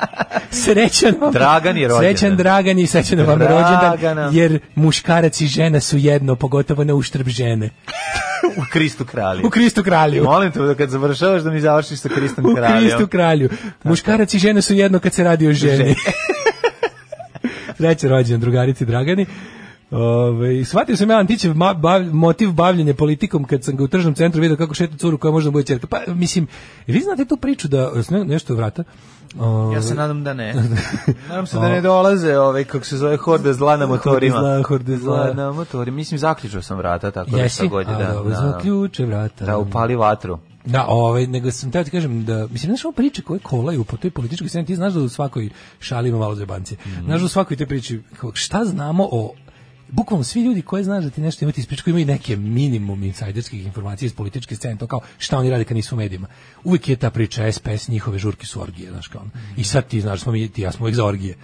[1.32, 2.18] Dragan je rođendan.
[2.18, 7.28] srećan Dragan i srećan vam rođendan, jer muškarac i žena su jedno, pogotovo na uštrb
[7.28, 7.70] žene.
[8.58, 9.48] U Kristu kralju.
[9.48, 10.24] U Kristu kralju.
[10.24, 12.80] Molim te da kad završavaš da mi završiš sa Kristom U kraljom.
[12.80, 13.50] Kristu kralju.
[13.84, 15.96] Muškarac i žena su jedno kad se radi o ženi.
[17.78, 19.26] Srećan rođendan drugarici Dragani.
[19.92, 24.14] Ove, shvatio sam ja Antićev ma- bav- motiv bavljenja politikom kad sam ga u tržnom
[24.14, 25.88] centru vidio kako šeta curu koja možda bude ćerka.
[25.88, 26.48] Pa, mislim,
[26.88, 28.84] vi znate tu priču da, ne- nešto vrata,
[29.40, 30.54] Ove, Ja se nadam da ne.
[31.30, 34.40] Nadam se da ne dolaze ovaj kako se zove horde zla na motorima.
[34.40, 35.34] zla, horde zla.
[35.34, 35.96] na motorima.
[35.96, 37.56] Mislim zaključao sam vrata tako da Jesi?
[37.56, 38.24] šta god je A, da.
[38.24, 39.46] da, zaključe vrata.
[39.46, 40.40] da upali vatru.
[40.68, 43.98] Da, ovaj, nego sam teo ti kažem da, mislim, znaš ovo priče koje kolaju po
[43.98, 45.50] toj političkoj sceni, ti znaš da u svakoj
[45.80, 46.76] šali ima malo zebanci.
[47.06, 48.02] Znaš da u svakoj te priči,
[48.34, 49.34] šta znamo o
[49.90, 53.66] bukvalno svi ljudi koji znaš da ti nešto imati ispriča, koji imaju neke minimum insajderskih
[53.66, 56.28] informacija iz političke scene, to kao šta oni rade kad nisu u medijima.
[56.64, 59.22] Uvijek je ta priča SPS, njihove žurke su orgije, znaš kao.
[59.22, 59.32] ono.
[59.58, 61.36] I sad ti znaš, smo mi, ti ja smo uvijek za orgije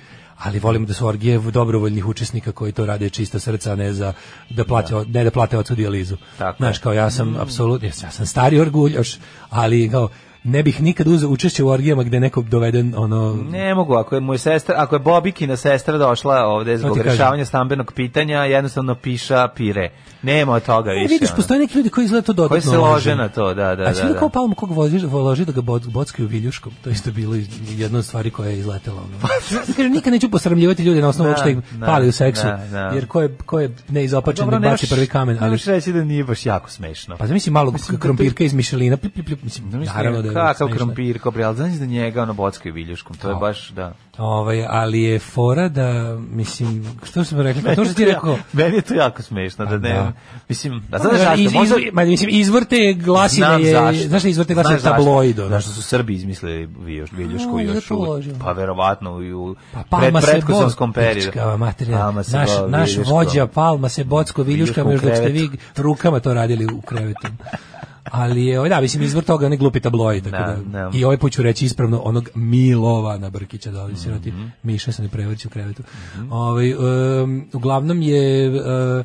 [0.44, 4.14] ali volimo da su orgije dobrovoljnih učesnika koji to rade čista srca, ne za
[4.50, 6.18] da plate, ne da plate ocu dijalizu.
[6.38, 9.18] Tako Znaš, kao ja sam apsolutno, ja sam stari orguljoš,
[9.50, 10.10] ali kao
[10.44, 14.22] ne bih nikad uzeo učešće u orgijama gde neko doveden ono Ne mogu, ako je
[14.22, 19.92] moj sestra, ako je Bobikina sestra došla ovde zbog rešavanja stambenog pitanja, jednostavno piša pire.
[20.22, 21.08] Nema od toga E, više.
[21.08, 21.36] vidiš, ono.
[21.36, 23.94] postoje neki ljudi koji izgleda to dodatno Koji se lože na to, da, da, A
[23.94, 24.20] da, da.
[24.20, 26.74] kao Palmu kog vozi, loži da ga bod, bockaju viljuškom?
[26.84, 27.36] To je isto bilo
[27.68, 28.98] jedna od stvari koja je izletela.
[28.98, 29.28] Ono.
[29.76, 32.68] Kaže, nikad neću posramljivati ljude na osnovu Da, što ih da, pali u seksu, da,
[32.72, 32.80] da.
[32.80, 35.38] jer ko je, ko je neizopačen da ne baci prvi kamen.
[35.42, 37.18] Ali reći da nije baš jako smešno.
[37.18, 38.98] pa zamisli da to- krompirka iz Mišelina,
[39.44, 43.36] mislim, naravno da kakav krompir, kopri, ali znaš da njega ono bockaju viljuškom, to je
[43.36, 43.94] baš, da.
[44.18, 48.76] Ovaj, ali je fora da, mislim, što sam rekli, pa to što ti rekao, Meni
[48.76, 50.12] je to jako smešno, da Pa ne, da.
[50.50, 51.76] mislim, da Znaš, znaš zašto, možda...
[51.94, 55.04] ma, mislim, izvor te glasine je, znaš da izvor te glasine je Znaš zašto?
[55.04, 55.50] tabloid, ono.
[55.50, 58.36] Zašto su Srbi izmislili viljuš, viljušku još ložio.
[58.44, 59.56] Pa verovatno i u
[59.90, 61.40] Pa predkosovskom periodu.
[62.32, 66.66] Naš, naš vođa Palma se bocko viljuškama još dok u ste vi rukama to radili
[66.66, 67.28] u krevetu.
[68.04, 70.24] Ali je, ovaj, da, mislim, izvor toga ne glupi tabloid.
[70.24, 70.92] Tako Da, da, da.
[70.94, 74.46] I ovaj put ću reći ispravno onog Milovana Brkića, da ovdje siroti Mhm.
[74.64, 75.84] Miša se ne prevrći u krevetu.
[76.30, 78.46] Ovaj, em, uglavnom je...
[78.46, 79.04] e,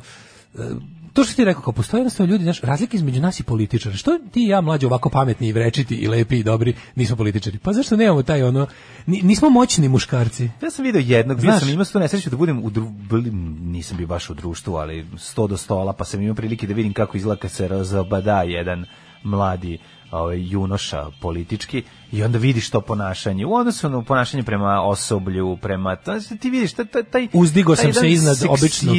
[1.13, 3.95] to što ti rekao, kao postoje jednostavno ljudi, znaš, razlike između nas i političara.
[3.95, 7.57] Što ti i ja mlađi ovako pametni i vrečiti i lepi i dobri nismo političari?
[7.57, 8.67] Pa zašto nemamo taj ono,
[9.05, 10.49] ni- nismo moćni muškarci.
[10.63, 11.59] Ja sam video jednog, bio Znaš.
[11.59, 13.31] sam imao sto nesreću da budem u dru, bili-
[13.61, 16.93] nisam bio baš u društvu, ali sto do stola, pa sam imao prilike da vidim
[16.93, 18.85] kako izgleda kad se razabada jedan
[19.23, 19.77] mladi
[20.11, 25.95] ovaj, junoša politički i onda vidiš to ponašanje u odnosu na ponašanje prema osoblju, prema
[25.95, 28.95] to, ti vidiš taj, taj, taj Uzdigao taj sam se iznad običnog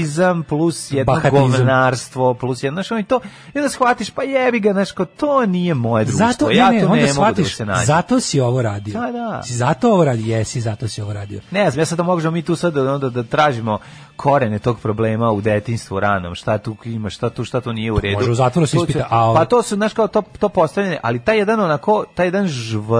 [0.49, 1.41] plus jedno bahatizam.
[1.41, 3.20] govnarstvo plus jedno što i to
[3.55, 6.87] i onda shvatiš pa jebi ga kao, to nije moje društvo Zato, ja ne, to
[6.87, 9.01] onda ne mogu da shvatiš, se zato si ovo radio.
[9.01, 9.43] Da, da.
[9.43, 11.41] Si zato ovo radio, jesi, zato si ovo radio.
[11.51, 13.78] Ne znam, ja sad da možemo mi tu sad da, onda da tražimo
[14.16, 18.01] korene tog problema u detinjstvu ranom, šta tu ima, šta tu, šta tu nije u
[18.01, 18.19] redu.
[18.19, 21.19] može u zatvoru se ispita, a Pa to su, znaš, kao to, to postavljanje, ali
[21.19, 22.47] taj jedan onako, taj jedan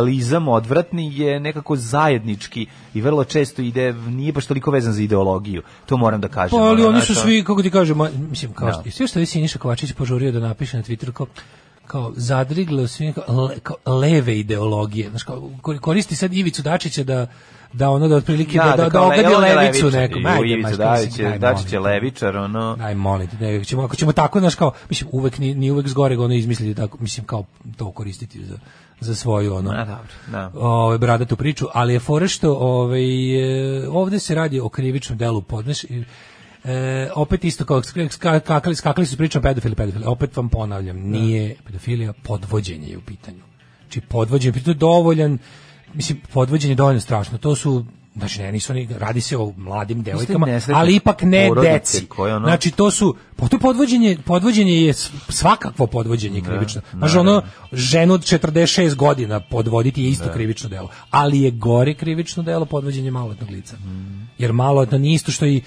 [0.01, 5.62] žvalizam odvratni je nekako zajednički i vrlo često ide, nije baš toliko vezan za ideologiju,
[5.86, 6.59] to moram da kažem.
[6.59, 7.98] Pa, ali oni su svi, kako ti kažem,
[8.31, 8.72] mislim, kao Da.
[8.72, 11.27] što, sve što je Siniša Kovačić požurio da napiše na Twitteru, kao,
[11.86, 15.10] kao zadrigle svi kao, le, kao leve ideologije.
[15.10, 17.27] Znaš, kao, kor- koristi sad Ivicu Dačića da
[17.72, 20.27] da ono da otprilike da, da, da, ogadi le- on je levicu nekom.
[20.27, 22.77] Ajde, Ivica Dačić Dačić je levičar, ono...
[22.77, 25.89] Daj, molim te, ne, ćemo, ako ćemo tako, znaš, kao, mislim, uvek, ni, ni uvek
[25.89, 27.44] zgore ono izmisliti tako, mislim, kao
[27.77, 28.55] to koristiti za,
[29.01, 30.51] za svoju, ono, A, dobro, da.
[30.55, 33.02] ovaj bradatu priču, ali je fora što ovaj,
[33.89, 36.05] ovde se radi o krivičnom delu podneš, i,
[36.64, 38.09] E, opet isto kao ska-
[38.40, 40.05] skakali, skakali su pričom pedofili, pedofili.
[40.06, 43.39] Opet vam ponavljam, nije pedofilija, podvođenje je u pitanju.
[43.81, 45.39] Znači podvođenje, to je dovoljan,
[45.94, 47.39] mislim, podvođenje je dovoljno strašno.
[47.39, 47.85] To su
[48.21, 52.07] Znači, ne, nisu oni, radi se o mladim devojkama, ali ipak ne deci.
[52.07, 54.93] koje ono- Znači, to su, pa to je podvođenje, podvođenje je
[55.29, 56.81] svakakvo podvođenje krivično.
[56.93, 57.43] Znači, ono,
[57.73, 60.89] ženu od 46 godina podvoditi je isto krivično delo.
[61.11, 63.77] Ali je gore krivično delo podvođenje maloletnog lica.
[64.39, 65.63] Jer maloletno nije isto što i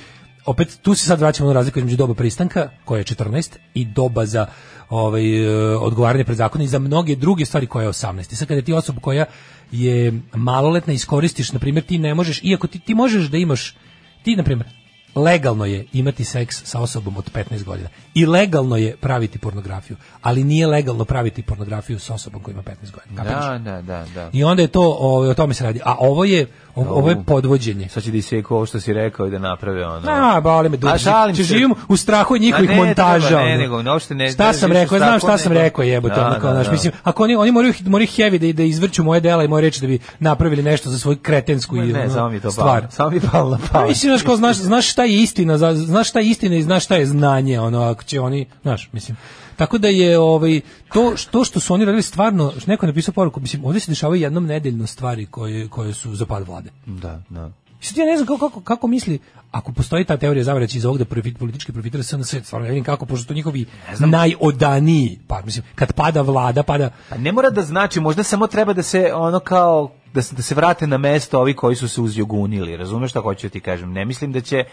[0.46, 4.26] opet tu se sad vraćamo na razliku između doba pristanka koja je 14 i doba
[4.26, 4.46] za
[4.89, 8.34] ovaj e, odgovaranje pred zakonom i za mnoge druge stvari koja je 18.
[8.34, 9.26] I sad kada ti osoba koja
[9.72, 13.76] je maloletna iskoristiš, na primjer, ti ne možeš, iako ti, ti možeš da imaš,
[14.23, 14.69] ti, na primjer,
[15.15, 20.44] legalno je imati seks sa osobom od 15 godina i legalno je praviti pornografiju, ali
[20.44, 23.23] nije legalno praviti pornografiju sa osobom koja ima 15 godina.
[23.23, 24.30] Da, da, da, da.
[24.34, 25.80] I onda je to, o, o tome se radi.
[25.85, 27.90] A ovo je, ovo, ovo je podvođenje.
[27.90, 30.11] Sad će da isjeku ovo što si rekao i da naprave ono...
[30.11, 30.94] A, boli me dupe.
[30.94, 31.48] A šalim Če se.
[31.48, 33.27] živimo u strahu od njihovih A ne, montaža.
[33.27, 33.61] treba, ne, ono.
[33.61, 36.64] nego, uopšte ne- Šta ne sam rekao, znam šta sam rekao, jebote, Da, kao, da,
[36.64, 36.72] da.
[36.72, 39.81] mislim, ako oni, oni moraju, moraju heavy da, da izvrću moje dela i moje reči
[39.81, 42.88] da bi napravili nešto za svoju kretensku ne, ono, samo mi to stvar.
[42.90, 46.30] Samo mi palo na Pa mislim, znaš, znaš, znaš šta je istina, znaš šta je
[46.30, 49.18] istina i znaš šta je znanje, ono, ako će oni, znaš, mislim,
[49.56, 50.62] tako da je ovaj
[50.94, 54.22] to što što su oni radili stvarno, neko je napisao poruku, mislim, ovdje se dešavaju
[54.22, 56.70] jednom nedeljno stvari koje koje su za pad vlade.
[56.86, 57.52] Da, da.
[57.82, 59.20] I sad ja ne znam kako, kako, kako misli,
[59.52, 62.84] ako postoji ta teorija zavere iz ovog da profit, politički profitira SNS, stvarno ne vidim
[62.84, 63.66] kako, pošto to njihovi
[64.00, 66.90] najodaniji, pa mislim, kad pada vlada, pada...
[67.10, 70.42] Pa ne mora da znači, možda samo treba da se ono kao da se, da
[70.42, 72.78] se vrate na mesto ovi koji su se uzjogunili.
[72.78, 73.92] Razumeš šta hoću ti kažem?
[73.92, 74.64] Ne mislim da će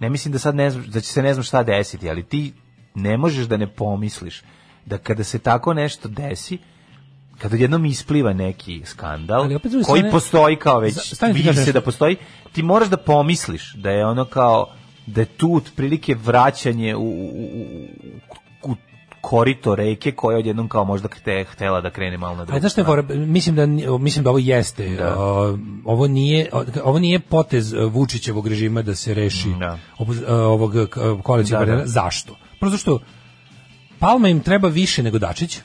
[0.00, 2.52] ne mislim da sad ne znam, da će se ne znam šta desiti, ali ti
[2.94, 4.42] ne možeš da ne pomisliš
[4.86, 6.58] da kada se tako nešto desi,
[7.38, 10.94] kada jednom ispliva neki skandal Ali opet koji strane- postoji kao već
[11.32, 12.16] vidi se da postoji,
[12.52, 14.66] ti moraš da pomisliš da je ono kao
[15.06, 17.86] da je tu otprilike vraćanje u, u, u
[19.28, 22.80] korito reke koja odjednom kao možda hte, htela da krene malo na drugu znaš šta
[22.80, 23.02] je fora?
[23.16, 23.66] mislim da
[23.98, 25.14] mislim da ovo jeste Da.
[25.18, 29.78] o, ovo nije o, ovo nije potez e, Vučićevog režima da se reši Da.
[29.98, 31.86] opoz- e, ovog e, k- koalicijog Da, da.
[31.86, 32.36] zašto?
[32.60, 33.00] Prosto što
[33.98, 35.58] Palma im treba više nego Dačić.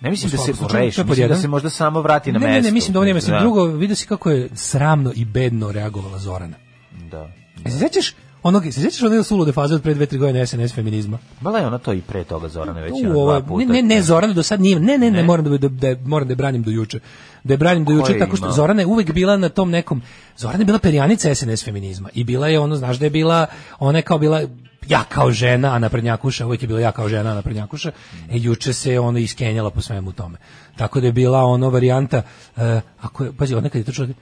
[0.00, 2.56] Ne mislim da se reši, je mislim da se možda samo vrati na ne, mesto.
[2.56, 3.34] Ne, ne, mislim da ovo nije mislim.
[3.34, 3.40] Da.
[3.40, 6.56] Drugo, vidio si kako je sramno i bedno reagovala Zorana.
[7.02, 7.28] Da.
[7.66, 11.18] Se sećaš onog, se sećaš one sulude faze od pre dve, tri godine SNS feminizma?
[11.40, 13.66] Bala je ona to i pre toga Zorana već U, jedno ovo, dva puta.
[13.66, 15.22] ne, ne, ne, Zorana do sad nije, ne, ne, ne, Ne?
[15.22, 17.00] moram da, da, da, moram da je branim do juče.
[17.44, 18.50] Da je branim do juče, tako što?
[18.50, 20.02] Zorana je uvek bila na tom nekom,
[20.38, 23.46] Zorana je bila perjanica SNS feminizma i bila je ono, znaš da je bila,
[23.78, 24.42] ona je kao bila
[24.88, 27.92] ja kao žena, a naprednjakuša, uvijek je bila ja kao žena, a naprednjakuša,
[28.30, 30.38] e, juče se ono iskenjala po svemu tome.
[30.76, 32.22] Tako da je bila ono varijanta,
[32.56, 34.16] e, ako je, pazi, nekad je to čovjek,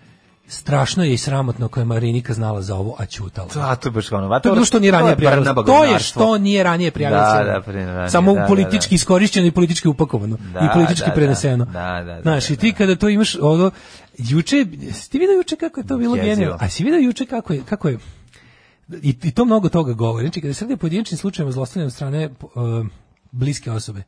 [0.49, 3.49] strašno je i sramotno ako je Marinika znala za ovo, a ćutala.
[3.55, 4.41] Da, to je baš ono.
[4.41, 5.41] To je što nije ranije prijavila.
[5.41, 6.23] Brnaba To je govnarstvo.
[6.23, 6.91] što nije ranije.
[6.91, 8.95] Da, da, ranije, Samo da, da, politički da.
[8.95, 10.37] iskorišćeno i politički upakovano.
[10.53, 11.15] Da, I politički da, da.
[11.15, 11.65] preneseno.
[11.65, 13.71] Da, da, da, Znaš, da, i ti kada to imaš ovo,
[14.19, 16.57] juče, si ti vidio juče kako je to bilo genijalno?
[16.61, 17.99] A si vidio juče kako je, kako je,
[19.03, 20.27] i, i to mnogo toga govori.
[20.27, 22.87] Znači, kada se radi o pojedinačnim slučajevima zlostavljanja strane uh,
[23.31, 24.03] bliske osobe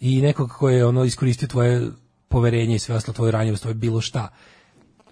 [0.00, 1.90] i nekog ko je ono iskoristio tvoje
[2.28, 4.28] poverenje i sve ostalo, tvoju ranjivost, tvoje bilo šta,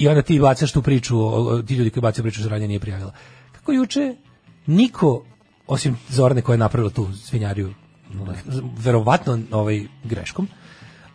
[0.01, 2.81] i onda ti bacaš tu priču, o- ti ljudi koji bacaju priču za ranije nije
[2.81, 3.13] prijavila.
[3.53, 4.15] Kako juče
[4.67, 5.25] niko,
[5.67, 7.75] osim Zorane koja je napravila tu svinjariju,
[8.79, 10.49] verovatno ovaj, greškom,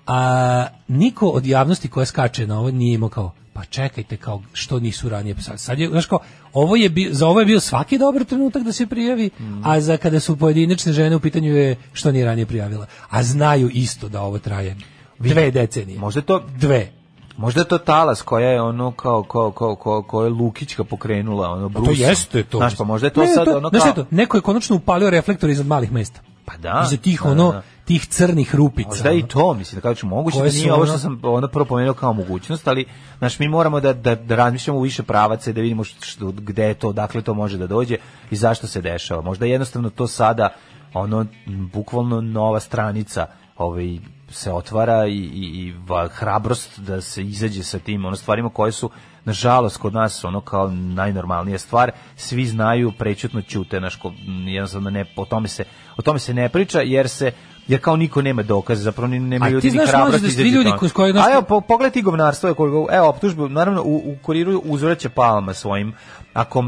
[0.07, 4.79] a niko od javnosti koja skače na ovo nije imao kao pa čekajte kao što
[4.79, 6.19] nisu ranije sad, sad je znaš kao
[6.53, 9.29] ovo je bio, za ovo je bio svaki dobar trenutak da se prijavi
[9.63, 12.85] a za kada su pojedinačne žene u pitanju je što nije ranije prijavila.
[13.09, 14.75] A znaju isto da ovo traje
[15.19, 15.99] dve decenije.
[15.99, 16.91] Možda to dve
[17.37, 21.49] Možda je to talas koja je ono kao kao kao kao ko je Lukićka pokrenula
[21.49, 22.57] ono Pa to jeste to.
[22.57, 24.05] Znaš, pa možda je to Ne, sad ono znaš kao je to?
[24.11, 26.19] Neko je konačno upalio reflektor iznad malih mesta.
[26.45, 26.83] Pa da.
[26.87, 27.61] Iza tih da, ono, da.
[27.85, 28.89] tih crnih rupica.
[28.89, 29.27] Možda i ono.
[29.27, 31.93] to, mislim, da kažem, moguće Koje da nije ovo ono- što sam ono prvo pomenuo
[31.93, 32.85] kao mogućnost, ali
[33.17, 36.63] znaš, mi moramo da, da, da razmišljamo u više pravaca i da vidimo što, gde
[36.63, 37.97] je to, dakle to može da dođe
[38.31, 39.21] i zašto se dešava.
[39.21, 40.49] Možda jednostavno to sada
[40.93, 41.25] ono
[41.73, 43.25] bukvalno nova stranica
[43.57, 43.97] ovaj
[44.35, 45.73] se otvara i, i, i
[46.11, 48.89] hrabrost da se izađe sa tim ono stvarima koje su
[49.25, 53.99] nažalost kod nas ono kao najnormalnija stvar svi znaju prećutno ćute naš
[54.47, 55.63] jednostavno ne o tome se
[55.97, 57.31] o tome se ne priča jer se
[57.67, 60.27] jer kao niko nema dokaza, zapravo ni nema A ti ljudi ni znaš, hrabrosti mlađe,
[60.27, 60.79] da svi izađu ljudi tamo.
[60.79, 62.49] koji- koji, znaš, A evo, po, pogledaj ti govnarstvo,
[62.91, 65.93] evo, optužbu, naravno, u, u kuriru uzvraća Palma svojim,
[66.33, 66.63] ako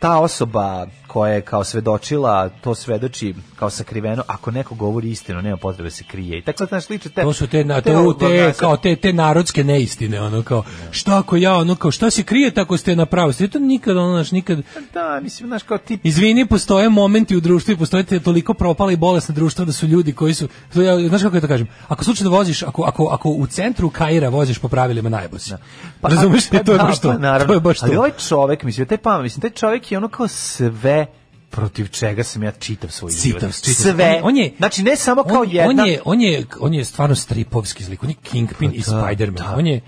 [0.00, 5.56] ta osoba koja je kao svedočila, to svedoči kao sakriveno, ako neko govori istinu, nema
[5.56, 6.38] potrebe da se krije.
[6.38, 7.22] I tako znaš, liče te...
[7.22, 8.68] To su te, na, te to, te, govnarstva.
[8.68, 12.50] kao te, te narodske neistine, ono kao, šta ako ja, ono kao, šta se krije
[12.50, 13.32] tako ste na pravu?
[13.52, 14.62] To nikad, ono, znaš, nikad,
[14.94, 18.92] Da, mislim, znaš, kao ti Izvini, postoje momenti u društvu i postoje te toliko propala
[18.92, 21.68] i bolesna društva da su ljudi koji su, to ja, znaš kako ja to kažem,
[21.88, 25.54] ako slučajno voziš, ako, ako, ako u centru Kaira voziš po pravilima najbosi.
[26.00, 27.08] Pa, Razumeš, Pa to je da, baš to.
[27.08, 27.46] pa naravno.
[27.46, 27.86] to je baš to.
[27.86, 31.06] Ali ovaj čovek, mislim, taj pa, mislim, taj čovek je ono kao sve
[31.50, 33.40] protiv čega sam ja čitav svoj život.
[33.40, 33.52] čitav.
[33.52, 33.92] Sve.
[33.94, 35.82] On je- on je- znači, ne samo kao on, jedna...
[35.82, 38.96] on je, on je, on je stvarno stripovski zlik, on je Kingpin i Pa da,
[38.98, 39.54] Spider-Man, da.
[39.56, 39.80] on je,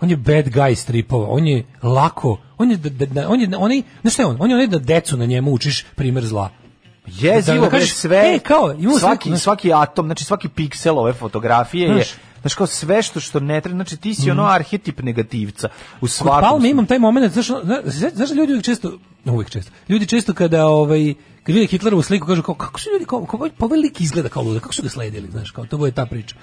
[0.00, 3.48] on je bad guy stripova, on je lako, on je, da, da, da- on je,
[3.58, 6.50] onaj, znaš šta je on, on je onaj da decu na njemu učiš primer zla.
[7.08, 9.40] Jezivo, Da- da kažeš, sve, e, kao, svaki, znaš.
[9.40, 12.04] svaki atom, znači svaki piksel ove fotografije je,
[12.44, 12.52] Znaš.
[12.52, 16.10] znači kao sve što što ne treba, znači ti si ono arhetip negativca u Kod
[16.10, 16.40] svakom.
[16.40, 16.70] Palme smislu.
[16.70, 20.34] imam taj moment, znaš, ono, znaš, znaš da ljudi uvijek često, uvijek često, ljudi često
[20.34, 23.78] kada, ovaj, kad vide Hitlerovu sliku, kažu kao, kako su ljudi, kao, kao, pa ovaj
[23.78, 26.36] lik izgleda kao luda, kako su ga sledili, znaš, kao, to bude ta priča.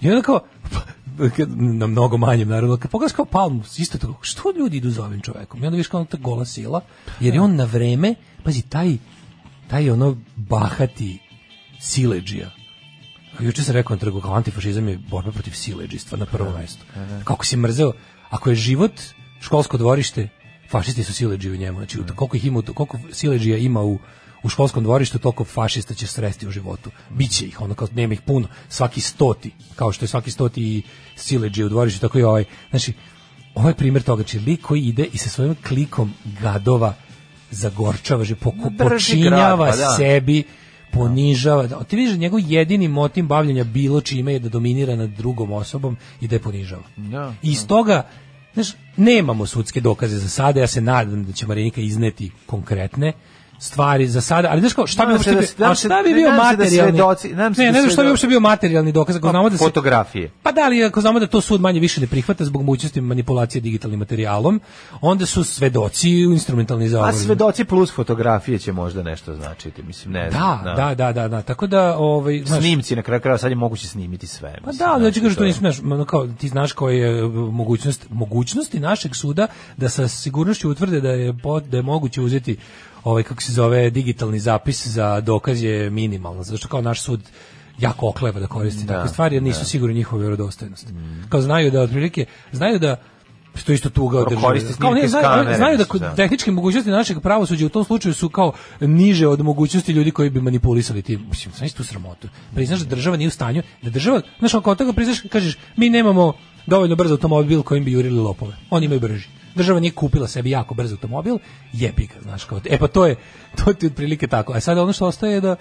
[0.00, 0.40] I onda kao,
[0.72, 0.80] pa,
[1.80, 5.20] na mnogo manjem, naravno, kad pogledaš kao Palmu, isto to, što ljudi idu za ovim
[5.20, 5.62] čovekom?
[5.62, 6.80] I onda viš kao ta gola sila,
[7.20, 8.14] jer je on na vreme,
[8.44, 8.96] pazi, taj,
[9.68, 11.18] taj ono bahati
[11.80, 12.50] sileđija,
[13.40, 16.84] Juče sam rekao na trgu kao antifašizam je borba protiv sileđistva na prvom mestu.
[17.24, 17.92] Kako si mrzeo,
[18.30, 18.92] ako je život
[19.40, 20.28] školsko dvorište,
[20.70, 21.78] fašisti su sileđi u njemu.
[21.78, 23.98] Znači, koliko ih ima, koliko sileđija ima u
[24.42, 26.90] u školskom dvorištu toliko fašista će sresti u životu.
[27.10, 30.82] Biće ih, ono kao nema ih puno, svaki stoti, kao što je svaki stoti i
[31.16, 32.44] sileđi u dvorištu, tako i ovaj.
[32.70, 32.92] Znači,
[33.54, 36.94] ovo je primjer toga, či lik koji ide i sa svojim klikom gadova
[37.50, 39.96] zagorčava, že drži počinjava grad, pa da.
[39.96, 40.44] sebi,
[40.92, 41.66] ponižava.
[41.66, 45.52] Da- Ti vidiš da njegov jedini motiv bavljenja bilo čime je da dominira nad drugom
[45.52, 46.82] osobom i da je ponižava.
[46.96, 47.34] Da.
[47.42, 48.06] I iz toga,
[48.54, 53.12] znaš, nemamo sudske dokaze za sada, ja se nadam da će Marinika izneti konkretne
[53.62, 56.30] stvari za sada, ali znaš kao, šta bi uopšte da bio, a šta bi bio
[56.30, 56.98] da materijalni?
[57.32, 60.30] ne, da ne znam šta bi uopšte bio materijalni dokaz, ako znamo da se Fotografije.
[60.42, 63.60] pa da li ako znamo da to sud manje više ne prihvata zbog mogućnosti manipulacije
[63.62, 64.60] digitalnim materijalom,
[65.00, 70.30] onda su svedoci instrumentalni za A svedoci plus fotografije će možda nešto značiti, mislim, ne
[70.30, 70.64] znam.
[70.64, 71.42] Da, da, da, da, da.
[71.42, 74.58] Tako da, ovaj, znaš, Snimci na kraju krajeva sad je moguće snimiti sve.
[74.64, 78.80] Pa da, ali znači, kažem, to nisam, znaš, kao, ti znaš koja je mogućnost, mogućnosti
[78.80, 81.34] našeg suda da sa sigurnošću utvrde da je,
[81.66, 82.56] da je moguće uzeti
[83.04, 87.20] ovaj, kako se zove, digitalni zapis za dokaz je minimalno, zato što kao naš sud
[87.78, 89.64] jako okleva da koristi Da, takve stvari, jer nisu da.
[89.64, 90.86] sigurni njihovu vjerodostojnost.
[91.28, 92.96] Kao znaju da otprilike, znaju da
[93.54, 94.42] što isto tuga od države.
[94.42, 96.14] koriste Kao ne, znaju, znaju da da.
[96.14, 100.40] tehničke mogućnosti našeg pravosuđa u tom slučaju su kao niže od mogućnosti ljudi koji bi
[100.40, 101.26] manipulisali tim.
[101.28, 102.28] Mislim, znaš tu sramotu.
[102.54, 106.32] Priznaš da država nije u stanju, da država, znaš, od toga priznaš, kažeš, mi nemamo
[106.66, 108.52] dovoljno brz automobil kojim bi jurili lopove.
[108.70, 109.28] Oni imaju brži.
[109.54, 111.38] Država nije kupila sebi jako brz automobil,
[111.72, 113.16] jebi ga, znaš, kao, e pa to je,
[113.64, 114.52] to ti otprilike tako.
[114.52, 115.56] A sada ono što ostaje je da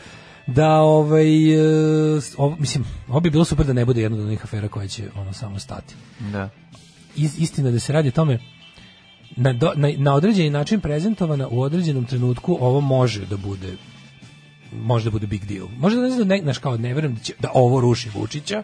[0.48, 4.44] da ovaj e, ovo, mislim ovo bi bilo super da ne bude jedna od onih
[4.44, 5.96] afera koja će ono samo stati
[6.32, 6.50] Da.
[7.16, 8.40] Is- istina da se radi o tome
[9.36, 13.74] na, do- na, na određeni način prezentovana u određenom trenutku ovo može da bude
[14.74, 15.68] može da bude big deal.
[15.78, 18.64] Može da ne, znaš, kao ne verujem da, će, da ovo ruši Vučića,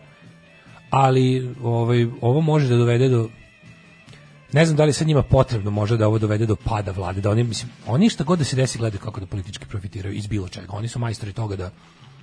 [0.90, 3.30] ali ovaj, ovo može da dovede do
[4.54, 7.30] ne znam da li sad njima potrebno može da ovo dovede do pada vlade, da
[7.30, 10.48] oni, mislim, oni šta god da se desi gledaju kako da politički profitiraju iz bilo
[10.48, 10.68] čega.
[10.70, 11.72] Oni su majstori toga da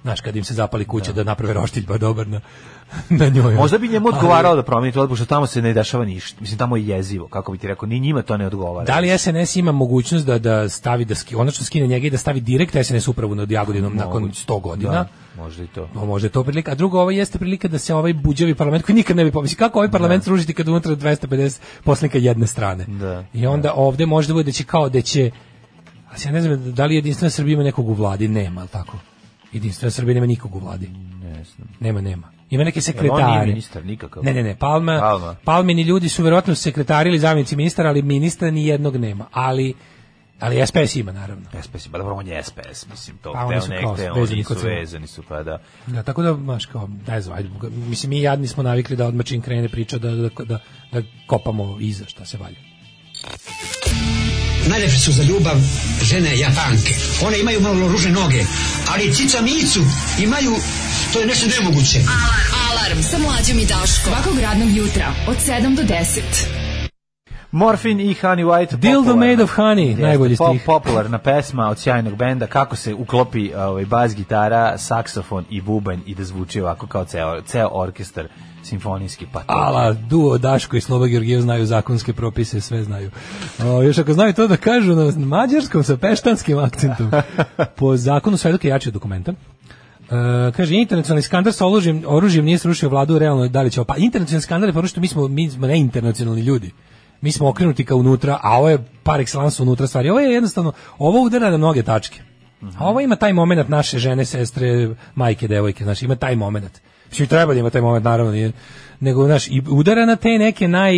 [0.05, 2.41] Znaš, kad im se zapali kuća da, naprave roštilj ba dobar na,
[3.21, 3.55] na njoj.
[3.55, 6.37] Možda bi njemu Ali- odgovarao da promeni to, pošto tamo se ne dešava ništa.
[6.41, 8.85] Mislim, tamo je jezivo, kako bi ti rekao, ni njima to ne odgovara.
[8.85, 12.11] Da li SNS ima mogućnost da da stavi da ski, ono što skine njega i
[12.11, 14.45] da stavi direkt SNS upravu nad Jagodinom nakon Moguće.
[14.49, 14.93] 100 godina?
[14.93, 15.09] Da,
[15.43, 15.89] možda i to.
[15.95, 16.73] No, možda je to prilika.
[16.73, 19.59] A drugo, ovo jeste prilika da se ovaj buđavi parlament koji nikad ne bi pomislio
[19.59, 22.85] kako ovaj parlament srušiti kad unutra 250 poslanika jedne strane.
[22.85, 25.31] Da, I onda ovde možda bude da će kao da će
[26.11, 28.99] a ja ne znam da li jedinstvena Srbija ima nekog u vladi, nema, al tako.
[29.55, 30.89] Jedinstvena Srbija nema nikog u vladi.
[31.23, 31.69] Ne znam.
[31.81, 32.33] Nema, nema.
[32.51, 33.47] Ima neke on nije sekretare.
[33.47, 34.25] ministar nikakav?
[34.25, 35.37] Ne, ne, ne, Palma, Palma.
[35.45, 39.27] Palmini ljudi su verovatno sekretari ili zamjenici ministara, ali ministra ni jednog nema.
[39.33, 39.75] Ali
[40.41, 41.45] ali SPS ima naravno.
[41.63, 44.45] SPS, pa dobro, on je SPS, mislim, to Pa oni su kao ne hteo, vezani
[44.51, 45.59] oni su vezani su, pa da.
[45.87, 49.27] Da, tako da, baš kao, ne znam, ajde, mislim, mi jadni smo navikli da odmah
[49.27, 50.59] čim krene priča da, da, da,
[50.93, 52.59] da kopamo iza šta se valja.
[54.69, 55.57] Najlepše su za ljubav
[56.03, 56.95] žene japanke.
[57.27, 58.43] One imaju malo ružne noge,
[58.95, 59.81] ali cica micu
[60.19, 60.55] imaju,
[61.13, 61.99] to je nešto nemoguće.
[62.71, 64.13] Alarm sa mlađom i Daškom.
[64.13, 66.21] Svakog radnog jutra od 7 do 10.
[67.51, 68.77] Morfin i Honey White.
[68.77, 70.63] Dildo made of honey, Jeste, najbolji pop- stih.
[70.67, 76.15] Popularna pesma od sjajnog benda, kako se uklopi ovaj, bas gitara, saksofon i bubanj i
[76.15, 78.29] da zvuči ovako kao ceo, ceo orkestar
[78.65, 79.27] simfonijski.
[79.33, 79.43] Pa.
[79.47, 83.11] Ala, duo Daško i Sloba Georgijev znaju zakonske propise, sve znaju.
[83.65, 87.11] O, još ako znaju to da kažu na mađarskom sa peštanskim akcentom.
[87.77, 89.33] Po zakonu svedok je jači od dokumenta.
[89.33, 93.97] E, kaže, internacionalni skandal sa oružjem, oružjem nije srušio vladu, realno da li će Pa
[93.97, 96.73] internacionalni skandal je prvo što mi smo, mi smo ne internacionalni ljudi.
[97.21, 100.11] Mi smo okrenuti ka unutra, a ovo je par excellence unutra stvari.
[100.11, 102.21] Ovo je jednostavno, ovo udara na mnoge tačke.
[102.79, 106.81] A ovo ima taj moment naše žene, sestre, majke, devojke, znači ima taj moment.
[107.15, 108.53] Mislim, treba da ima taj moment, naravno, nije,
[109.01, 110.95] nego, znaš, i udara na te neke naj,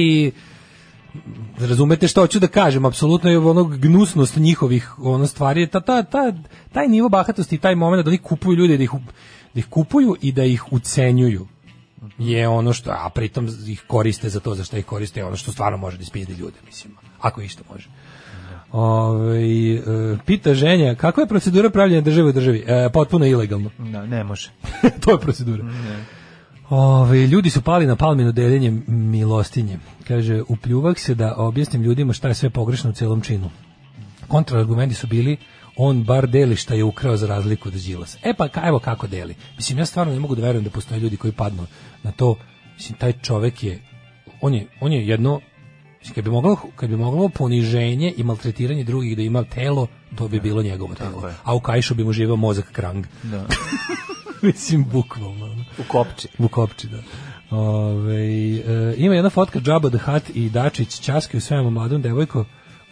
[1.59, 6.33] razumete što hoću da kažem, apsolutno je ono gnusnost njihovih ono stvari, ta, ta, ta,
[6.73, 8.91] taj nivo bahatosti i taj moment da oni kupuju ljude, da ih,
[9.55, 11.47] da ih kupuju i da ih ucenjuju
[12.19, 15.53] je ono što, a pritom ih koriste za to za što ih koriste, ono što
[15.53, 17.89] stvarno može da ispizdi ljude, mislim, ako išta može.
[18.77, 19.81] Ove, e,
[20.27, 22.65] pita ženja, kakva je procedura pravljenja države u državi?
[22.67, 23.71] E, potpuno ilegalno.
[23.93, 24.51] Da, ne može.
[25.05, 25.65] to je procedura.
[26.71, 29.79] Ove, ljudi su pali na palmino deljenje milostinje.
[30.09, 33.51] Kaže, upljuvak se da objasnim ljudima šta je sve pogrešno u celom činu.
[34.29, 35.37] Kontraargumenti su bili
[35.77, 38.19] on bar deli šta je ukrao za razliku od Đilasa.
[38.23, 39.35] E pa ka, evo kako deli.
[39.57, 41.67] Mislim, ja stvarno ne mogu da verujem da postoje ljudi koji padnu
[42.03, 42.37] na to.
[42.75, 43.81] Mislim, taj čovek je,
[44.41, 45.41] on je, on je jedno,
[46.07, 50.29] mislim, kad bi moglo, kad bi moglo poniženje i maltretiranje drugih da ima telo, to
[50.29, 51.33] bi bilo njegovo telo.
[51.45, 53.07] A u kajšu bi mu živao mozak krang.
[53.23, 53.47] Da.
[54.43, 55.65] Mislim, bukvalno.
[55.79, 56.29] U kopči.
[56.39, 57.03] U kopči, da.
[57.57, 62.45] Ove, e, ima jedna fotka Jabba the Hutt i Dačić časkaju svema mladom devojko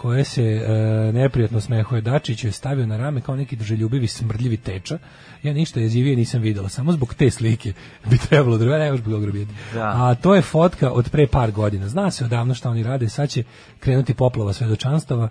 [0.05, 0.69] koje se e,
[1.13, 4.99] neprijatno smehuje Dačić je stavio na rame kao neki drželjubivi smrdljivi teča.
[5.43, 7.73] Ja ništa jezivije nisam videla, samo zbog te slike
[8.11, 9.53] bi trebalo da ne možeš bilo grobiti.
[9.75, 9.93] Da.
[9.95, 11.89] A to je fotka od pre par godina.
[11.89, 13.43] Zna se odavno šta oni rade, sad će
[13.81, 15.29] krenuti poplava svedočanstava.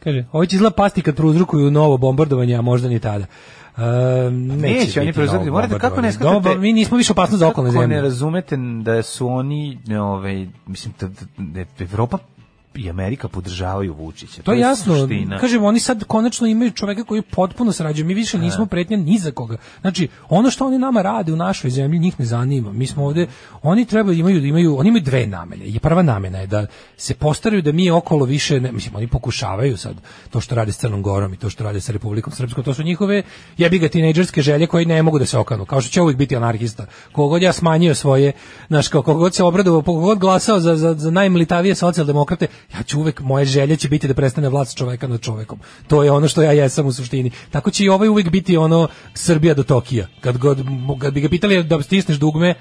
[0.00, 3.24] Kaže, ovo će izgleda pasti kad prouzrokuju novo bombardovanje, a možda ni tada.
[3.76, 3.82] E,
[4.30, 5.50] neće, Neće oni proizvoditi.
[5.50, 6.12] Morate kako ne.
[6.12, 7.96] Doba- Mi nismo više opasnost za okolne Kako zemlje.
[7.96, 11.08] ne razumete da su oni, ovaj, mislim, da,
[11.38, 12.18] da, da Evropa
[12.74, 14.42] i Amerika podržavaju Vučića.
[14.42, 14.96] To je jasno.
[14.96, 15.38] suština.
[15.38, 18.04] Kažemo, oni sad konačno imaju čoveka koji potpuno sarađuje.
[18.04, 19.56] Mi više nismo pretnja ni za koga.
[19.80, 22.72] Znači, ono što oni nama rade u našoj zemlji njih ne zanima.
[22.72, 23.26] Mi smo ovde,
[23.62, 25.64] oni treba imaju imaju oni imaju dve namene.
[25.64, 26.66] I prva namena je da
[26.96, 29.94] se postaraju da mi okolo više ne, mislim oni pokušavaju sad
[30.30, 32.82] to što rade s Crnom Gorom i to što rade sa Republikom Srpskom, to su
[32.82, 33.22] njihove
[33.58, 35.64] jebi ga tinejdžerske želje koje ne mogu da se okanu.
[35.64, 36.86] Kao što će uvijek biti anarhista.
[37.12, 38.32] Kogod ja smanjio svoje,
[38.68, 43.20] znaš, kao kogod se obradovao, kogod glasao za, za, za najmilitavije socijaldemokrate, ja ću uvek,
[43.20, 45.58] moje želje će biti da prestane vlast čoveka nad čovekom.
[45.88, 47.30] To je ono što ja jesam u suštini.
[47.50, 50.06] Tako će i ovaj uvek biti ono Srbija do Tokija.
[50.20, 50.64] Kad, god,
[51.00, 52.54] kad bi ga pitali da stisneš dugme,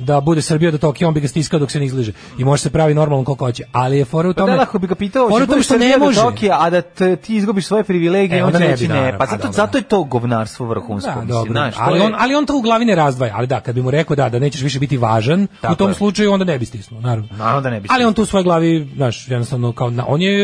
[0.00, 2.12] da bude Srbija do Tokija, on bi ga stiskao dok se ne izliže.
[2.38, 3.64] I može se pravi normalno koliko hoće.
[3.72, 4.52] Ali je fora u Pa tome...
[4.52, 6.20] da, ako bi ga pitao, fora u tome što ne može.
[6.20, 9.12] Tokija, a da te- ti izgubiš svoje privilegije, E, on će reći ne.
[9.12, 11.10] Pa pa zato, zato je to govnarstvo vrhunsko.
[11.10, 13.34] Da, mislim, znaš, ali, je- on, ali on to u glavi ne razdvaja.
[13.36, 15.88] Ali da, kad bi mu rekao da, da nećeš više biti važan, Tako u tom
[15.88, 15.94] je.
[15.94, 17.28] slučaju onda ne bi stisnuo, naravno.
[17.32, 18.14] Naravno da ne bi Ali on stisnuo.
[18.14, 20.40] tu u svojoj glavi, znaš, jednostavno kao na, on je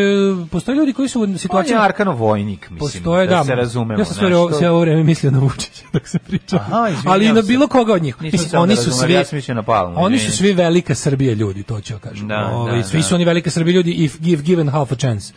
[0.46, 3.54] postoje ljudi koji su u On je situaciji Arkanov vojnik, mislim, postoje da, da, se
[3.54, 4.00] razumemo.
[4.00, 4.14] Ja sam
[4.50, 6.58] sve, ovo, vreme mislio na Vučića dok sam pričao.
[7.06, 7.48] Ali i na se.
[7.48, 8.22] bilo koga od njih.
[8.22, 9.14] Mislim, oni su svi
[9.47, 12.28] mislio na Palmu, Oni su svi velika Srbija ljudi, to ću ja kažem.
[12.28, 13.02] Da, Ovaj, da, svi da.
[13.02, 15.32] su oni velika Srbija ljudi if give given half a chance.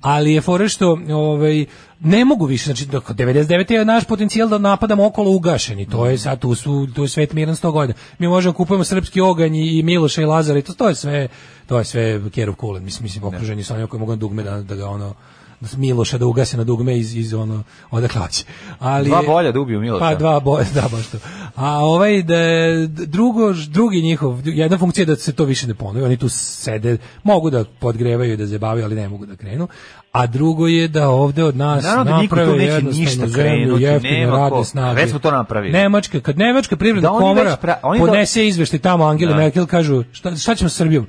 [0.00, 1.64] Ali je fora što ovaj
[2.00, 6.06] ne mogu više, znači dok 99 je naš potencijal da napadamo okolo ugašen i to
[6.06, 7.98] je sad tu su tu je svet miran 100 godina.
[8.18, 11.28] Mi možemo kupujemo srpski oganj i Miloša i Lazara i to, to je sve
[11.66, 14.74] to je sve Kerov Kulen, mislim mislim okruženi su oni koji mogu dugme da, da
[14.74, 15.35] ga ono da
[15.76, 18.44] Miloša da ugase na dugme iz, iz ono odakle hoće.
[18.78, 20.04] Ali Dva bolja da ubiju Miloša.
[20.04, 21.18] Pa dva bolja, da baš to.
[21.54, 25.74] A ovaj da je drugo drugi njihov jedna funkcija je da se to više ne
[25.74, 26.04] ponovi.
[26.04, 29.68] Oni tu sede, mogu da podgrevaju i da zabavaju, ali ne mogu da krenu.
[30.12, 33.78] A drugo je da ovde od nas Naravno da tu naprave neće jednostavno ništa zemlju
[33.78, 35.00] jeftine nema radne snage.
[35.00, 35.72] Već smo to napravili.
[35.72, 39.36] Nemačka, kad Nemačka privredna Da komora pra- podnese izveštaj tamo Angela Da.
[39.38, 41.06] Merkel kažu šta, šta ćemo sa Srbijom?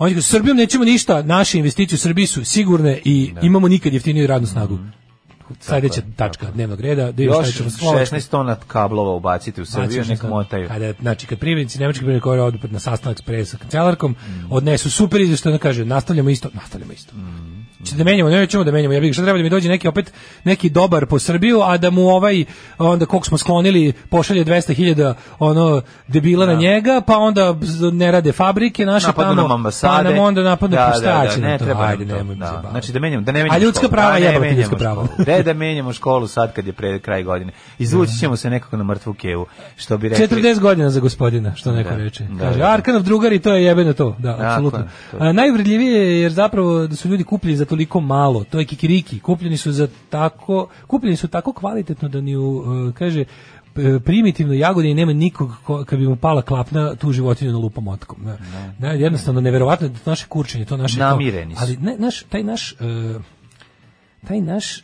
[0.00, 4.26] Oni kažu, Srbijom nećemo ništa, naše investicije u Srbiji su sigurne i imamo nikad jeftiniju
[4.26, 4.78] radnu snagu.
[5.60, 8.18] Sledeća tačka dnevnog reda, da Još ćemo s Slovačkom.
[8.18, 10.68] 16 tona kablova ubacite u Srbiju, nek motaju.
[10.68, 14.52] Kada, znači, kad privrednici, nemački privrednici koji odu na sastanak s kancelarkom, Mm.
[14.52, 17.12] odnesu super izveštaj, ona kaže, nastavljamo isto, nastavljamo isto.
[17.80, 18.94] Znači da menjamo, nećemo da menjamo.
[18.94, 20.12] Ja bih šta treba da mi dođe neki opet
[20.44, 22.44] neki dobar po Srbiju, a da mu ovaj
[22.78, 27.54] onda kog smo sklonili pošalje 200.000 ono debila na njega, pa onda
[27.92, 30.04] ne rade fabrike naše Napadnu tamo, nam ambasade.
[30.04, 32.14] pa nam onda napadnu da, da, da, ne treba Ajde, to.
[32.14, 32.62] nemoj da.
[32.70, 33.90] Znači da menjamo, da ne menjamo A ljudska školu.
[33.92, 35.06] prava Da, jebote ljudska prava.
[35.18, 37.52] Gde da menjamo školu sad kad je pred kraj godine.
[37.78, 39.46] Izvući ćemo se nekako na mrtvu kevu,
[39.76, 40.26] što bi rekli.
[40.28, 42.24] 40 godina za gospodina, što neko Da, reče.
[42.24, 42.64] da, Kaže, da.
[42.66, 44.16] Arkanov drugar i to je jebeno to.
[44.18, 44.78] Da, apsolutno.
[44.78, 48.44] je, to A, Najuvredljivije je jer zapravo da su ljudi kupljeni za toliko malo.
[48.44, 49.20] To je kikiriki.
[49.20, 53.24] Kupljeni su za tako, kupljeni su tako kvalitetno da ni u, uh, kaže,
[54.04, 58.18] primitivno jagodini nema nikog ko, kad bi mu pala klapna tu životinju na lupom otkom.
[58.24, 58.36] Da.
[58.78, 61.60] Da, jednostavno neverovatno da to naše kurčenje, to naše to- Namireni su.
[61.62, 63.22] ali ne, naš, taj naš uh,
[64.26, 64.82] taj naš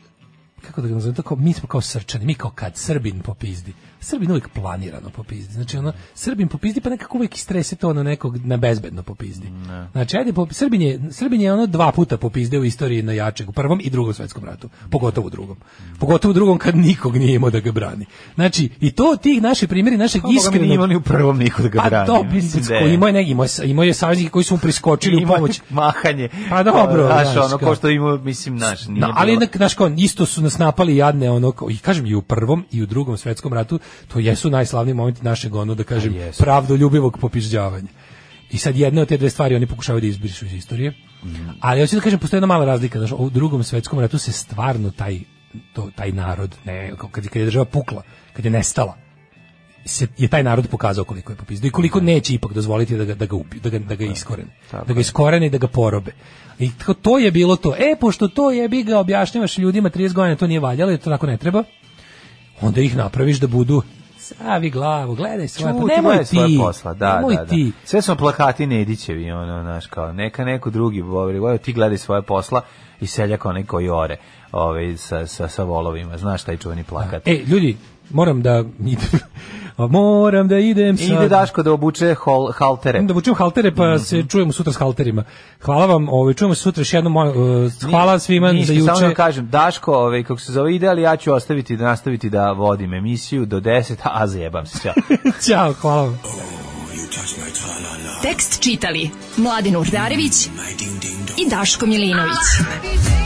[0.63, 3.73] kako da ga nazovem, tako, mi smo kao srčani, mi kao kad Srbin popizdi.
[4.07, 5.55] Srbin uvijek planirano popizdi.
[5.55, 9.49] Znači, ono, Srbin popizdi, pa nekako uvijek istrese to na nekog, na bezbedno popizdi.
[9.93, 13.49] Znači, ajde, po, Srbin, je, Srbin je ono dva puta popizde u istoriji na jačeg,
[13.49, 14.69] u prvom i drugom svetskom ratu.
[14.91, 15.57] Pogotovo u drugom.
[15.99, 18.07] Pogotovo u drugom kad nikog nije imao da ga brani.
[18.35, 20.71] Znači, i to tih naši primjeri, našeg Pa, iskrenog...
[20.71, 22.07] imao ni u prvom niko da ga Pa brani.
[22.07, 25.29] to, Mislim da imao je neki, imao je, imao saveznike koji su mu priskočili u
[25.29, 25.61] pomoć.
[25.71, 26.29] mahanje.
[26.51, 29.75] Pa dobro, Znaš, ono, ko što ima, mislim, naš, nije Na, ali bilo- na, znaš
[29.75, 33.17] kao, isto su nas napali jadne ono i kažem i u prvom i u drugom
[33.17, 33.79] svetskom ratu
[34.09, 36.43] to jesu najslavniji momenti našeg ono da kažem A jesu.
[36.43, 37.89] pravdoljubivog popižđavanja.
[38.51, 40.93] I sad jedna od te dve stvari oni pokušavaju da izbrišu iz istorije.
[41.25, 41.49] Mhm.
[41.61, 44.91] Ali hoću da kažem postoji jedna mala razlika, znaš, u drugom svetskom ratu se stvarno
[44.91, 45.21] taj
[45.73, 48.03] to, taj narod, ne, kad, kad je država pukla,
[48.33, 48.97] kad je nestala,
[49.85, 53.15] se je taj narod pokazao koliko je popizdio i koliko neće ipak dozvoliti da ga
[53.15, 54.49] da ga ubiju, da ga da ga iskorene.
[54.87, 56.13] Da ga iskorene i da ga porobe.
[56.59, 56.71] I
[57.03, 57.75] to je bilo to.
[57.79, 61.27] E pošto to jebi ga objašnjavaš ljudima 30 godina to nije valjalo, i to tako
[61.27, 61.65] ne treba.
[62.61, 63.83] Onda ih napraviš da budu
[64.19, 66.59] savi glavu, gledaj svoje, pa Čuti, nemoj gledaj svoje ti.
[66.59, 67.51] posla, da, nemoj da, da.
[67.51, 67.73] ti.
[67.85, 72.23] Sve smo plakati Nedićevi, ono, znaš, kao, neka neko drugi govori, "Evo, ti gledaj svoje
[72.23, 72.61] posla
[73.01, 74.17] i seljak onaj koji ore
[74.53, 77.29] ovaj, sa, sa, sa volovima, znaš taj čuveni plakat.
[77.29, 77.77] E, ljudi,
[78.11, 78.65] moram da
[79.79, 81.07] moram da idem sad.
[81.09, 83.03] Ide Daško da obuče hol, haltere.
[83.03, 83.99] Da obučem haltere, pa Mhm.
[83.99, 85.25] se čujemo sutra s halterima.
[85.61, 87.17] Hvala vam, ovaj, čujemo se sutra još jednom.
[87.17, 87.25] Uh,
[87.83, 88.87] hvala svima Ništa, za juče.
[88.87, 92.31] Samo da kažem, Daško, ovaj, kako se zove ide, ali ja ću ostaviti da nastaviti
[92.31, 94.79] da vodim emisiju do 10, a zajebam se.
[94.81, 94.93] Ćao.
[95.49, 96.19] Ćao, hvala vam.
[98.23, 100.47] Tekst čitali Mladin Urdarević
[101.39, 103.26] i Daško Milinović.